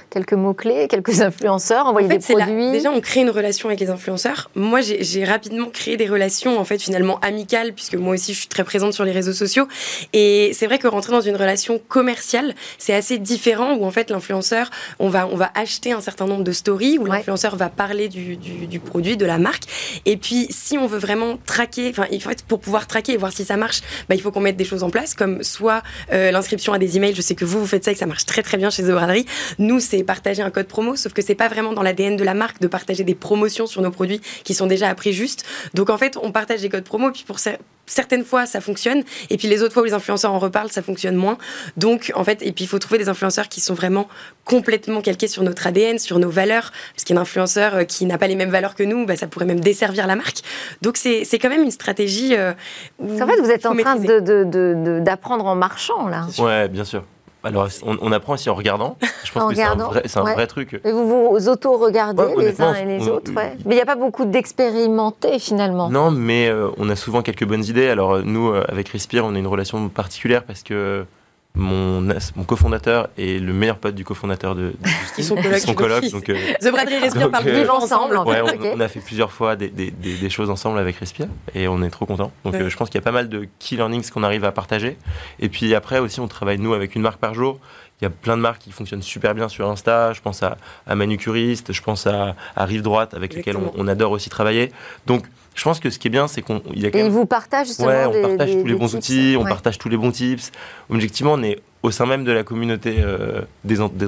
quelques 0.10 0.34
mots-clés, 0.34 0.89
quelques 0.89 1.22
influenceurs 1.22 1.93
en 2.02 2.08
fait, 2.08 2.34
déjà, 2.72 2.92
on 2.92 3.02
crée 3.02 3.22
une 3.22 3.30
relation 3.30 3.70
avec 3.70 3.80
les 3.80 3.90
influenceurs. 3.90 4.50
Moi, 4.56 4.82
j'ai 4.82 5.24
rapidement 5.24 5.70
créé 5.70 5.98
des 5.98 6.08
relations, 6.08 6.60
en 6.60 6.66
fait, 6.66 6.82
finalement 6.82 7.20
amicales, 7.20 7.74
puisque 7.74 7.96
moi 7.96 8.14
aussi, 8.14 8.34
je 8.34 8.40
suis 8.40 8.48
très 8.48 8.64
présente 8.64 8.94
sur 8.94 9.06
les 9.06 9.12
réseaux 9.12 9.34
sociaux. 9.34 9.68
Et 10.14 10.52
c'est 10.54 10.66
vrai 10.66 10.80
que 10.80 10.88
rentrer 10.88 11.12
dans 11.12 11.22
une 11.22 11.36
relation 11.36 11.80
commerciale, 11.88 12.56
c'est 12.78 12.94
assez 12.94 13.18
différent, 13.18 13.76
où 13.76 13.86
en 13.86 13.92
fait, 13.92 14.10
l'influenceur, 14.10 14.70
on 15.00 15.10
va, 15.10 15.28
on 15.28 15.36
va 15.36 15.52
acheter 15.56 15.92
un 15.92 16.02
certain 16.02 16.26
nombre 16.26 16.44
de 16.44 16.52
stories, 16.52 16.98
où 16.98 17.06
l'influenceur 17.06 17.56
va 17.56 17.70
parler 17.70 18.10
du, 18.10 18.38
du, 18.38 18.80
produit, 18.80 19.18
de 19.18 19.26
la 19.26 19.38
marque. 19.38 19.64
Et 20.06 20.18
puis, 20.18 20.48
si 20.50 20.78
on 20.78 20.88
veut 20.88 21.00
vraiment 21.00 21.38
traquer, 21.46 21.90
enfin, 21.90 22.08
en 22.14 22.20
fait, 22.20 22.44
pour 22.44 22.60
pouvoir 22.60 22.88
traquer 22.88 23.14
et 23.14 23.18
voir 23.18 23.32
si 23.32 23.46
ça 23.46 23.58
marche, 23.58 23.82
bah, 24.10 24.16
il 24.16 24.22
faut 24.22 24.32
qu'on 24.32 24.42
mette 24.42 24.58
des 24.58 24.66
choses 24.66 24.84
en 24.84 24.90
place, 24.90 25.14
comme 25.14 25.44
soit 25.44 25.84
euh, 26.12 26.32
l'inscription 26.32 26.74
à 26.74 26.80
des 26.80 26.98
emails. 26.98 27.16
Je 27.16 27.22
sais 27.22 27.36
que 27.36 27.46
vous, 27.46 27.60
vous 27.60 27.68
faites 27.68 27.84
ça 27.84 27.92
et 27.92 27.94
que 27.94 28.00
ça 28.00 28.06
marche 28.06 28.26
très 28.26 28.42
très 28.42 28.58
bien 28.58 28.70
chez 28.70 28.84
The 28.84 28.92
Braderie. 28.92 29.26
Nous, 29.60 29.80
c'est 29.80 30.04
partager 30.04 30.42
un 30.42 30.50
code 30.50 30.68
promo, 30.68 30.96
sauf 30.96 31.14
que 31.14 31.22
c'est 31.22 31.36
pas 31.36 31.48
vraiment 31.48 31.74
dans 31.74 31.83
l'ADN 31.84 32.17
de 32.17 32.24
la 32.24 32.34
marque 32.34 32.60
de 32.60 32.67
partager 32.67 33.04
des 33.04 33.15
promotions 33.15 33.67
sur 33.67 33.82
nos 33.82 33.91
produits 33.91 34.22
qui 34.43 34.54
sont 34.54 34.67
déjà 34.67 34.89
à 34.89 34.96
prix 34.96 35.13
juste. 35.13 35.46
Donc 35.74 35.89
en 35.89 35.98
fait, 35.98 36.17
on 36.22 36.32
partage 36.32 36.62
des 36.62 36.69
codes 36.69 36.84
promo, 36.84 37.12
puis 37.12 37.24
pour 37.26 37.39
certaines 37.86 38.24
fois 38.24 38.46
ça 38.46 38.62
fonctionne 38.62 39.04
et 39.30 39.38
puis 39.38 39.48
les 39.48 39.62
autres 39.62 39.74
fois 39.74 39.84
où 39.84 39.86
les 39.86 39.93
influenceurs 39.93 40.32
en 40.32 40.39
reparlent 40.39 40.72
ça 40.72 40.82
fonctionne 40.82 41.15
moins. 41.15 41.38
Donc 41.78 42.12
en 42.15 42.24
fait 42.24 42.41
et 42.41 42.52
puis 42.52 42.63
il 42.63 42.67
faut 42.67 42.80
trouver 42.80 42.98
des 42.98 43.10
influenceurs 43.10 43.50
qui 43.50 43.60
sont 43.60 43.74
vraiment 43.74 44.08
complètement 44.46 45.02
calqués 45.02 45.28
sur 45.28 45.43
notre 45.43 45.67
ADN 45.67 46.00
sur 46.00 46.19
nos 46.19 46.30
valeurs 46.30 46.72
parce 46.96 47.04
qu'un 47.04 47.17
influenceur 47.17 47.76
euh, 47.76 47.84
qui 47.84 48.06
n'a 48.06 48.17
pas 48.17 48.28
les 48.28 48.36
mêmes 48.36 48.52
valeurs 48.52 48.76
que 48.76 48.84
nous 48.84 49.06
bah, 49.06 49.15
ça 49.15 49.28
pourrait 49.28 49.46
même 49.46 49.60
desservir 49.60 50.08
la 50.08 50.15
marque. 50.15 50.41
Donc 50.82 50.98
c'est 50.98 51.26
quand 51.39 51.50
même 51.50 51.63
une 51.63 51.72
stratégie 51.72 52.36
euh, 52.36 52.54
en 53.02 53.28
fait 53.28 53.39
vous 53.41 53.52
êtes 53.52 53.65
en 53.65 53.76
train 53.76 53.96
d'apprendre 53.96 55.43
de, 55.43 55.50
en 55.50 55.56
marchant 55.56 56.08
là. 56.08 56.28
Ouais 56.39 56.69
bien 56.69 56.86
sûr 56.86 57.04
alors, 57.44 57.68
on, 57.84 58.12
apprend 58.14 58.34
aussi 58.34 58.50
en 58.50 58.56
regardant. 58.56 58.98
Je 59.26 59.32
pense 59.32 59.50
que 59.52 59.56
c'est 59.56 60.18
un, 60.18 60.22
vrai, 60.22 60.48
truc. 60.48 60.80
Et 60.86 60.92
vous 60.92 61.30
vous 61.30 61.50
auto-regardez 61.50 62.24
les 62.38 62.62
uns 62.62 62.74
et 62.74 62.86
les 62.86 63.10
autres, 63.10 63.32
Mais 63.34 63.58
il 63.66 63.76
n'y 63.76 63.82
a 63.82 63.86
pas 63.86 63.96
beaucoup 63.96 64.24
d'expérimentés 64.24 65.40
finalement. 65.40 65.90
Non, 65.90 66.10
mais 66.10 66.48
euh, 66.48 66.70
on 66.78 66.90
a 66.90 66.96
souvent 66.96 67.22
quelques 67.22 67.46
bonnes 67.46 67.66
idées. 67.66 67.90
Alors, 67.90 68.20
nous, 68.24 68.50
euh, 68.50 68.64
avec 68.70 68.88
Respire, 68.90 69.26
on 69.26 69.36
a 69.36 69.38
une 69.38 69.48
relation 69.48 69.90
particulière 69.90 70.44
parce 70.44 70.64
que 70.64 71.06
mon, 71.56 72.02
mon 72.02 72.44
cofondateur 72.46 73.10
est 73.16 73.39
le 73.39 73.54
meilleur 73.54 73.78
pote 73.78 73.94
du 73.94 74.04
cofondateur 74.04 74.56
de, 74.56 74.62
de 74.62 74.76
Ils 75.20 75.24
sont 75.24 75.36
colocs. 75.36 75.54
Ils 75.56 75.60
sont 75.60 75.74
colocs 75.76 76.10
donc, 76.10 76.30
euh, 76.30 76.36
The 76.60 76.72
Bradley 76.72 76.98
Respire 76.98 77.30
parlent 77.30 77.48
euh, 77.48 77.70
ensemble. 77.70 78.18
Ouais, 78.18 78.42
on, 78.74 78.80
a 78.80 78.88
fait 78.88 79.00
plusieurs 79.00 79.32
fois 79.32 79.56
des, 79.56 79.70
des, 79.70 79.92
des, 79.92 80.30
choses 80.32 80.50
ensemble 80.50 80.80
avec 80.80 80.96
Respire 80.96 81.28
et 81.54 81.68
on 81.68 81.84
est 81.84 81.92
trop 81.92 82.08
contents. 82.08 82.32
Donc 82.44 82.56
euh, 82.56 82.70
je 82.70 82.76
pense 82.76 82.89
qu'il 82.89 83.00
y 83.00 83.04
a 83.04 83.04
pas 83.04 83.12
mal 83.12 83.30
de 83.30 83.48
key 83.60 83.76
learnings 83.76 84.10
qu'on 84.10 84.24
arrive 84.24 84.46
à 84.46 84.52
partager. 84.52 84.98
Et 85.39 85.50
puis 85.50 85.76
après 85.76 86.00
aussi, 86.00 86.20
on 86.20 86.28
travaille 86.28 86.58
nous 86.58 86.74
avec 86.74 86.96
une 86.96 87.04
marque 87.04 87.20
par 87.20 87.36
jour. 87.36 87.60
Il 88.02 88.06
y 88.06 88.08
a 88.08 88.10
plein 88.10 88.36
de 88.36 88.42
marques 88.42 88.63
qui 88.63 88.72
fonctionnent 88.72 89.04
super 89.04 89.36
bien 89.36 89.48
sur 89.48 89.70
Insta. 89.70 90.12
Je 90.13 90.22
pense 90.22 90.42
à, 90.42 90.58
à 90.88 90.96
Manucuriste, 90.96 91.72
je 91.72 91.82
pense 91.84 92.08
à, 92.08 92.36
à 92.56 92.66
Rive 92.66 92.82
Droite 92.82 93.13
avec 93.13 93.36
lesquels 93.36 93.58
on, 93.58 93.72
on, 93.78 93.88
adore 93.88 94.12
aussi 94.12 94.32
travailler. 94.32 94.72
Donc 95.06 95.26
je 95.56 95.63
pense 95.63 95.80
que 95.80 95.89
ce 95.89 96.00
qui 96.00 96.08
est 96.08 96.12
bien, 96.12 96.28
c'est 96.28 96.42
qu'on. 96.42 96.62
Il 96.74 96.82
y 96.82 96.86
a 96.86 96.92
quand 96.92 96.98
même... 96.98 97.08
Et 97.08 97.10
vous 97.10 97.26
partagent 97.26 97.68
justement 97.68 97.89
ouais, 97.89 98.06
on 98.06 98.22
partage 98.22 98.52
tous 98.52 98.66
les 98.66 98.76
bons 98.76 98.96
outils, 98.96 99.36
on 99.38 99.44
partage 99.44 99.78
tous 99.78 99.89
les 99.89 99.98
bons 99.98 100.12
tips. 100.12 100.52
Objectivement, 100.89 101.34
on 101.34 101.44
est 101.44 101.62
au 101.84 101.92
sein 101.92 102.06
même 102.06 102.24
de 102.24 102.32
la 102.32 102.44
communauté 102.44 102.98
euh, 103.00 103.42
des, 103.63 103.78
des 103.94 104.06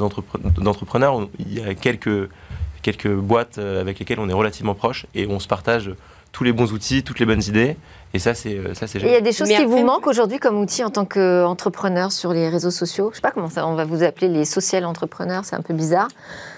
d'entrepreneurs. 0.57 1.27
Il 1.39 1.53
y 1.53 1.61
a 1.61 1.75
quelques, 1.75 2.29
quelques 2.81 3.13
boîtes 3.13 3.57
euh, 3.57 3.81
avec 3.81 3.99
lesquelles 3.99 4.19
on 4.19 4.29
est 4.29 4.33
relativement 4.33 4.75
proche 4.75 5.05
et 5.13 5.27
on 5.27 5.39
se 5.39 5.47
partage 5.47 5.91
tous 6.31 6.43
les 6.43 6.51
bons 6.51 6.73
outils, 6.73 7.03
toutes 7.03 7.19
les 7.19 7.25
bonnes 7.25 7.43
idées. 7.47 7.77
Et 8.13 8.19
ça, 8.19 8.33
c'est 8.33 8.57
euh, 8.57 8.73
ça, 8.73 8.87
c'est. 8.87 8.99
Il 8.99 9.07
y 9.09 9.15
a 9.15 9.21
des 9.21 9.33
choses 9.33 9.49
qui 9.49 9.65
vous 9.65 9.83
manquent 9.83 10.07
aujourd'hui 10.07 10.37
comme 10.37 10.57
outil 10.61 10.83
en 10.83 10.89
tant 10.89 11.03
qu'entrepreneur 11.05 12.11
sur 12.11 12.31
les 12.33 12.47
réseaux 12.47 12.71
sociaux? 12.71 13.09
Je 13.11 13.17
sais 13.17 13.21
pas 13.21 13.31
comment 13.31 13.49
ça, 13.49 13.67
on 13.67 13.75
va 13.75 13.83
vous 13.83 14.03
appeler 14.03 14.29
les 14.29 14.45
social 14.45 14.85
entrepreneurs. 14.85 15.43
C'est 15.43 15.55
un 15.55 15.61
peu 15.61 15.73
bizarre. 15.73 16.07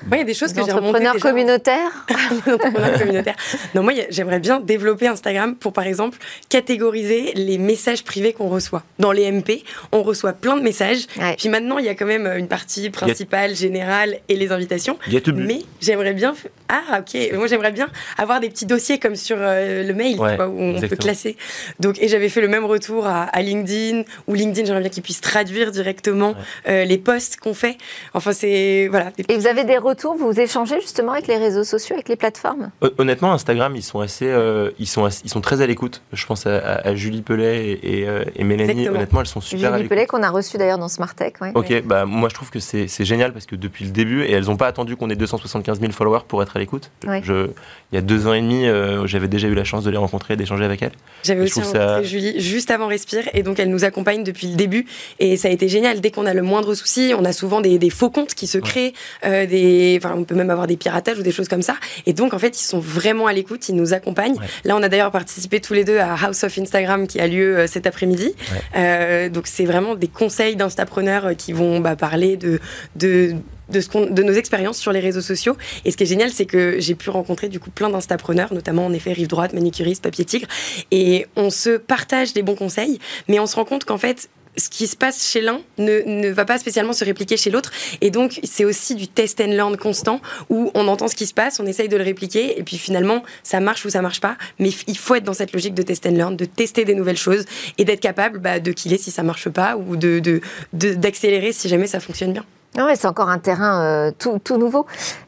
Moi, 0.07 0.17
il 0.17 0.19
y 0.19 0.21
a 0.21 0.25
des 0.25 0.36
choses 0.36 0.53
que 0.53 0.63
j'ai 0.63 0.71
Entrepreneurs 0.71 1.15
communautaires? 1.17 2.05
entrepreneurs 2.47 2.99
communautaires. 2.99 3.36
Non, 3.73 3.81
moi, 3.81 3.93
j'aimerais 4.10 4.39
bien 4.39 4.60
développer 4.60 5.07
Instagram 5.07 5.55
pour, 5.55 5.73
par 5.73 5.86
exemple, 5.86 6.19
catégoriser 6.49 7.33
les 7.33 7.57
messages 7.57 8.03
privés 8.03 8.33
qu'on 8.33 8.49
reçoit. 8.49 8.83
Dans 8.99 9.12
les 9.12 9.31
MP, 9.31 9.63
on 9.91 10.03
reçoit 10.03 10.33
plein 10.33 10.57
de 10.57 10.62
messages. 10.62 11.07
Puis 11.38 11.49
maintenant, 11.49 11.79
il 11.79 11.86
y 11.86 11.89
a 11.89 11.95
quand 11.95 12.05
même 12.05 12.27
une 12.38 12.47
partie 12.47 12.89
principale, 12.89 13.55
générale 13.55 14.19
et 14.29 14.36
les 14.36 14.51
invitations. 14.51 14.99
Mais 15.33 15.63
j'aimerais 15.81 16.13
bien. 16.13 16.36
Ah, 16.69 16.99
ok. 16.99 17.33
Moi, 17.33 17.47
j'aimerais 17.47 17.71
bien 17.71 17.88
avoir 18.17 18.39
des 18.39 18.49
petits 18.49 18.65
dossiers 18.65 18.99
comme 18.99 19.15
sur 19.15 19.38
euh, 19.39 19.83
le 19.83 19.93
mail, 19.93 20.19
où 20.19 20.23
on 20.23 20.79
peut 20.79 20.95
classer 20.95 21.37
donc, 21.80 22.02
et 22.02 22.08
j'avais 22.08 22.30
fait 22.30 22.41
le 22.41 22.47
même 22.47 22.65
retour 22.65 23.08
à, 23.08 23.41
LinkedIn, 23.41 24.04
où 24.28 24.34
LinkedIn, 24.34 24.65
j'aimerais 24.65 24.82
bien 24.82 24.89
qu'ils 24.89 25.04
puissent 25.04 25.21
traduire 25.21 25.71
directement 25.71 26.36
euh, 26.67 26.84
les 26.84 26.97
posts 26.97 27.38
qu'on 27.39 27.54
fait. 27.54 27.78
Enfin, 28.13 28.34
c'est. 28.34 28.88
Voilà. 28.89 29.12
Et 29.30 29.38
vous 29.38 29.47
avez 29.47 29.63
des 29.63 29.78
retours, 29.78 30.15
vous 30.15 30.39
échangez 30.39 30.80
justement 30.82 31.13
avec 31.13 31.28
les 31.28 31.38
réseaux 31.38 31.63
sociaux, 31.63 31.95
avec 31.95 32.10
les 32.10 32.15
plateformes? 32.15 32.71
Honnêtement, 32.97 33.34
Instagram, 33.34 33.76
ils 33.76 33.84
sont 33.84 34.00
assez. 34.00 34.28
Euh, 34.28 34.71
ils, 34.80 34.88
sont, 34.88 35.08
ils 35.08 35.30
sont 35.30 35.41
très 35.41 35.62
à 35.62 35.67
l'écoute. 35.67 36.02
Je 36.13 36.26
pense 36.26 36.47
à, 36.47 36.95
Julie 36.95 37.21
Pellet 37.21 37.80
et, 37.84 38.08
euh, 38.08 38.23
Mélanie. 38.39 38.89
Honnêtement, 38.89 39.21
elles 39.21 39.28
sont 39.28 39.41
super 39.41 39.76
Julie 39.78 39.89
Pellet, 39.89 40.06
qu'on 40.08 40.23
a 40.23 40.30
reçu 40.30 40.58
d'ailleurs 40.58 40.78
dans 40.78 40.88
Smartech. 40.88 41.41
Ouais. 41.41 41.52
Ok, 41.56 41.84
bah, 41.84 42.06
moi 42.06 42.30
je 42.30 42.36
trouve 42.36 42.50
que 42.50 42.60
c'est 42.60 43.06
génial 43.06 43.34
parce 43.34 43.45
que 43.45 43.56
depuis 43.56 43.86
le 43.86 43.91
début, 43.91 44.23
et 44.23 44.32
elles 44.32 44.45
n'ont 44.45 44.58
pas 44.58 44.67
attendu 44.67 44.95
qu'on 44.95 45.10
ait 45.10 45.15
275 45.15 45.80
000 45.80 45.91
followers 45.91 46.21
pour 46.28 46.41
être 46.41 46.56
à 46.56 46.60
l'écoute. 46.60 46.91
il 47.04 47.50
y 47.93 47.97
a 47.97 48.02
deux 48.02 48.28
ans 48.28 48.34
et 48.34 48.41
demi, 48.41 48.65
j'avais 49.08 49.28
déjà 49.28 49.47
eu 49.47 49.54
la 49.54 49.63
chance 49.63 49.84
de 49.84 49.91
les 49.91 49.97
rencontrer, 49.97 50.36
d'échanger 50.36 50.65
avec 50.65 50.82
elles. 50.82 50.93
J'avais 51.28 51.42
aussi 51.42 51.60
rencontré 51.60 51.80
ça- 51.80 52.04
Julie 52.04 52.40
juste 52.40 52.72
avant 52.72 52.88
Respire 52.88 53.24
et 53.34 53.44
donc 53.44 53.60
elle 53.60 53.70
nous 53.70 53.84
accompagne 53.84 54.24
depuis 54.24 54.48
le 54.48 54.56
début 54.56 54.86
et 55.20 55.38
ça 55.38 55.50
a 55.50 55.52
été 55.52 55.68
génial. 55.68 56.00
Dès 56.02 56.10
qu'on 56.12 56.26
a 56.26 56.34
le 56.34 56.42
moindre 56.42 56.74
souci, 56.74 57.13
on 57.18 57.26
a 57.26 57.34
souvent 57.34 57.62
des, 57.62 57.78
des 57.78 57.90
faux 57.90 58.10
comptes 58.10 58.34
qui 58.34 58.48
se 58.48 58.58
créent, 58.58 58.94
euh, 59.26 59.46
des, 59.46 60.00
enfin 60.02 60.16
on 60.18 60.24
peut 60.24 60.36
même 60.36 60.50
avoir 60.50 60.68
des 60.68 60.78
piratages 60.78 61.20
ou 61.20 61.24
des 61.24 61.32
choses 61.32 61.48
comme 61.48 61.62
ça. 61.62 61.76
Et 62.06 62.13
donc 62.13 62.34
en 62.34 62.40
fait 62.40 62.60
ils 62.60 62.66
sont 62.66 62.80
vraiment 62.80 63.28
à 63.28 63.34
l'écoute, 63.34 63.68
ils 63.70 63.76
nous 63.76 63.94
accompagnent. 63.94 64.38
Ouais. 64.40 64.46
Là 64.63 64.76
on 64.78 64.84
a 64.84 64.90
d'ailleurs 64.90 65.12
participé 65.12 65.60
tous 65.60 65.74
les 65.74 65.84
deux 65.84 65.98
à 65.98 66.16
House 66.16 66.44
of 66.44 66.58
Instagram 66.58 67.08
qui 67.08 67.20
a 67.20 67.28
lieu 67.28 67.58
euh, 67.58 67.68
cet 67.68 67.86
après-midi. 67.88 68.34
Euh, 68.76 69.30
donc 69.30 69.48
c'est 69.48 69.66
vraiment 69.66 69.96
des 69.96 70.08
conseils 70.08 70.56
d'instapreneurs 70.56 71.36
qui 71.38 71.52
vont 71.54 71.80
bah, 71.80 71.96
parler 71.96 72.38
de, 72.38 72.60
de 72.96 73.34
de, 73.69 73.82
ce 73.82 73.88
de 74.12 74.23
nos 74.23 74.34
expériences 74.34 74.77
sur 74.77 74.91
les 74.91 74.99
réseaux 74.99 75.21
sociaux. 75.21 75.56
Et 75.86 75.91
ce 75.91 75.97
qui 75.97 76.03
est 76.03 76.08
génial, 76.08 76.30
c'est 76.32 76.45
que 76.45 76.80
j'ai 76.80 76.95
pu 76.95 77.10
rencontrer 77.10 77.49
du 77.49 77.60
coup 77.60 77.69
plein 77.71 77.89
d'instapreneurs, 77.89 78.53
notamment 78.53 78.86
en 78.86 78.93
effet 78.93 79.13
Rive 79.13 79.27
Droite, 79.27 79.53
Manicuriste, 79.53 80.03
Papier 80.03 80.25
Tigre. 80.25 80.47
Et 80.91 81.25
on 81.36 81.49
se 81.49 81.77
partage 81.77 82.34
des 82.34 82.41
bons 82.43 82.56
conseils, 82.56 82.99
mais 83.27 83.39
on 83.39 83.47
se 83.47 83.56
rend 83.56 83.65
compte 83.65 83.86
qu'en 83.86 83.97
fait, 83.97 84.30
ce 84.60 84.69
qui 84.69 84.88
se 84.88 84.95
passe 84.95 85.30
chez 85.32 85.39
l'un 85.41 85.62
ne, 85.77 86.01
ne 86.08 86.30
va 86.30 86.43
pas 86.43 86.58
spécialement 86.58 86.91
se 86.93 87.06
répliquer 87.06 87.38
chez 87.38 87.51
l'autre. 87.51 87.71
Et 88.01 88.10
donc, 88.10 88.39
c'est 88.43 88.65
aussi 88.65 88.95
du 88.95 89.08
test 89.08 89.39
and 89.39 89.51
learn 89.51 89.77
constant 89.77 90.19
où 90.49 90.71
on 90.73 90.88
entend 90.88 91.08
ce 91.08 91.13
qui 91.15 91.27
se 91.27 91.34
passe, 91.36 91.60
on 91.60 91.67
essaye 91.67 91.89
de 91.89 91.95
le 91.95 92.03
répliquer, 92.03 92.58
et 92.60 92.63
puis 92.63 92.80
finalement, 92.80 93.21
ça 93.43 93.60
marche 93.60 93.86
ou 93.86 93.91
ça 93.91 94.01
marche 94.01 94.19
pas. 94.19 94.36
Mais 94.58 94.69
il 94.88 94.97
faut 94.97 95.13
être 95.13 95.23
dans 95.25 95.36
cette 95.36 95.53
logique 95.53 95.75
de 95.75 95.84
test 95.84 96.08
and 96.08 96.12
learn, 96.15 96.36
de 96.36 96.45
tester 96.45 96.86
des 96.86 96.95
nouvelles 96.95 97.17
choses 97.17 97.45
et 97.77 97.86
d'être 97.86 97.99
capable 97.99 98.39
bah, 98.39 98.60
de 98.60 98.71
killer 98.71 98.97
si 98.97 99.12
ça 99.12 99.21
marche 99.21 99.47
pas 99.47 99.77
ou 99.77 99.95
de, 99.95 100.17
de- 100.17 100.41
de- 100.73 100.95
d'accélérer 100.95 101.51
si 101.51 101.69
jamais 101.69 101.86
ça 101.86 101.99
fonctionne 101.99 102.34
bien. 102.34 102.45
Non, 102.75 102.86
mais 102.86 102.95
c'est 102.95 103.08
encore 103.08 103.30
un 103.30 103.39
terrain 103.39 103.82
euh, 103.82 104.12
tout, 104.17 104.39
tout 104.43 104.58
nouveau. 104.58 104.86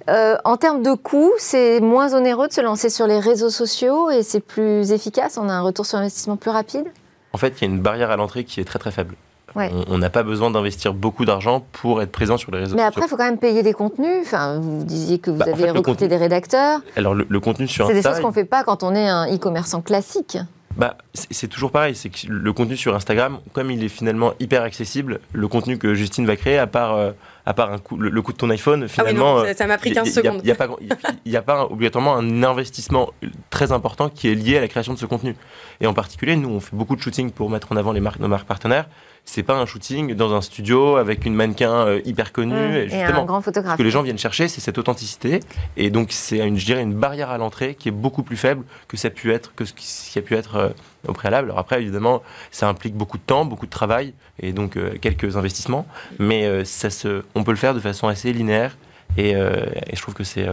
Euh, 0.10 0.36
en 0.46 0.58
termes 0.58 0.84
de 0.84 0.94
coûts, 0.94 1.32
c'est 1.40 1.80
moins 1.80 2.14
onéreux 2.14 2.48
de 2.48 2.54
se 2.54 2.62
lancer 2.62 2.90
sur 2.90 3.08
les 3.08 3.20
réseaux 3.20 3.50
sociaux 3.50 4.10
et 4.10 4.22
c'est 4.24 4.40
plus 4.40 4.92
efficace? 4.92 5.38
On 5.42 5.50
a 5.50 5.54
un 5.54 5.62
retour 5.62 5.86
sur 5.86 5.98
investissement 5.98 6.36
plus 6.36 6.52
rapide? 6.52 6.86
En 7.34 7.38
fait, 7.38 7.54
il 7.58 7.62
y 7.62 7.68
a 7.68 7.74
une 7.74 7.80
barrière 7.80 8.12
à 8.12 8.18
l'entrée 8.18 8.44
qui 8.44 8.60
est 8.60 8.66
très 8.66 8.78
très 8.80 8.92
faible. 8.92 9.16
Ouais. 9.56 9.72
On- 9.88 9.98
n'a 9.98 10.12
pas 10.12 10.22
besoin 10.22 10.52
d'investir 10.52 10.94
beaucoup 10.94 11.26
d'argent 11.26 11.64
pour 11.72 12.04
être 12.04 12.12
présent 12.12 12.38
sur 12.38 12.52
les 12.52 12.60
réseaux 12.60 12.76
Mais 12.76 12.84
après, 12.84 13.02
il 13.06 13.08
faut 13.08 13.18
quand 13.18 13.24
même 13.24 13.40
payer 13.40 13.64
des 13.64 13.74
contenus. 13.74 14.18
Enfin, 14.22 14.60
vous 14.60 14.84
disiez 14.84 15.18
que 15.18 15.32
vous 15.32 15.38
Bah, 15.38 15.46
en 15.48 15.54
avez 15.54 15.58
fait, 15.58 15.66
le 15.66 15.72
recruté 15.80 15.92
contenu- 16.06 16.08
des 16.08 16.18
rédacteurs. 16.18 16.82
Alors 16.96 17.16
le, 17.16 17.26
le 17.28 17.40
contenu 17.40 17.68
sur 17.68 17.88
C'est 17.88 17.94
des 17.94 18.00
Insta, 18.00 18.12
choses 18.12 18.22
qu'on 18.22 18.28
ne 18.28 18.34
fait 18.34 18.46
pas 18.46 18.64
quand 18.64 18.84
on 18.84 18.94
est 18.94 19.08
un 19.08 19.26
e-commerçant 19.34 19.82
classique. 19.82 20.38
Bah, 20.78 20.98
c'est 21.14 21.48
toujours 21.48 21.72
pareil, 21.72 21.94
c'est 21.96 22.10
que 22.10 22.28
le 22.30 22.54
contenu 22.54 22.78
sur 22.78 22.96
Instagram, 22.96 23.40
comme 23.54 23.70
il 23.72 23.84
est 23.84 23.90
finalement 23.90 24.34
hyper 24.40 24.62
accessible, 24.64 25.20
le 25.34 25.48
contenu 25.48 25.78
que 25.78 25.94
Justine 25.94 26.26
va 26.26 26.36
créer, 26.38 26.58
à 26.58 26.68
part, 26.68 26.96
euh, 26.96 27.12
à 27.46 27.54
part 27.54 27.74
un 27.74 27.80
coup, 27.80 27.98
le, 27.98 28.10
le 28.10 28.22
coût 28.22 28.32
de 28.32 28.38
ton 28.38 28.50
iPhone, 28.50 28.82
Ah 28.84 28.86
oui, 28.86 28.90
finalement, 28.90 29.40
non, 29.44 29.54
ça- 29.54 29.68
m'a 29.68 29.78
pris 29.78 29.90
il 29.90 29.96
y 29.96 29.98
a- 29.98 30.04
15 30.04 30.08
il 30.08 30.16
y 30.16 30.20
a- 30.20 30.22
secondes. 30.22 30.42
Il 30.42 30.46
n'y 30.46 30.52
a, 30.52 31.02
y 31.26 31.36
a- 31.36 31.42
pas 31.42 31.66
obligatoirement 31.66 32.16
un 32.16 32.44
investissement 32.44 33.10
très 33.50 33.72
important 33.74 34.08
qui 34.10 34.30
est 34.30 34.36
lié 34.36 34.58
à 34.58 34.62
la 34.62 34.68
création 34.70 34.94
de 34.94 35.00
ce 35.00 35.06
contenu. 35.06 35.36
Et 35.82 35.88
en 35.88 35.94
particulier, 35.94 36.36
nous, 36.38 36.50
on 36.50 36.60
fait 36.62 36.76
beaucoup 36.76 36.96
de 36.96 37.02
shooting 37.02 37.32
pour 37.32 37.50
mettre 37.50 37.72
en 37.72 37.76
avant 37.76 37.92
les 37.92 38.00
marques, 38.00 38.20
nos 38.20 38.28
marques 38.30 38.48
partenaires. 38.48 38.88
C'est 39.26 39.44
pas 39.44 39.56
un 39.56 39.66
shooting 39.66 40.16
dans 40.16 40.34
un 40.34 40.42
studio 40.42 40.96
avec 40.96 41.26
une 41.26 41.36
mannequin 41.36 41.72
euh, 41.72 42.02
hyper 42.06 42.32
connue. 42.32 42.56
Mmh. 42.56 42.92
et 42.92 43.04
un 43.04 43.26
grand 43.26 43.42
ce 43.42 43.46
photographe. 43.46 43.78
que 43.78 43.84
les 43.84 43.92
gens 43.92 44.02
viennent 44.02 44.18
chercher, 44.18 44.48
c'est 44.48 44.62
cette 44.62 44.78
authenticité. 44.78 45.42
Et 45.78 45.90
donc, 45.90 46.08
c'est 46.12 46.40
une, 46.40 46.58
je 46.58 46.66
dirais, 46.66 46.82
une 46.82 46.96
barrière 46.96 47.30
à 47.30 47.38
l'entrée 47.38 47.76
qui 47.76 47.90
est 47.90 47.94
beaucoup 47.94 48.24
plus 48.24 48.38
faible 48.38 48.64
que 48.88 48.98
ça 48.98 49.10
a 49.10 49.12
pu 49.12 49.32
être, 49.32 49.54
que 49.56 49.66
ce 49.66 49.74
qui, 49.74 49.86
ce 49.86 50.18
a 50.18 50.22
pu 50.22 50.36
être 50.36 50.56
euh, 50.56 50.70
au 51.08 51.14
préalable. 51.14 51.50
Alors 51.50 51.60
après, 51.60 51.82
évidemment, 51.82 52.22
ça 52.52 52.68
implique 52.68 52.96
beaucoup 52.96 53.18
de 53.18 53.24
temps, 53.24 53.46
beaucoup 53.46 53.66
de 53.66 53.72
travail 53.72 54.14
et 54.40 54.52
donc 54.52 54.78
euh, 54.78 54.98
quelques 55.00 55.38
investissements. 55.38 55.86
Mais 56.18 56.46
euh, 56.46 56.66
ça 56.66 56.90
se, 56.90 57.24
on 57.36 57.44
peut 57.44 57.52
le 57.52 57.58
faire 57.58 57.74
de 57.74 57.80
façon 57.80 58.08
assez 58.08 58.34
linéaire. 58.34 58.78
Et, 59.18 59.36
euh, 59.36 59.66
et 59.88 59.96
je 59.96 60.02
trouve 60.02 60.14
que 60.14 60.24
c'est 60.24 60.48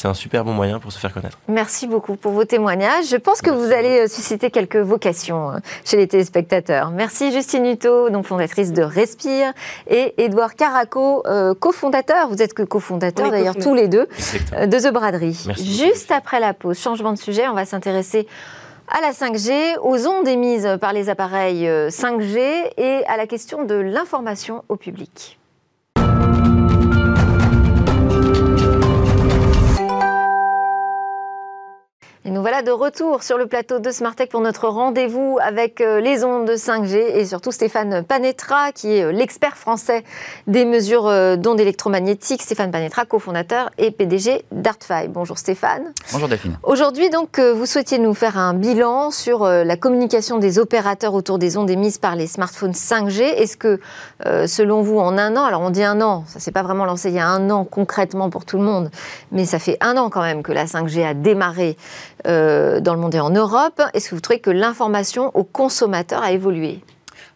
c'est 0.00 0.08
un 0.08 0.14
super 0.14 0.44
bon 0.46 0.54
moyen 0.54 0.78
pour 0.78 0.92
se 0.92 0.98
faire 0.98 1.12
connaître. 1.12 1.38
Merci 1.46 1.86
beaucoup 1.86 2.16
pour 2.16 2.32
vos 2.32 2.46
témoignages. 2.46 3.08
Je 3.10 3.16
pense 3.16 3.42
que 3.42 3.50
vous 3.50 3.70
allez 3.70 4.00
euh, 4.00 4.08
susciter 4.08 4.50
quelques 4.50 4.76
vocations 4.76 5.50
euh, 5.50 5.58
chez 5.84 5.98
les 5.98 6.08
téléspectateurs. 6.08 6.90
Merci 6.90 7.32
Justine 7.32 7.66
Hutto, 7.66 8.08
donc 8.08 8.24
fondatrice 8.24 8.72
de 8.72 8.82
Respire, 8.82 9.52
et 9.86 10.14
Édouard 10.16 10.54
Caraco, 10.54 11.22
euh, 11.26 11.52
cofondateur. 11.52 12.28
Vous 12.30 12.40
êtes 12.40 12.54
que 12.54 12.62
On 12.62 12.66
cofondateur 12.66 13.30
d'ailleurs 13.30 13.56
tous 13.56 13.74
les 13.74 13.88
deux 13.88 14.08
Exactement. 14.16 14.62
euh, 14.62 14.66
de 14.66 14.78
The 14.78 14.90
Braderie. 14.90 15.44
Merci 15.46 15.64
beaucoup, 15.64 15.84
Juste 15.84 16.10
après 16.12 16.40
la 16.40 16.54
pause, 16.54 16.78
changement 16.78 17.12
de 17.12 17.18
sujet, 17.18 17.46
on 17.48 17.54
va 17.54 17.66
s'intéresser 17.66 18.26
à 18.88 19.02
la 19.02 19.12
5G, 19.12 19.78
aux 19.82 20.06
ondes 20.06 20.26
émises 20.26 20.78
par 20.80 20.94
les 20.94 21.10
appareils 21.10 21.68
euh, 21.68 21.90
5G 21.90 22.38
et 22.78 23.04
à 23.06 23.18
la 23.18 23.26
question 23.26 23.64
de 23.64 23.74
l'information 23.74 24.64
au 24.70 24.76
public. 24.76 25.39
Et 32.26 32.30
nous 32.30 32.42
voilà 32.42 32.60
de 32.60 32.70
retour 32.70 33.22
sur 33.22 33.38
le 33.38 33.46
plateau 33.46 33.78
de 33.78 33.90
Smartech 33.90 34.28
pour 34.28 34.42
notre 34.42 34.68
rendez-vous 34.68 35.38
avec 35.42 35.80
euh, 35.80 36.00
les 36.00 36.22
ondes 36.22 36.46
de 36.46 36.52
5G 36.52 36.96
et 36.96 37.24
surtout 37.24 37.50
Stéphane 37.50 38.04
Panetra, 38.04 38.72
qui 38.72 38.92
est 38.92 39.04
euh, 39.04 39.10
l'expert 39.10 39.56
français 39.56 40.04
des 40.46 40.66
mesures 40.66 41.06
euh, 41.06 41.36
d'ondes 41.36 41.60
électromagnétiques. 41.60 42.42
Stéphane 42.42 42.70
Panetra, 42.70 43.06
cofondateur 43.06 43.70
et 43.78 43.90
PDG 43.90 44.44
d'Artfy. 44.52 45.08
Bonjour 45.08 45.38
Stéphane. 45.38 45.94
Bonjour 46.12 46.28
Delphine. 46.28 46.58
Aujourd'hui, 46.62 47.08
donc, 47.08 47.40
vous 47.40 47.64
souhaitiez 47.64 47.98
nous 47.98 48.12
faire 48.12 48.36
un 48.36 48.52
bilan 48.52 49.10
sur 49.10 49.46
la 49.46 49.76
communication 49.78 50.36
des 50.36 50.58
opérateurs 50.58 51.14
autour 51.14 51.38
des 51.38 51.56
ondes 51.56 51.70
émises 51.70 51.96
par 51.96 52.16
les 52.16 52.26
smartphones 52.26 52.72
5G. 52.72 53.22
Est-ce 53.22 53.56
que, 53.56 53.80
selon 54.46 54.82
vous, 54.82 54.98
en 54.98 55.16
un 55.16 55.36
an, 55.36 55.44
alors 55.44 55.62
on 55.62 55.70
dit 55.70 55.82
un 55.82 56.00
an, 56.00 56.24
ça 56.26 56.38
s'est 56.38 56.52
pas 56.52 56.62
vraiment 56.62 56.84
lancé 56.84 57.08
il 57.08 57.14
y 57.14 57.18
a 57.18 57.26
un 57.26 57.48
an 57.50 57.64
concrètement 57.64 58.28
pour 58.28 58.44
tout 58.44 58.58
le 58.58 58.64
monde, 58.64 58.90
mais 59.32 59.46
ça 59.46 59.58
fait 59.58 59.78
un 59.80 59.96
an 59.96 60.10
quand 60.10 60.22
même 60.22 60.42
que 60.42 60.52
la 60.52 60.66
5G 60.66 61.06
a 61.06 61.14
démarré 61.14 61.76
euh, 62.26 62.80
dans 62.80 62.94
le 62.94 63.00
monde 63.00 63.14
et 63.14 63.20
en 63.20 63.30
Europe. 63.30 63.80
Est-ce 63.94 64.10
que 64.10 64.14
vous 64.14 64.20
trouvez 64.20 64.40
que 64.40 64.50
l'information 64.50 65.30
aux 65.36 65.44
consommateurs 65.44 66.22
a 66.22 66.32
évolué? 66.32 66.80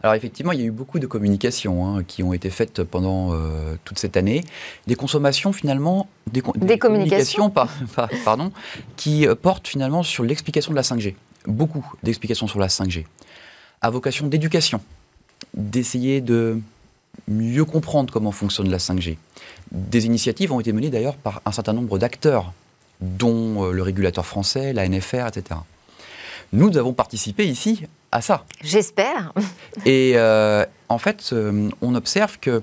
Alors 0.03 0.15
effectivement, 0.15 0.53
il 0.53 0.61
y 0.61 0.63
a 0.63 0.67
eu 0.67 0.71
beaucoup 0.71 0.99
de 0.99 1.07
communications 1.07 1.87
hein, 1.87 2.03
qui 2.07 2.23
ont 2.23 2.35
été 2.35 2.51
faites 2.51 2.83
pendant 2.83 3.33
euh, 3.33 3.77
toute 3.85 3.99
cette 3.99 4.19
année. 4.19 4.45
Des 4.87 4.97
consommations 4.97 5.53
finalement, 5.53 6.09
des, 6.31 6.43
communications. 6.79 7.49
par- 7.49 7.71
par- 7.95 8.11
pardon, 8.25 8.53
qui 8.97 9.27
euh, 9.27 9.35
portent 9.35 9.67
finalement 9.67 10.03
sur 10.03 10.23
l'explication 10.23 10.73
de 10.73 10.77
la 10.77 10.83
5G. 10.83 11.15
Beaucoup 11.47 11.85
d'explications 12.03 12.47
sur 12.47 12.59
la 12.59 12.67
5G. 12.69 13.05
À 13.81 13.89
vocation 13.91 14.27
d'éducation, 14.27 14.81
d'essayer 15.55 16.21
de 16.21 16.61
mieux 17.29 17.65
comprendre 17.65 18.13
comment 18.13 18.33
fonctionne 18.33 18.71
la 18.71 18.79
5G. 18.79 19.17
Des 19.73 20.07
initiatives 20.07 20.53
ont 20.53 20.61
été 20.61 20.73
menées 20.73 20.91
d'ailleurs 20.91 21.17
par 21.17 21.41
un 21.47 21.53
certain 21.53 21.73
nombre 21.73 21.99
d'acteurs, 21.99 22.53
dont 23.01 23.65
euh, 23.65 23.73
le 23.73 23.83
régulateur 23.83 24.25
français, 24.27 24.73
la 24.73 24.89
NFR, 24.89 25.27
etc. 25.29 25.61
Nous 26.53 26.77
avons 26.77 26.93
participé 26.93 27.47
ici 27.47 27.85
à 28.13 28.21
ça. 28.21 28.45
J'espère. 28.63 29.33
Et 29.85 30.13
euh, 30.15 30.65
en 30.89 30.99
fait, 30.99 31.31
euh, 31.33 31.69
on 31.83 31.95
observe 31.95 32.39
que 32.39 32.63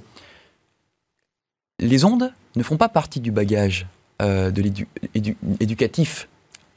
les 1.80 2.06
ondes 2.06 2.32
ne 2.56 2.63
font 2.63 2.78
pas 2.78 2.89
partie 2.89 3.20
du 3.20 3.32
bagage 3.32 3.88
euh, 4.22 4.52
de 4.52 4.62
édu- 4.62 4.88
éducatif. 5.60 6.28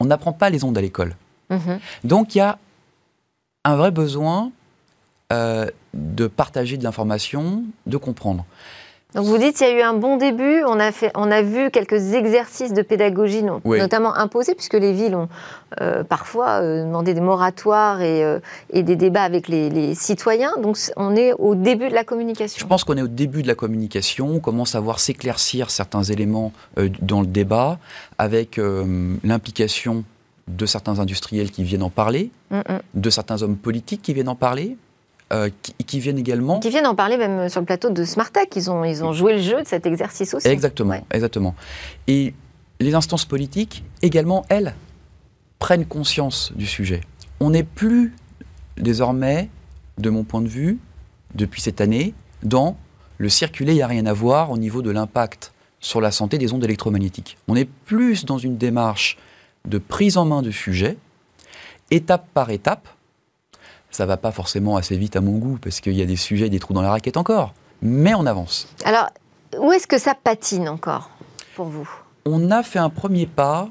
On 0.01 0.07
n'apprend 0.07 0.33
pas 0.33 0.51
les 0.51 0.65
ondes 0.65 0.77
à 0.79 0.81
l'école. 0.81 1.15
Mhm. 1.51 1.79
Donc 2.05 2.35
il 2.35 2.39
y 2.39 2.41
a 2.41 2.59
un 3.65 3.77
vrai 3.77 3.91
besoin 3.91 4.51
de 5.95 6.27
partager 6.29 6.77
de 6.77 6.85
l'information, 6.85 7.65
de 7.87 7.97
comprendre. 7.97 8.45
Donc 9.15 9.27
vous 9.27 9.39
dites 9.39 9.57
qu'il 9.57 9.67
y 9.67 9.71
a 9.71 9.79
eu 9.79 9.83
un 9.83 9.95
bon 9.95 10.17
début, 10.17 10.63
on 10.67 10.81
a, 10.81 10.91
fait, 10.91 11.13
on 11.15 11.31
a 11.31 11.41
vu 11.43 11.71
quelques 11.71 12.15
exercices 12.15 12.73
de 12.73 12.83
pédagogie, 12.83 13.43
non- 13.45 13.61
Oui. 13.65 13.79
notamment 13.79 14.15
imposés, 14.17 14.55
puisque 14.55 14.75
les 14.75 14.93
villes 14.93 15.15
ont 15.15 15.29
euh, 15.81 16.03
parfois 16.05 16.61
euh, 16.63 16.85
demandé 16.85 17.15
des 17.15 17.21
moratoires 17.21 18.01
et, 18.03 18.25
euh, 18.25 18.41
et 18.71 18.83
des 18.83 18.97
débats 18.97 19.23
avec 19.23 19.47
les, 19.49 19.71
les 19.71 19.95
citoyens. 19.95 20.53
Donc 20.61 20.77
on 20.97 21.15
est 21.15 21.33
au 21.35 21.55
début 21.55 21.89
de 21.89 21.95
la 21.95 22.01
Je 22.03 22.07
communication. 22.07 22.67
pense 22.67 22.83
qu'on 22.85 22.97
est 22.97 23.03
au 23.03 23.09
début 23.09 23.43
de 23.43 23.49
la 23.49 23.55
communication, 23.55 24.29
on 24.29 24.41
commence 24.41 24.75
à 24.75 24.81
voir 24.81 24.99
s'éclaircir 24.99 25.71
certains 25.71 26.03
éléments 26.03 26.53
dans 27.01 27.21
le 27.21 27.27
débat, 27.27 27.79
avec 28.19 28.61
l'implication 29.23 30.05
de 30.49 30.67
certains 30.67 30.99
industriels 30.99 31.51
qui 31.51 31.63
viennent 31.65 31.83
en 31.83 31.91
parler, 31.91 32.31
Mm, 32.51 32.57
mm. 32.59 32.63
de 32.95 33.11
certains 33.11 33.43
hommes 33.43 33.57
politiques 33.57 34.03
qui 34.03 34.13
viennent 34.13 34.29
en 34.29 34.35
parler, 34.35 34.77
euh, 35.33 35.49
qui, 35.63 35.73
qui 35.85 36.01
viennent 36.01 36.19
également. 36.19 36.61
Qui 36.61 36.71
viennent 36.71 36.87
en 36.87 36.95
parler 36.95 37.17
même 37.17 37.49
sur 37.49 37.61
le 37.61 37.67
plateau 37.67 37.91
de 37.91 38.05
Smartech. 38.05 38.55
Ils 38.57 38.71
ont, 38.71 38.85
ils 38.85 39.03
ont 39.05 39.13
joué 39.13 39.35
le 39.35 39.41
jeu 39.43 39.63
de 39.63 39.67
cet 39.67 39.87
exercice 39.87 40.35
aussi. 40.35 40.47
Exactement, 40.49 40.91
Ouais. 40.91 41.05
exactement. 41.13 41.55
Et 42.07 42.35
les 42.81 42.95
instances 42.95 43.25
politiques 43.25 43.85
également, 44.03 44.45
elles, 44.49 44.75
prennent 45.59 45.87
conscience 45.87 46.53
du 46.57 46.67
sujet. 46.67 47.01
On 47.41 47.51
n'est 47.51 47.63
plus 47.65 48.15
désormais, 48.77 49.49
de 49.99 50.11
mon 50.11 50.25
point 50.25 50.43
de 50.43 50.49
vue, 50.49 50.79
depuis 51.35 51.63
cette 51.63 51.81
année, 51.81 52.13
dans 52.43 52.77
le 53.19 53.29
circuler, 53.29 53.73
il 53.73 53.77
n'y 53.77 53.83
a 53.83 53.87
rien 53.87 54.07
à 54.07 54.13
voir 54.13 54.51
au 54.51 54.59
niveau 54.59 54.83
de 54.83 54.91
l'impact 54.91 55.53
sur 55.81 56.01
la 56.01 56.11
santé 56.11 56.37
des 56.39 56.53
ondes 56.53 56.65
électromagnétiques. 56.65 57.39
On 57.49 57.57
est 57.57 57.65
plus 57.65 58.25
dans 58.25 58.39
une 58.39 58.57
démarche 58.57 59.17
de 59.67 59.79
prise 59.79 60.17
en 60.17 60.25
main 60.25 60.43
du 60.43 60.53
sujet, 60.53 60.97
étape 61.91 62.27
par 62.35 62.51
étape. 62.51 62.89
Ça 63.95 64.07
va 64.07 64.17
pas 64.17 64.33
forcément 64.33 64.77
assez 64.77 64.97
vite 64.97 65.15
à 65.15 65.21
mon 65.21 65.39
goût, 65.39 65.57
parce 65.63 65.81
qu'il 65.81 65.93
y 65.93 66.03
a 66.03 66.05
des 66.05 66.17
sujets, 66.17 66.51
des 66.51 66.59
trous 66.59 66.75
dans 66.75 66.83
la 66.83 66.91
raquette 66.91 67.17
encore. 67.17 67.55
Mais 67.81 68.13
on 68.13 68.27
avance. 68.27 68.67
Alors, 68.85 69.09
où 69.57 69.71
est-ce 69.71 69.87
que 69.87 69.99
ça 69.99 70.17
patine 70.17 70.69
encore 70.69 71.11
pour 71.55 71.67
vous? 71.67 71.89
On 72.25 72.51
a 72.51 72.65
fait 72.65 72.81
un 72.81 72.91
premier 72.91 73.27
pas 73.27 73.69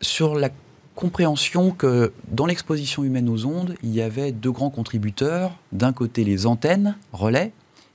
sur 0.00 0.36
la 0.36 0.50
compréhension 0.94 1.72
que 1.72 2.12
dans 2.28 2.46
l'exposition 2.46 3.02
humaine 3.02 3.28
aux 3.28 3.46
ondes, 3.46 3.74
il 3.82 3.92
y 3.92 4.00
avait 4.00 4.30
deux 4.30 4.52
grands 4.52 4.70
contributeurs. 4.70 5.50
D'un 5.72 5.92
côté, 5.92 6.22
les 6.22 6.46
antennes, 6.46 6.96
relais, 7.12 7.50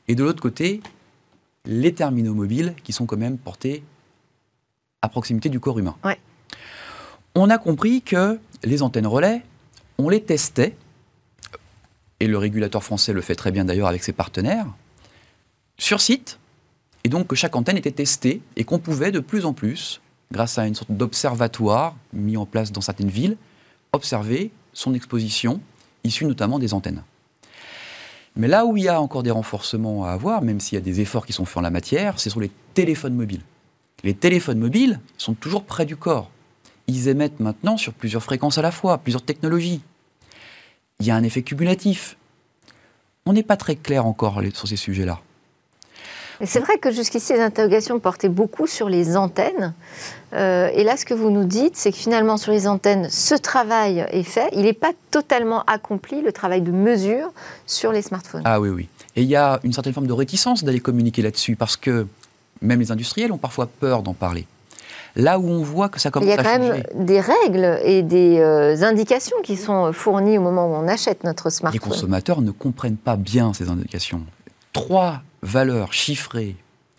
et 0.10 0.16
de 0.16 0.24
l'autre 0.26 0.42
côté, 0.42 0.82
les 1.64 1.94
terminaux 1.94 2.34
mobiles 2.34 2.76
qui 2.84 2.92
sont 2.92 3.06
quand 3.06 3.16
même 3.16 3.38
portés 3.38 3.86
à 5.02 5.08
proximité 5.08 5.48
du 5.48 5.62
corps 5.62 5.80
humain. 5.80 5.96
Ouais. 6.04 6.20
On 7.36 7.50
a 7.50 7.58
compris 7.58 8.02
que 8.02 8.38
les 8.66 8.84
antennes 8.84 9.08
relais, 9.08 9.44
on 9.98 10.10
les 10.10 10.22
testait, 10.22 10.76
et 12.20 12.28
le 12.28 12.38
régulateur 12.38 12.84
français 12.84 13.14
le 13.14 13.22
fait 13.22 13.36
très 13.36 13.52
bien 13.52 13.66
d'ailleurs 13.66 13.88
avec 13.88 14.04
ses 14.04 14.14
partenaires, 14.14 14.68
sur 15.78 16.02
site, 16.02 16.40
et 17.04 17.10
donc 17.10 17.28
que 17.28 17.36
chaque 17.36 17.56
antenne 17.56 17.78
était 17.78 17.92
testée 17.92 18.42
et 18.56 18.64
qu'on 18.64 18.80
pouvait 18.80 19.12
de 19.12 19.20
plus 19.20 19.46
en 19.46 19.54
plus, 19.54 20.02
grâce 20.32 20.58
à 20.58 20.68
une 20.68 20.76
sorte 20.76 20.92
d'observatoire 20.92 21.96
mis 22.14 22.38
en 22.38 22.46
place 22.46 22.72
dans 22.72 22.82
certaines 22.82 23.10
villes, 23.10 23.38
observer 23.94 24.52
son 24.74 24.94
exposition, 24.94 25.62
issue 26.04 26.26
notamment 26.26 26.60
des 26.60 26.74
antennes. 26.74 27.04
Mais 28.36 28.48
là 28.48 28.66
où 28.66 28.78
il 28.78 28.84
y 28.84 28.88
a 28.88 29.02
encore 29.02 29.24
des 29.24 29.32
renforcements 29.32 30.06
à 30.06 30.12
avoir, 30.12 30.42
même 30.42 30.60
s'il 30.60 30.76
y 30.76 30.82
a 30.82 30.84
des 30.84 31.02
efforts 31.02 31.26
qui 31.26 31.34
sont 31.34 31.46
faits 31.46 31.58
en 31.58 31.62
la 31.62 31.72
matière, 31.72 32.20
c'est 32.20 32.30
sur 32.30 32.40
les 32.40 32.52
téléphones 32.74 33.16
mobiles. 33.16 33.42
Les 34.04 34.14
téléphones 34.14 34.60
mobiles 34.60 35.00
sont 35.18 35.34
toujours 35.34 35.64
près 35.64 35.86
du 35.86 35.98
corps. 35.98 36.30
Ils 36.88 37.08
émettent 37.08 37.40
maintenant 37.40 37.78
sur 37.78 37.94
plusieurs 37.94 38.24
fréquences 38.24 38.58
à 38.58 38.62
la 38.62 38.72
fois, 38.72 38.98
plusieurs 38.98 39.24
technologies. 39.24 39.82
Il 41.00 41.08
y 41.08 41.12
a 41.12 41.16
un 41.16 41.24
effet 41.24 41.44
cumulatif. 41.44 42.18
On 43.26 43.32
n'est 43.32 43.44
pas 43.44 43.56
très 43.56 43.76
clair 43.76 44.06
encore 44.06 44.42
sur 44.54 44.68
ces 44.68 44.76
sujets-là. 44.76 45.22
Et 46.42 46.46
C'est 46.46 46.60
vrai 46.60 46.78
que 46.78 46.92
jusqu'ici, 46.92 47.34
les 47.34 47.40
interrogations 47.40 48.00
portaient 48.00 48.30
beaucoup 48.30 48.66
sur 48.68 48.90
les 48.90 49.18
antennes. 49.18 49.74
Euh, 50.34 50.70
et 50.74 50.84
là, 50.84 50.96
ce 50.96 51.06
que 51.06 51.14
vous 51.14 51.32
nous 51.32 51.44
dites, 51.44 51.76
c'est 51.76 51.92
que 51.92 51.98
finalement, 51.98 52.38
sur 52.38 52.52
les 52.52 52.68
antennes, 52.68 53.10
ce 53.10 53.36
travail 53.36 54.06
est 54.12 54.24
fait. 54.24 54.50
Il 54.54 54.62
n'est 54.62 54.74
pas 54.74 54.92
totalement 55.12 55.64
accompli, 55.68 56.22
le 56.22 56.32
travail 56.32 56.62
de 56.62 56.72
mesure, 56.72 57.32
sur 57.66 57.92
les 57.92 58.02
smartphones. 58.02 58.44
Ah 58.46 58.60
oui, 58.60 58.70
oui. 58.70 58.90
Et 59.16 59.24
il 59.24 59.28
y 59.30 59.36
a 59.36 59.60
une 59.64 59.74
certaine 59.74 59.94
forme 59.94 60.08
de 60.08 60.14
réticence 60.14 60.64
d'aller 60.64 60.80
communiquer 60.80 61.22
là-dessus, 61.22 61.56
parce 61.56 61.76
que 61.76 62.08
même 62.62 62.80
les 62.80 62.92
industriels 62.92 63.32
ont 63.32 63.38
parfois 63.38 63.68
peur 63.68 64.02
d'en 64.02 64.14
parler. 64.14 64.46
Là 65.16 65.40
où 65.40 65.48
on 65.50 65.62
voit 65.64 65.90
que 65.90 66.00
ça 66.00 66.10
Il 66.10 66.12
commence 66.12 66.30
y 66.30 66.32
a 66.32 66.40
à 66.40 66.44
quand 66.44 66.58
changer. 66.58 66.84
même 66.96 67.06
des 67.06 67.20
règles 67.20 67.80
et 67.84 68.04
des 68.04 68.40
euh, 68.40 68.82
indications 68.84 69.38
qui 69.44 69.58
sont 69.58 69.92
fournies 69.94 70.38
au 70.38 70.42
moment 70.42 70.68
où 70.68 70.76
on 70.76 70.88
achète 70.88 71.24
notre 71.24 71.48
Les 71.48 71.52
smartphone. 71.52 71.80
consommateurs 71.90 72.42
ne 72.42 72.52
comprennent 72.52 72.98
pas 72.98 73.16
bien 73.18 73.54
ces 73.54 73.70
indications. 73.70 74.22
Trois 74.74 75.22
valeurs 75.42 75.94
chiffrées 75.94 76.56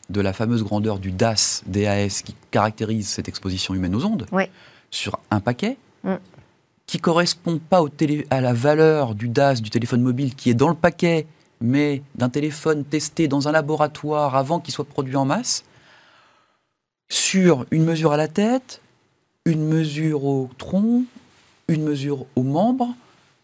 de 0.09 0.21
la 0.21 0.33
fameuse 0.33 0.65
grandeur 0.65 0.99
du 0.99 1.13
DAS, 1.13 1.63
DAS, 1.67 2.23
qui 2.25 2.35
caractérise 2.51 3.09
cette 3.09 3.29
exposition 3.29 3.75
humaine 3.75 3.95
aux 3.95 4.05
ondes, 4.05 4.27
Oui. 4.33 4.45
sur 4.91 5.19
un 5.31 5.41
paquet, 5.41 5.77
Mm. 6.03 6.15
qui 6.87 6.99
correspond 6.99 7.61
pas 7.71 7.81
au 7.83 7.89
télé- 7.89 8.27
à 8.31 8.41
la 8.41 8.53
valeur 8.53 9.15
du 9.15 9.29
DAS 9.29 9.61
du 9.63 9.71
téléphone 9.71 10.01
mobile 10.03 10.35
qui 10.35 10.51
est 10.51 10.55
dans 10.55 10.69
le 10.69 10.75
paquet, 10.75 11.27
mais 11.61 12.03
d'un 12.17 12.29
téléphone 12.31 12.83
testé 12.85 13.29
dans 13.29 13.47
un 13.47 13.53
laboratoire 13.53 14.35
avant 14.35 14.59
qu'il 14.59 14.75
soit 14.75 14.85
produit 14.87 15.15
en 15.15 15.25
masse, 15.27 15.63
sur 17.11 17.67
une 17.71 17.85
mesure 17.85 18.13
à 18.13 18.17
la 18.17 18.29
tête, 18.29 18.81
une 19.45 19.67
mesure 19.67 20.25
au 20.25 20.49
tronc, 20.57 21.05
une 21.69 21.83
mesure 21.83 22.25
aux 22.37 22.43
membres, 22.43 22.95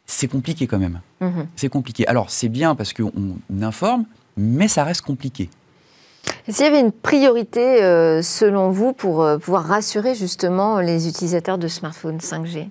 c'est 0.06 0.28
compliqué 0.28 0.66
quand 0.66 0.78
même. 0.78 1.00
Mhm. 1.20 1.48
C'est 1.56 1.68
compliqué. 1.68 2.06
Alors, 2.06 2.30
c'est 2.30 2.48
bien 2.48 2.74
parce 2.74 2.94
qu'on 2.94 3.12
informe, 3.60 4.06
mais 4.36 4.68
ça 4.68 4.84
reste 4.84 5.02
compliqué. 5.02 5.50
S'il 6.48 6.64
y 6.64 6.68
avait 6.68 6.80
une 6.80 6.92
priorité, 6.92 7.82
euh, 7.82 8.22
selon 8.22 8.70
vous, 8.70 8.92
pour 8.92 9.22
euh, 9.22 9.36
pouvoir 9.36 9.64
rassurer 9.64 10.14
justement 10.14 10.80
les 10.80 11.08
utilisateurs 11.08 11.58
de 11.58 11.66
smartphones 11.66 12.18
5G 12.18 12.68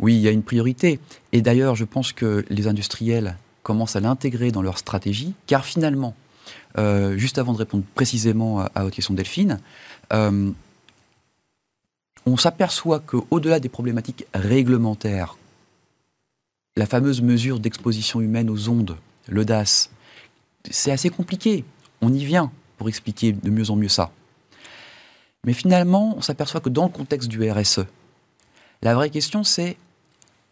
Oui, 0.00 0.16
il 0.16 0.20
y 0.20 0.28
a 0.28 0.30
une 0.30 0.42
priorité. 0.42 1.00
Et 1.32 1.40
d'ailleurs, 1.40 1.74
je 1.76 1.84
pense 1.84 2.12
que 2.12 2.44
les 2.50 2.68
industriels 2.68 3.36
commencent 3.62 3.96
à 3.96 4.00
l'intégrer 4.00 4.50
dans 4.50 4.62
leur 4.62 4.76
stratégie, 4.76 5.34
car 5.46 5.64
finalement, 5.64 6.14
euh, 6.78 7.16
juste 7.16 7.38
avant 7.38 7.54
de 7.54 7.58
répondre 7.58 7.84
précisément 7.94 8.60
à, 8.60 8.70
à 8.74 8.82
votre 8.82 8.94
question 8.94 9.14
Delphine, 9.14 9.60
euh, 10.12 10.50
on 12.26 12.36
s'aperçoit 12.36 13.00
qu'au-delà 13.00 13.60
des 13.60 13.68
problématiques 13.68 14.26
réglementaires, 14.34 15.36
la 16.76 16.86
fameuse 16.86 17.22
mesure 17.22 17.60
d'exposition 17.60 18.20
humaine 18.20 18.50
aux 18.50 18.68
ondes, 18.68 18.96
DAS, 19.28 19.90
c'est 20.70 20.90
assez 20.90 21.10
compliqué. 21.10 21.64
On 22.02 22.12
y 22.12 22.24
vient 22.24 22.50
pour 22.76 22.88
expliquer 22.88 23.32
de 23.32 23.50
mieux 23.50 23.70
en 23.70 23.76
mieux 23.76 23.88
ça. 23.88 24.10
Mais 25.44 25.52
finalement, 25.52 26.14
on 26.16 26.20
s'aperçoit 26.20 26.60
que 26.60 26.68
dans 26.68 26.84
le 26.84 26.90
contexte 26.90 27.28
du 27.28 27.50
RSE, 27.50 27.86
la 28.82 28.94
vraie 28.94 29.10
question, 29.10 29.44
c'est 29.44 29.76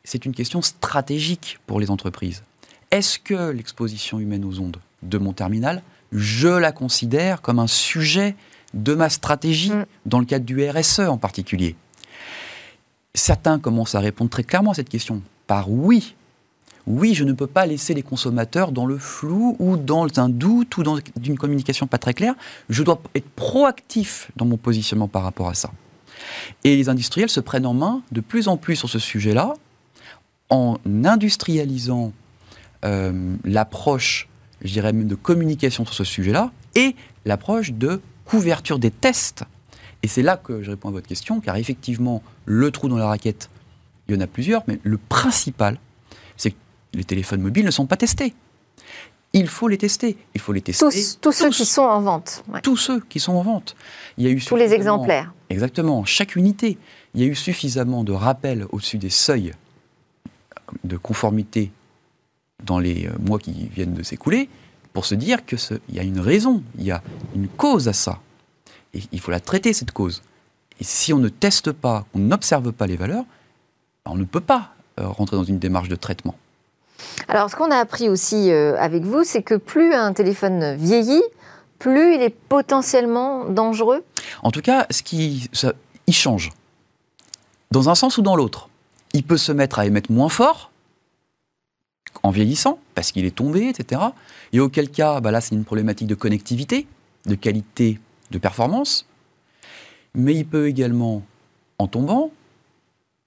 c'est 0.04 0.26
une 0.26 0.34
question 0.34 0.60
stratégique 0.60 1.58
pour 1.66 1.80
les 1.80 1.90
entreprises. 1.90 2.42
Est-ce 2.90 3.18
que 3.18 3.50
l'exposition 3.50 4.20
humaine 4.20 4.44
aux 4.44 4.60
ondes 4.60 4.76
de 5.02 5.18
mon 5.18 5.32
terminal, 5.32 5.82
je 6.14 6.48
la 6.48 6.72
considère 6.72 7.42
comme 7.42 7.58
un 7.58 7.66
sujet 7.66 8.34
de 8.72 8.94
ma 8.94 9.08
stratégie 9.08 9.72
Mm. 9.72 9.86
dans 10.06 10.18
le 10.18 10.24
cadre 10.24 10.44
du 10.44 10.68
RSE 10.68 11.00
en 11.00 11.18
particulier 11.18 11.76
Certains 13.14 13.60
commencent 13.60 13.94
à 13.94 14.00
répondre 14.00 14.30
très 14.30 14.42
clairement 14.42 14.72
à 14.72 14.74
cette 14.74 14.88
question 14.88 15.22
par 15.46 15.70
oui. 15.70 16.16
Oui, 16.86 17.14
je 17.14 17.22
ne 17.22 17.32
peux 17.32 17.46
pas 17.46 17.64
laisser 17.64 17.94
les 17.94 18.02
consommateurs 18.02 18.72
dans 18.72 18.86
le 18.86 18.98
flou 18.98 19.54
ou 19.60 19.76
dans 19.76 20.06
un 20.18 20.28
doute 20.28 20.76
ou 20.76 20.82
dans 20.82 20.98
une 21.24 21.38
communication 21.38 21.86
pas 21.86 21.98
très 21.98 22.12
claire. 22.12 22.34
Je 22.68 22.82
dois 22.82 23.00
être 23.14 23.28
proactif 23.30 24.32
dans 24.34 24.44
mon 24.44 24.56
positionnement 24.56 25.06
par 25.06 25.22
rapport 25.22 25.48
à 25.48 25.54
ça. 25.54 25.70
Et 26.64 26.74
les 26.76 26.88
industriels 26.88 27.28
se 27.28 27.38
prennent 27.38 27.66
en 27.66 27.74
main 27.74 28.02
de 28.10 28.20
plus 28.20 28.48
en 28.48 28.56
plus 28.56 28.74
sur 28.74 28.90
ce 28.90 28.98
sujet-là, 28.98 29.54
en 30.50 30.78
industrialisant 31.04 32.12
euh, 32.84 33.36
l'approche, 33.44 34.28
je 34.64 34.72
dirais 34.72 34.92
même 34.92 35.06
de 35.06 35.14
communication 35.14 35.84
sur 35.84 35.94
ce 35.94 36.04
sujet-là, 36.04 36.50
et 36.74 36.96
l'approche 37.24 37.72
de 37.72 38.00
couverture 38.24 38.78
des 38.78 38.90
tests. 38.90 39.44
Et 40.02 40.08
c'est 40.08 40.22
là 40.22 40.36
que 40.36 40.62
je 40.62 40.70
réponds 40.70 40.88
à 40.88 40.92
votre 40.92 41.06
question, 41.06 41.40
car 41.40 41.56
effectivement, 41.56 42.22
le 42.46 42.70
trou 42.70 42.88
dans 42.88 42.96
la 42.96 43.06
raquette, 43.06 43.50
il 44.08 44.14
y 44.14 44.18
en 44.18 44.20
a 44.20 44.26
plusieurs, 44.26 44.62
mais 44.66 44.80
le 44.82 44.98
principal, 44.98 45.78
c'est 46.36 46.50
que 46.50 46.56
les 46.94 47.04
téléphones 47.04 47.40
mobiles 47.40 47.64
ne 47.64 47.70
sont 47.70 47.86
pas 47.86 47.96
testés. 47.96 48.34
Il 49.32 49.48
faut 49.48 49.66
les 49.66 49.78
tester. 49.78 50.16
Il 50.34 50.40
faut 50.40 50.52
les 50.52 50.60
tester. 50.60 50.84
tous, 50.84 51.18
tous 51.20 51.32
ceux 51.32 51.50
qui 51.50 51.66
sont 51.66 51.82
en 51.82 52.00
vente. 52.00 52.44
ouais. 52.48 52.60
tous 52.60 52.76
ceux 52.76 53.00
qui 53.00 53.18
sont 53.18 53.32
en 53.32 53.42
vente. 53.42 53.74
Il 54.16 54.24
y 54.24 54.28
a 54.28 54.30
eu 54.30 54.40
Tous 54.40 54.56
les 54.56 54.72
exemplaires. 54.72 55.34
Exactement, 55.50 56.04
chaque 56.04 56.36
unité. 56.36 56.78
Il 57.14 57.20
y 57.20 57.24
a 57.24 57.26
eu 57.26 57.34
suffisamment 57.34 58.04
de 58.04 58.12
rappels 58.12 58.66
au-dessus 58.70 58.98
des 58.98 59.10
seuils 59.10 59.52
de 60.84 60.96
conformité 60.96 61.72
dans 62.62 62.78
les 62.78 63.06
euh, 63.06 63.10
mois 63.20 63.38
qui 63.38 63.52
viennent 63.68 63.94
de 63.94 64.02
s'écouler 64.02 64.48
pour 64.92 65.06
se 65.06 65.14
dire 65.14 65.44
que 65.44 65.56
ce- 65.56 65.74
il 65.88 65.96
y 65.96 65.98
a 65.98 66.02
une 66.02 66.20
raison, 66.20 66.62
il 66.78 66.84
y 66.84 66.90
a 66.92 67.02
une 67.34 67.48
cause 67.48 67.88
à 67.88 67.92
ça. 67.92 68.20
Et 68.94 69.00
il 69.12 69.20
faut 69.20 69.30
la 69.32 69.40
traiter, 69.40 69.72
cette 69.72 69.90
cause. 69.92 70.22
Et 70.80 70.84
si 70.84 71.12
on 71.12 71.18
ne 71.18 71.28
teste 71.28 71.72
pas, 71.72 72.06
on 72.14 72.18
n'observe 72.20 72.72
pas 72.72 72.86
les 72.86 72.96
valeurs, 72.96 73.24
ben, 74.04 74.12
on 74.12 74.16
ne 74.16 74.24
peut 74.24 74.40
pas 74.40 74.70
euh, 75.00 75.08
rentrer 75.08 75.36
dans 75.36 75.44
une 75.44 75.58
démarche 75.58 75.88
de 75.88 75.96
traitement. 75.96 76.36
Alors, 77.28 77.50
ce 77.50 77.56
qu'on 77.56 77.70
a 77.72 77.76
appris 77.76 78.08
aussi 78.08 78.50
euh, 78.52 78.76
avec 78.78 79.02
vous, 79.02 79.24
c'est 79.24 79.42
que 79.42 79.54
plus 79.56 79.92
un 79.92 80.12
téléphone 80.12 80.76
vieillit, 80.76 81.22
plus 81.80 82.14
il 82.14 82.22
est 82.22 82.30
potentiellement 82.30 83.44
dangereux. 83.46 84.04
En 84.44 84.52
tout 84.52 84.62
cas, 84.62 84.86
ce 84.90 85.02
qui, 85.02 85.48
ça, 85.52 85.72
il 86.06 86.14
change. 86.14 86.50
Dans 87.72 87.88
un 87.88 87.96
sens 87.96 88.16
ou 88.16 88.22
dans 88.22 88.36
l'autre. 88.36 88.68
Il 89.12 89.24
peut 89.24 89.36
se 89.36 89.50
mettre 89.52 89.78
à 89.80 89.86
émettre 89.86 90.10
moins 90.12 90.28
fort 90.28 90.70
en 92.24 92.30
vieillissant, 92.30 92.78
parce 92.94 93.12
qu'il 93.12 93.26
est 93.26 93.34
tombé, 93.36 93.68
etc. 93.68 94.00
Et 94.52 94.58
auquel 94.58 94.90
cas, 94.90 95.20
bah 95.20 95.30
là, 95.30 95.42
c'est 95.42 95.54
une 95.54 95.64
problématique 95.64 96.08
de 96.08 96.14
connectivité, 96.14 96.86
de 97.26 97.34
qualité, 97.34 98.00
de 98.30 98.38
performance. 98.38 99.06
Mais 100.14 100.34
il 100.34 100.46
peut 100.46 100.66
également, 100.66 101.22
en 101.78 101.86
tombant, 101.86 102.30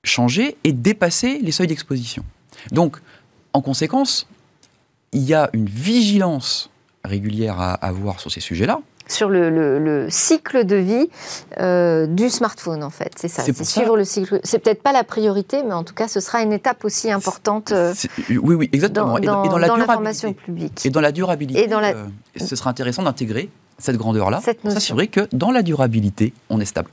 changer 0.04 0.58
et 0.64 0.74
dépasser 0.74 1.38
les 1.40 1.52
seuils 1.52 1.68
d'exposition. 1.68 2.26
Donc, 2.72 2.98
en 3.54 3.62
conséquence, 3.62 4.28
il 5.12 5.24
y 5.24 5.36
a 5.36 5.52
une 5.54 5.70
vigilance 5.70 6.72
régulière 7.04 7.62
à 7.62 7.74
avoir 7.74 8.20
sur 8.20 8.32
ces 8.32 8.42
sujets-là. 8.42 8.82
Sur 9.08 9.30
le, 9.30 9.50
le- 9.50 9.80
le 9.80 10.10
cycle 10.10 10.66
de 10.66 10.76
vie 10.76 11.10
euh, 11.60 12.08
du 12.08 12.30
smartphone, 12.30 12.84
en 12.84 12.90
fait. 12.90 13.12
C'est 13.16 13.28
ça. 13.28 13.44
C'est 13.44 13.56
ça- 13.58 13.64
suivre 13.64 13.98
le 13.98 14.04
cycle. 14.04 14.40
C'est 14.44 14.60
peut-être 14.60 14.82
pas 14.84 14.92
la 14.92 15.04
priorité, 15.04 15.64
mais 15.64 15.74
en 15.74 15.84
tout 15.84 15.94
cas, 15.94 16.08
ce 16.08 16.20
sera 16.20 16.42
une 16.42 16.54
étape 16.54 16.84
aussi 16.86 17.12
importante 17.12 17.72
euh, 17.72 17.94
Oui, 18.30 18.56
oui, 18.56 18.70
exactement. 18.74 19.14
dans, 19.14 19.18
et, 19.18 19.22
dans, 19.26 19.34
dans- 19.34 19.44
et 19.46 19.50
dans 19.50 19.58
la 19.58 19.68
l'information 19.68 20.34
publique. 20.34 20.86
Et 20.86 20.90
dans 20.90 21.02
la 21.02 21.12
durabilité, 21.12 21.64
Et 21.64 21.68
dans 21.68 21.80
la- 21.80 21.90
euh, 21.96 22.06
ce 22.38 22.56
sera 22.56 22.70
intéressant 22.70 23.04
d'intégrer 23.04 23.50
cette 23.78 23.98
grandeur-là, 23.98 24.42
s'assurer 24.70 25.08
que 25.08 25.28
dans 25.34 25.52
la 25.52 25.62
durabilité, 25.62 26.34
on 26.50 26.60
est 26.60 26.66
stable. 26.66 26.90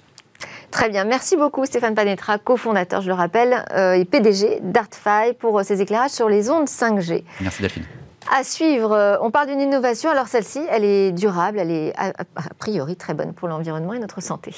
Très 0.70 0.90
bien, 0.90 1.04
merci 1.04 1.36
beaucoup 1.36 1.64
Stéphane 1.66 1.94
Panetra, 1.94 2.38
cofondateur, 2.38 3.00
je 3.00 3.06
le 3.08 3.14
rappelle, 3.14 3.64
et 3.96 4.04
PDG 4.04 4.58
d'ArtFi 4.62 5.32
pour 5.38 5.62
ces 5.62 5.80
éclairages 5.80 6.10
sur 6.10 6.28
les 6.28 6.50
ondes 6.50 6.66
5G. 6.68 7.22
Merci 7.40 7.62
Delphine. 7.62 7.84
À 8.30 8.42
suivre, 8.42 8.92
euh, 8.92 9.16
on 9.20 9.30
parle 9.30 9.48
d'une 9.48 9.60
innovation, 9.60 10.10
alors 10.10 10.28
celle-ci, 10.28 10.60
elle 10.70 10.84
est 10.84 11.12
durable, 11.12 11.58
elle 11.58 11.70
est 11.70 11.92
a, 11.96 12.12
priori 12.58 12.96
très 12.96 13.12
bonne 13.12 13.34
pour 13.34 13.48
l'environnement 13.48 13.92
et 13.92 13.98
notre 13.98 14.22
santé. 14.22 14.54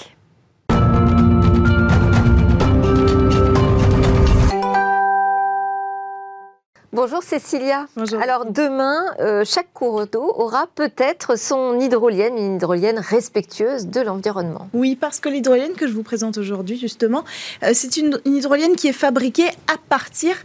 Bonjour 6.92 7.22
Cécilia. 7.22 7.86
Bonjour. 7.96 8.22
Alors 8.22 8.46
demain, 8.46 9.14
euh, 9.20 9.44
chaque 9.44 9.70
cours 9.74 10.06
d'eau 10.06 10.32
aura 10.36 10.66
peut-être 10.74 11.36
son 11.36 11.78
hydrolienne, 11.78 12.38
une 12.38 12.56
hydrolienne 12.56 12.98
respectueuse 12.98 13.88
de 13.88 14.00
l'environnement. 14.00 14.70
Oui, 14.72 14.96
parce 14.96 15.20
que 15.20 15.28
l'hydrolienne 15.28 15.74
que 15.74 15.86
je 15.86 15.92
vous 15.92 16.04
présente 16.04 16.38
aujourd'hui, 16.38 16.78
justement, 16.78 17.24
euh, 17.64 17.72
c'est 17.74 17.98
une 17.98 18.18
hydrolienne 18.24 18.76
qui 18.76 18.88
est 18.88 18.94
fabriquée 18.94 19.48
à 19.66 19.76
partir 19.90 20.36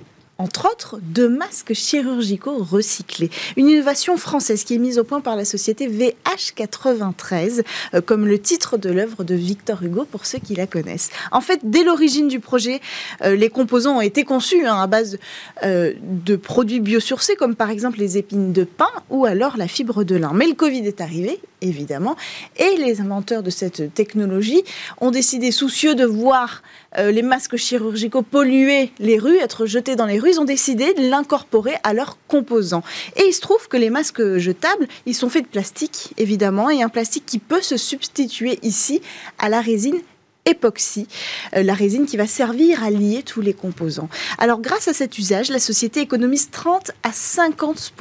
entre 0.41 0.67
autres, 0.71 0.99
de 1.01 1.27
masques 1.27 1.73
chirurgicaux 1.73 2.57
recyclés. 2.57 3.29
Une 3.57 3.69
innovation 3.69 4.17
française 4.17 4.63
qui 4.63 4.75
est 4.75 4.79
mise 4.79 4.97
au 4.97 5.03
point 5.03 5.21
par 5.21 5.35
la 5.35 5.45
société 5.45 5.87
VH93, 5.87 7.63
euh, 7.93 8.01
comme 8.01 8.25
le 8.25 8.39
titre 8.39 8.77
de 8.77 8.89
l'œuvre 8.89 9.23
de 9.23 9.35
Victor 9.35 9.83
Hugo 9.83 10.05
pour 10.05 10.25
ceux 10.25 10.39
qui 10.39 10.55
la 10.55 10.65
connaissent. 10.65 11.11
En 11.31 11.41
fait, 11.41 11.59
dès 11.63 11.83
l'origine 11.83 12.27
du 12.27 12.39
projet, 12.39 12.81
euh, 13.23 13.35
les 13.35 13.49
composants 13.49 13.97
ont 13.97 14.01
été 14.01 14.23
conçus 14.23 14.65
hein, 14.65 14.81
à 14.81 14.87
base 14.87 15.19
euh, 15.63 15.93
de 16.01 16.35
produits 16.35 16.79
biosourcés, 16.79 17.35
comme 17.35 17.55
par 17.55 17.69
exemple 17.69 17.99
les 17.99 18.17
épines 18.17 18.51
de 18.51 18.63
pin 18.63 18.89
ou 19.09 19.25
alors 19.25 19.57
la 19.57 19.67
fibre 19.67 20.03
de 20.03 20.15
lin. 20.15 20.31
Mais 20.33 20.47
le 20.47 20.55
Covid 20.55 20.87
est 20.87 21.01
arrivé, 21.01 21.39
évidemment, 21.61 22.15
et 22.57 22.77
les 22.77 23.01
inventeurs 23.01 23.43
de 23.43 23.49
cette 23.49 23.93
technologie 23.93 24.63
ont 24.99 25.11
décidé, 25.11 25.51
soucieux 25.51 25.95
de 25.95 26.05
voir 26.05 26.63
les 26.97 27.21
masques 27.21 27.55
chirurgicaux 27.55 28.21
polluer 28.21 28.91
les 28.99 29.17
rues, 29.17 29.37
être 29.37 29.65
jetés 29.65 29.95
dans 29.95 30.05
les 30.05 30.19
rues, 30.19 30.31
ils 30.31 30.39
ont 30.41 30.45
décidé 30.45 30.93
de 30.93 31.09
l'incorporer 31.09 31.75
à 31.83 31.93
leurs 31.93 32.17
composants. 32.27 32.83
Et 33.15 33.23
il 33.27 33.33
se 33.33 33.41
trouve 33.41 33.67
que 33.67 33.77
les 33.77 33.89
masques 33.89 34.37
jetables, 34.37 34.87
ils 35.05 35.15
sont 35.15 35.29
faits 35.29 35.45
de 35.45 35.49
plastique, 35.49 36.13
évidemment, 36.17 36.69
et 36.69 36.81
un 36.81 36.89
plastique 36.89 37.25
qui 37.25 37.39
peut 37.39 37.61
se 37.61 37.77
substituer 37.77 38.59
ici 38.61 39.01
à 39.39 39.49
la 39.49 39.61
résine 39.61 40.01
époxy, 40.45 41.07
euh, 41.55 41.63
la 41.63 41.73
résine 41.73 42.05
qui 42.05 42.17
va 42.17 42.27
servir 42.27 42.83
à 42.83 42.89
lier 42.89 43.23
tous 43.23 43.41
les 43.41 43.53
composants. 43.53 44.09
Alors 44.37 44.59
grâce 44.59 44.87
à 44.87 44.93
cet 44.93 45.17
usage, 45.17 45.49
la 45.49 45.59
société 45.59 46.01
économise 46.01 46.49
30 46.51 46.91
à 47.03 47.11
50 47.11 47.93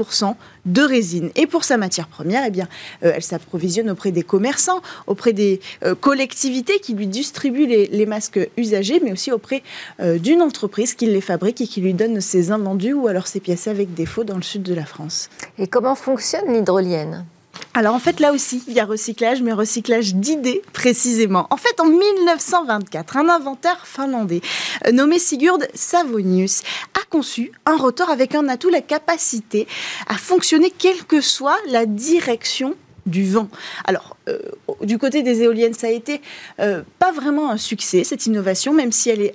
de 0.67 0.83
résine. 0.83 1.31
Et 1.37 1.47
pour 1.47 1.65
sa 1.65 1.77
matière 1.77 2.09
première, 2.09 2.45
eh 2.47 2.51
bien, 2.51 2.69
euh, 3.05 3.13
elle 3.15 3.23
s'approvisionne 3.23 3.91
auprès 3.91 4.11
des 4.11 4.23
commerçants, 4.23 4.81
auprès 5.07 5.33
des 5.33 5.61
euh, 5.85 5.95
collectivités 5.95 6.79
qui 6.81 6.95
lui 6.95 7.07
distribuent 7.07 7.67
les, 7.67 8.07
masques 8.07 8.41
usagés, 8.57 9.01
mais 9.05 9.13
aussi 9.13 9.31
auprès 9.31 9.63
d'une 10.01 10.43
entreprise 10.43 10.95
qui 10.95 11.07
les 11.07 11.21
fabrique 11.21 11.61
et 11.61 11.67
qui 11.67 11.81
lui 11.81 11.95
donne 11.95 12.21
ses 12.21 12.51
invendus 12.51 12.93
ou 12.93 13.07
alors 13.07 13.27
ses 13.27 13.39
pièces 13.39 13.69
avec 13.69 13.95
défaut 13.95 14.25
dans 14.25 14.37
le 14.37 14.43
sud 14.43 14.63
de 14.63 14.75
la 14.75 14.85
France. 14.85 15.29
Et 15.59 15.69
comment 15.69 15.95
fonctionne 15.95 16.53
l'hydrolienne? 16.53 17.25
Alors 17.73 17.95
en 17.95 18.01
fait 18.01 18.19
là 18.19 18.33
aussi, 18.33 18.65
il 18.67 18.75
y 18.75 18.81
a 18.81 18.85
recyclage, 18.85 19.43
mais 19.43 19.53
recyclage 19.53 20.15
d'idées 20.17 20.61
précisément. 20.73 21.47
En 21.51 21.57
fait, 21.57 21.79
en 21.81 21.87
1924, 21.87 23.17
un 23.17 23.29
inventeur 23.29 23.87
finlandais 23.87 24.41
euh, 24.87 24.93
nommé 24.93 25.21
Sigurd 25.21 25.65
Savonius 25.73 26.63
a 27.01 27.05
conçu 27.09 27.53
un 27.67 27.77
rotor 27.77 28.11
avec 28.11 28.35
un 28.35 28.49
atout, 28.49 28.71
la 28.71 28.81
capacité 28.81 29.69
à 30.09 30.15
fonctionner 30.15 30.71
quelle 30.71 31.05
que 31.05 31.21
soit 31.21 31.59
la 31.69 31.87
direction 31.87 32.75
du 33.07 33.25
vent. 33.25 33.49
Alors, 33.85 34.17
euh, 34.29 34.39
du 34.83 34.99
côté 34.99 35.23
des 35.23 35.43
éoliennes, 35.43 35.75
ça 35.75 35.87
a 35.87 35.91
été 35.91 36.21
euh, 36.59 36.83
pas 36.99 37.13
vraiment 37.13 37.51
un 37.51 37.57
succès, 37.57 38.03
cette 38.03 38.27
innovation, 38.27 38.75
même 38.75 38.93
si 38.93 39.11
elle 39.11 39.23
est 39.23 39.35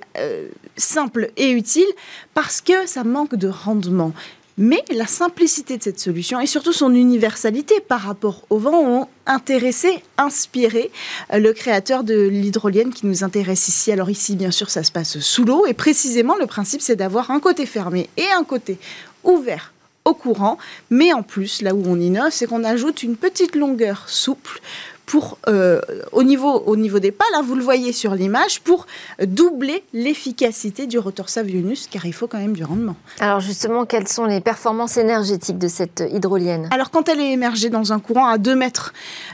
simple 0.76 1.30
et 1.36 1.50
utile, 1.50 1.88
parce 2.34 2.60
que 2.60 2.86
ça 2.86 3.02
manque 3.02 3.34
de 3.34 3.48
rendement. 3.48 4.12
Mais 4.58 4.82
la 4.90 5.06
simplicité 5.06 5.76
de 5.76 5.82
cette 5.82 6.00
solution 6.00 6.40
et 6.40 6.46
surtout 6.46 6.72
son 6.72 6.94
universalité 6.94 7.74
par 7.80 8.00
rapport 8.00 8.42
au 8.48 8.56
vent 8.56 8.80
ont 8.80 9.08
intéressé, 9.26 10.02
inspiré 10.16 10.90
euh, 11.32 11.38
le 11.38 11.52
créateur 11.52 12.04
de 12.04 12.26
l'hydrolienne 12.26 12.92
qui 12.92 13.06
nous 13.06 13.22
intéresse 13.22 13.68
ici. 13.68 13.92
Alors 13.92 14.08
ici, 14.08 14.34
bien 14.34 14.50
sûr, 14.50 14.70
ça 14.70 14.82
se 14.82 14.90
passe 14.90 15.18
sous 15.18 15.44
l'eau 15.44 15.66
et 15.66 15.74
précisément 15.74 16.36
le 16.36 16.46
principe, 16.46 16.80
c'est 16.80 16.96
d'avoir 16.96 17.30
un 17.30 17.40
côté 17.40 17.66
fermé 17.66 18.08
et 18.16 18.26
un 18.34 18.44
côté 18.44 18.78
ouvert 19.24 19.74
au 20.06 20.14
courant, 20.14 20.56
mais 20.88 21.12
en 21.12 21.22
plus, 21.22 21.62
là 21.62 21.74
où 21.74 21.82
on 21.84 21.98
innove, 21.98 22.30
c'est 22.30 22.46
qu'on 22.46 22.62
ajoute 22.62 23.02
une 23.02 23.16
petite 23.16 23.56
longueur 23.56 24.04
souple 24.08 24.60
pour, 25.06 25.38
euh, 25.48 25.80
au, 26.10 26.24
niveau, 26.24 26.52
au 26.66 26.76
niveau 26.76 26.98
des 26.98 27.12
pales, 27.12 27.28
hein, 27.34 27.42
vous 27.42 27.54
le 27.54 27.62
voyez 27.62 27.92
sur 27.92 28.14
l'image, 28.14 28.60
pour 28.60 28.86
doubler 29.22 29.84
l'efficacité 29.94 30.86
du 30.86 30.98
rotor 30.98 31.28
Savionus, 31.28 31.88
car 31.88 32.04
il 32.06 32.12
faut 32.12 32.26
quand 32.26 32.38
même 32.38 32.54
du 32.54 32.64
rendement. 32.64 32.96
Alors 33.20 33.38
justement, 33.38 33.86
quelles 33.86 34.08
sont 34.08 34.24
les 34.24 34.40
performances 34.40 34.96
énergétiques 34.96 35.58
de 35.58 35.68
cette 35.68 36.02
hydrolienne? 36.12 36.68
Alors 36.72 36.90
quand 36.90 37.08
elle 37.08 37.20
est 37.20 37.30
émergée 37.30 37.70
dans 37.70 37.92
un 37.92 38.00
courant 38.00 38.26
à 38.26 38.36
2 38.36 38.56
mètres 38.56 38.92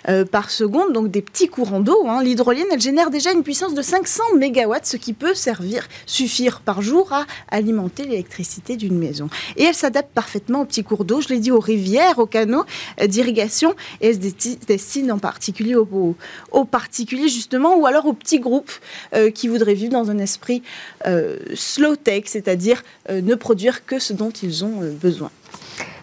euh, 0.09 0.27
par 0.27 0.51
seconde, 0.51 0.93
donc 0.93 1.11
des 1.11 1.23
petits 1.23 1.49
courants 1.49 1.81
d'eau, 1.81 2.07
hein, 2.07 2.23
l'hydrolienne, 2.23 2.67
elle 2.71 2.81
génère 2.81 3.11
déjà 3.11 3.33
une 3.33 3.43
puissance 3.43 3.75
de 3.75 3.83
500 3.83 4.23
mégawatts, 4.37 4.87
ce 4.87 4.99
qui 4.99 5.15
peut 5.15 5.35
servir, 5.35 5.89
suffire 6.05 6.61
par 6.61 6.83
jour 6.83 7.13
à 7.15 7.25
alimenter 7.49 8.05
l'électricité 8.05 8.77
d'une 8.77 8.99
maison. 8.99 9.31
Et 9.57 9.65
elle 9.65 9.75
s'adapte 9.75 10.11
parfaitement 10.13 10.61
aux 10.61 10.65
petits 10.67 10.85
cours 10.85 11.07
d'eau, 11.07 11.23
je 11.23 11.29
l'ai 11.29 11.39
dit, 11.39 11.51
aux 11.51 11.61
rivières, 11.61 12.19
aux 12.19 12.27
canaux 12.27 12.65
d'irrigation, 13.03 13.75
et 14.03 14.09
elle 14.09 14.15
se 14.17 14.57
destine 14.67 15.11
en 15.11 15.19
particulier 15.19 15.62
aux, 16.51 16.65
particuliers 16.65 17.29
justement, 17.29 17.77
ou 17.77 17.87
alors 17.87 18.07
aux 18.07 18.13
petits 18.13 18.41
groupes 18.41 18.73
euh, 19.15 19.31
qui 19.31 19.49
voudraient 19.49 19.75
vivre 19.75 19.93
dans 19.93 20.11
un 20.11 20.19
esprit 20.19 20.63
euh, 21.07 21.37
slow 21.55 21.97
tech, 21.97 22.25
c'est-à-dire 22.27 22.83
euh, 23.11 23.21
ne 23.21 23.35
produire 23.35 23.85
que 23.85 23.99
ce 23.99 24.13
dont 24.13 24.31
ils 24.31 24.65
ont 24.65 24.81
besoin. 25.01 25.31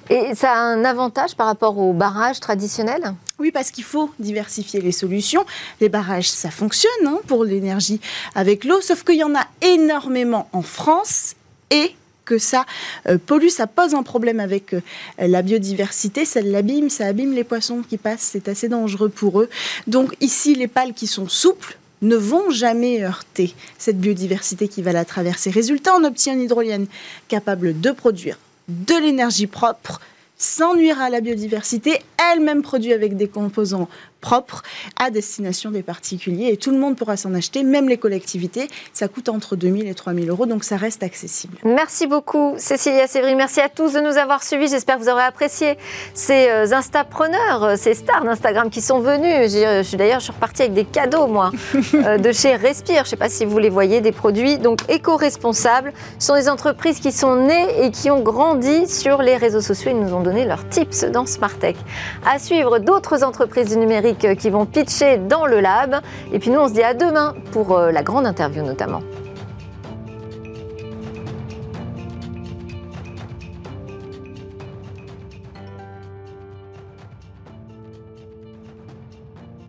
Et 0.10 0.34
ça 0.34 0.54
a 0.54 0.60
un 0.60 0.84
avantage 0.86 1.36
par 1.36 1.46
rapport 1.46 1.78
aux 1.78 1.94
barrages 1.94 2.40
traditionnels? 2.40 3.14
Oui, 3.38 3.52
parce 3.52 3.70
qu'il 3.70 3.84
faut 3.84 4.10
diversifier 4.18 4.82
les 4.82 4.92
solutions. 4.92 5.46
Les 5.82 5.90
barrages, 5.90 6.30
ça 6.30 6.50
fonctionne 6.50 7.06
hein, 7.06 7.20
pour 7.28 7.46
l'énergie 7.46 8.02
avec 8.34 8.64
l'eau, 8.64 8.82
sauf 8.82 9.04
qu'il 9.04 9.18
y 9.18 9.24
en 9.24 9.36
a 9.36 9.46
énormément 9.62 10.50
en 10.52 10.64
France 10.64 11.36
et 11.70 11.96
que 12.30 12.38
ça 12.38 12.66
euh, 13.08 13.18
pollue, 13.18 13.48
ça 13.48 13.66
pose 13.66 13.96
un 13.96 14.04
problème 14.04 14.40
avec 14.40 14.76
euh, 14.76 14.82
la 15.18 15.42
biodiversité, 15.42 16.26
ça 16.26 16.42
l'abîme, 16.42 16.92
ça 16.92 17.08
abîme 17.08 17.34
les 17.34 17.44
poissons 17.44 17.82
qui 17.82 17.98
passent, 17.98 18.30
c'est 18.32 18.48
assez 18.48 18.70
dangereux 18.70 19.10
pour 19.10 19.42
eux. 19.42 19.50
Donc 19.88 20.16
ici, 20.22 20.54
les 20.54 20.68
pales 20.68 20.94
qui 20.94 21.08
sont 21.08 21.28
souples, 21.28 21.78
ne 22.02 22.16
vont 22.16 22.50
jamais 22.50 23.04
heurter 23.04 23.54
cette 23.78 24.00
biodiversité 24.00 24.70
qui 24.70 24.82
va 24.82 24.94
la 24.94 25.04
traverser. 25.04 25.50
Résultat, 25.50 25.92
on 26.00 26.06
obtient 26.06 26.34
une 26.34 26.44
hydrolienne 26.44 26.88
capable 27.28 27.82
de 27.82 27.92
produire 27.92 28.38
de 28.70 28.94
l'énergie 29.04 29.48
propre 29.48 30.00
sans 30.38 30.76
nuire 30.76 31.02
à 31.02 31.10
la 31.10 31.20
biodiversité, 31.20 32.00
elle-même 32.32 32.62
produite 32.62 32.94
avec 32.94 33.18
des 33.18 33.28
composants 33.28 33.90
propre 34.22 34.64
à 34.98 35.10
destination 35.12 35.72
des 35.72 35.84
particuliers 35.84 36.50
et 36.52 36.58
tout 36.58 36.72
le 36.72 36.78
monde 36.78 36.96
pourra 36.96 37.18
s'en 37.18 37.34
acheter, 37.34 37.64
même 37.64 37.88
les 37.90 37.98
collectivités. 37.98 38.68
Ça 38.94 39.08
coûte 39.08 39.30
entre 39.30 39.56
2000 39.56 39.88
et 39.88 39.94
3000 39.94 40.30
euros, 40.30 40.46
donc 40.46 40.64
ça 40.64 40.78
reste 40.78 41.04
accessible. 41.04 41.58
Merci 41.64 42.08
beaucoup 42.08 42.56
Cécilia 42.58 43.08
Sévry, 43.08 43.36
merci 43.36 43.62
à 43.62 43.70
tous 43.70 43.94
de 43.94 44.00
nous 44.00 44.18
avoir 44.18 44.44
suivis. 44.44 44.68
J'espère 44.68 44.98
que 44.98 45.04
vous 45.04 45.10
aurez 45.10 45.24
apprécié 45.24 45.78
ces 46.14 46.50
euh, 46.50 46.72
instapreneurs, 46.74 47.64
euh, 47.64 47.76
ces 47.78 47.94
stars 47.94 48.24
d'Instagram 48.24 48.70
qui 48.70 48.82
sont 48.82 49.00
venus. 49.00 49.52
Je 49.52 49.84
suis 49.84 49.98
d'ailleurs, 49.98 50.20
je 50.20 50.26
suis 50.26 50.34
repartie 50.34 50.64
avec 50.64 50.74
des 50.74 50.86
cadeaux 50.86 51.28
moi 51.28 51.52
euh, 51.94 52.18
de 52.18 52.32
chez 52.32 52.56
Respire. 52.56 53.00
Je 53.00 53.02
ne 53.02 53.10
sais 53.10 53.16
pas 53.16 53.30
si 53.30 53.46
vous 53.46 53.60
les 53.60 53.70
voyez, 53.70 54.02
des 54.02 54.12
produits 54.12 54.58
donc 54.58 54.80
éco-responsables. 54.90 55.94
Ce 56.18 56.28
sont 56.28 56.36
des 56.36 56.50
entreprises 56.50 57.00
qui 57.00 57.12
sont 57.12 57.36
nées 57.36 57.86
et 57.86 57.92
qui 57.92 58.12
ont 58.12 58.22
grandi 58.22 58.88
sur 58.88 59.22
les 59.22 59.38
réseaux 59.38 59.62
sociaux. 59.62 59.92
Ils 59.92 60.00
nous 60.00 60.14
ont 60.14 60.22
donné 60.22 60.46
leurs 60.46 60.68
tips 60.68 61.06
dans 61.06 61.26
Smartech. 61.26 61.78
À 62.26 62.40
suivre 62.40 62.80
d'autres 62.80 63.24
entreprises 63.24 63.70
du 63.70 63.78
numérique 63.78 64.09
qui 64.16 64.50
vont 64.50 64.66
pitcher 64.66 65.18
dans 65.18 65.46
le 65.46 65.60
lab. 65.60 66.02
Et 66.34 66.40
puis 66.40 66.50
nous, 66.50 66.60
on 66.60 66.68
se 66.68 66.74
dit 66.74 66.84
à 66.84 66.94
demain 66.94 67.36
pour 67.52 67.78
euh, 67.78 67.92
la 67.92 68.04
grande 68.04 68.26
interview 68.26 68.64
notamment. 68.64 69.02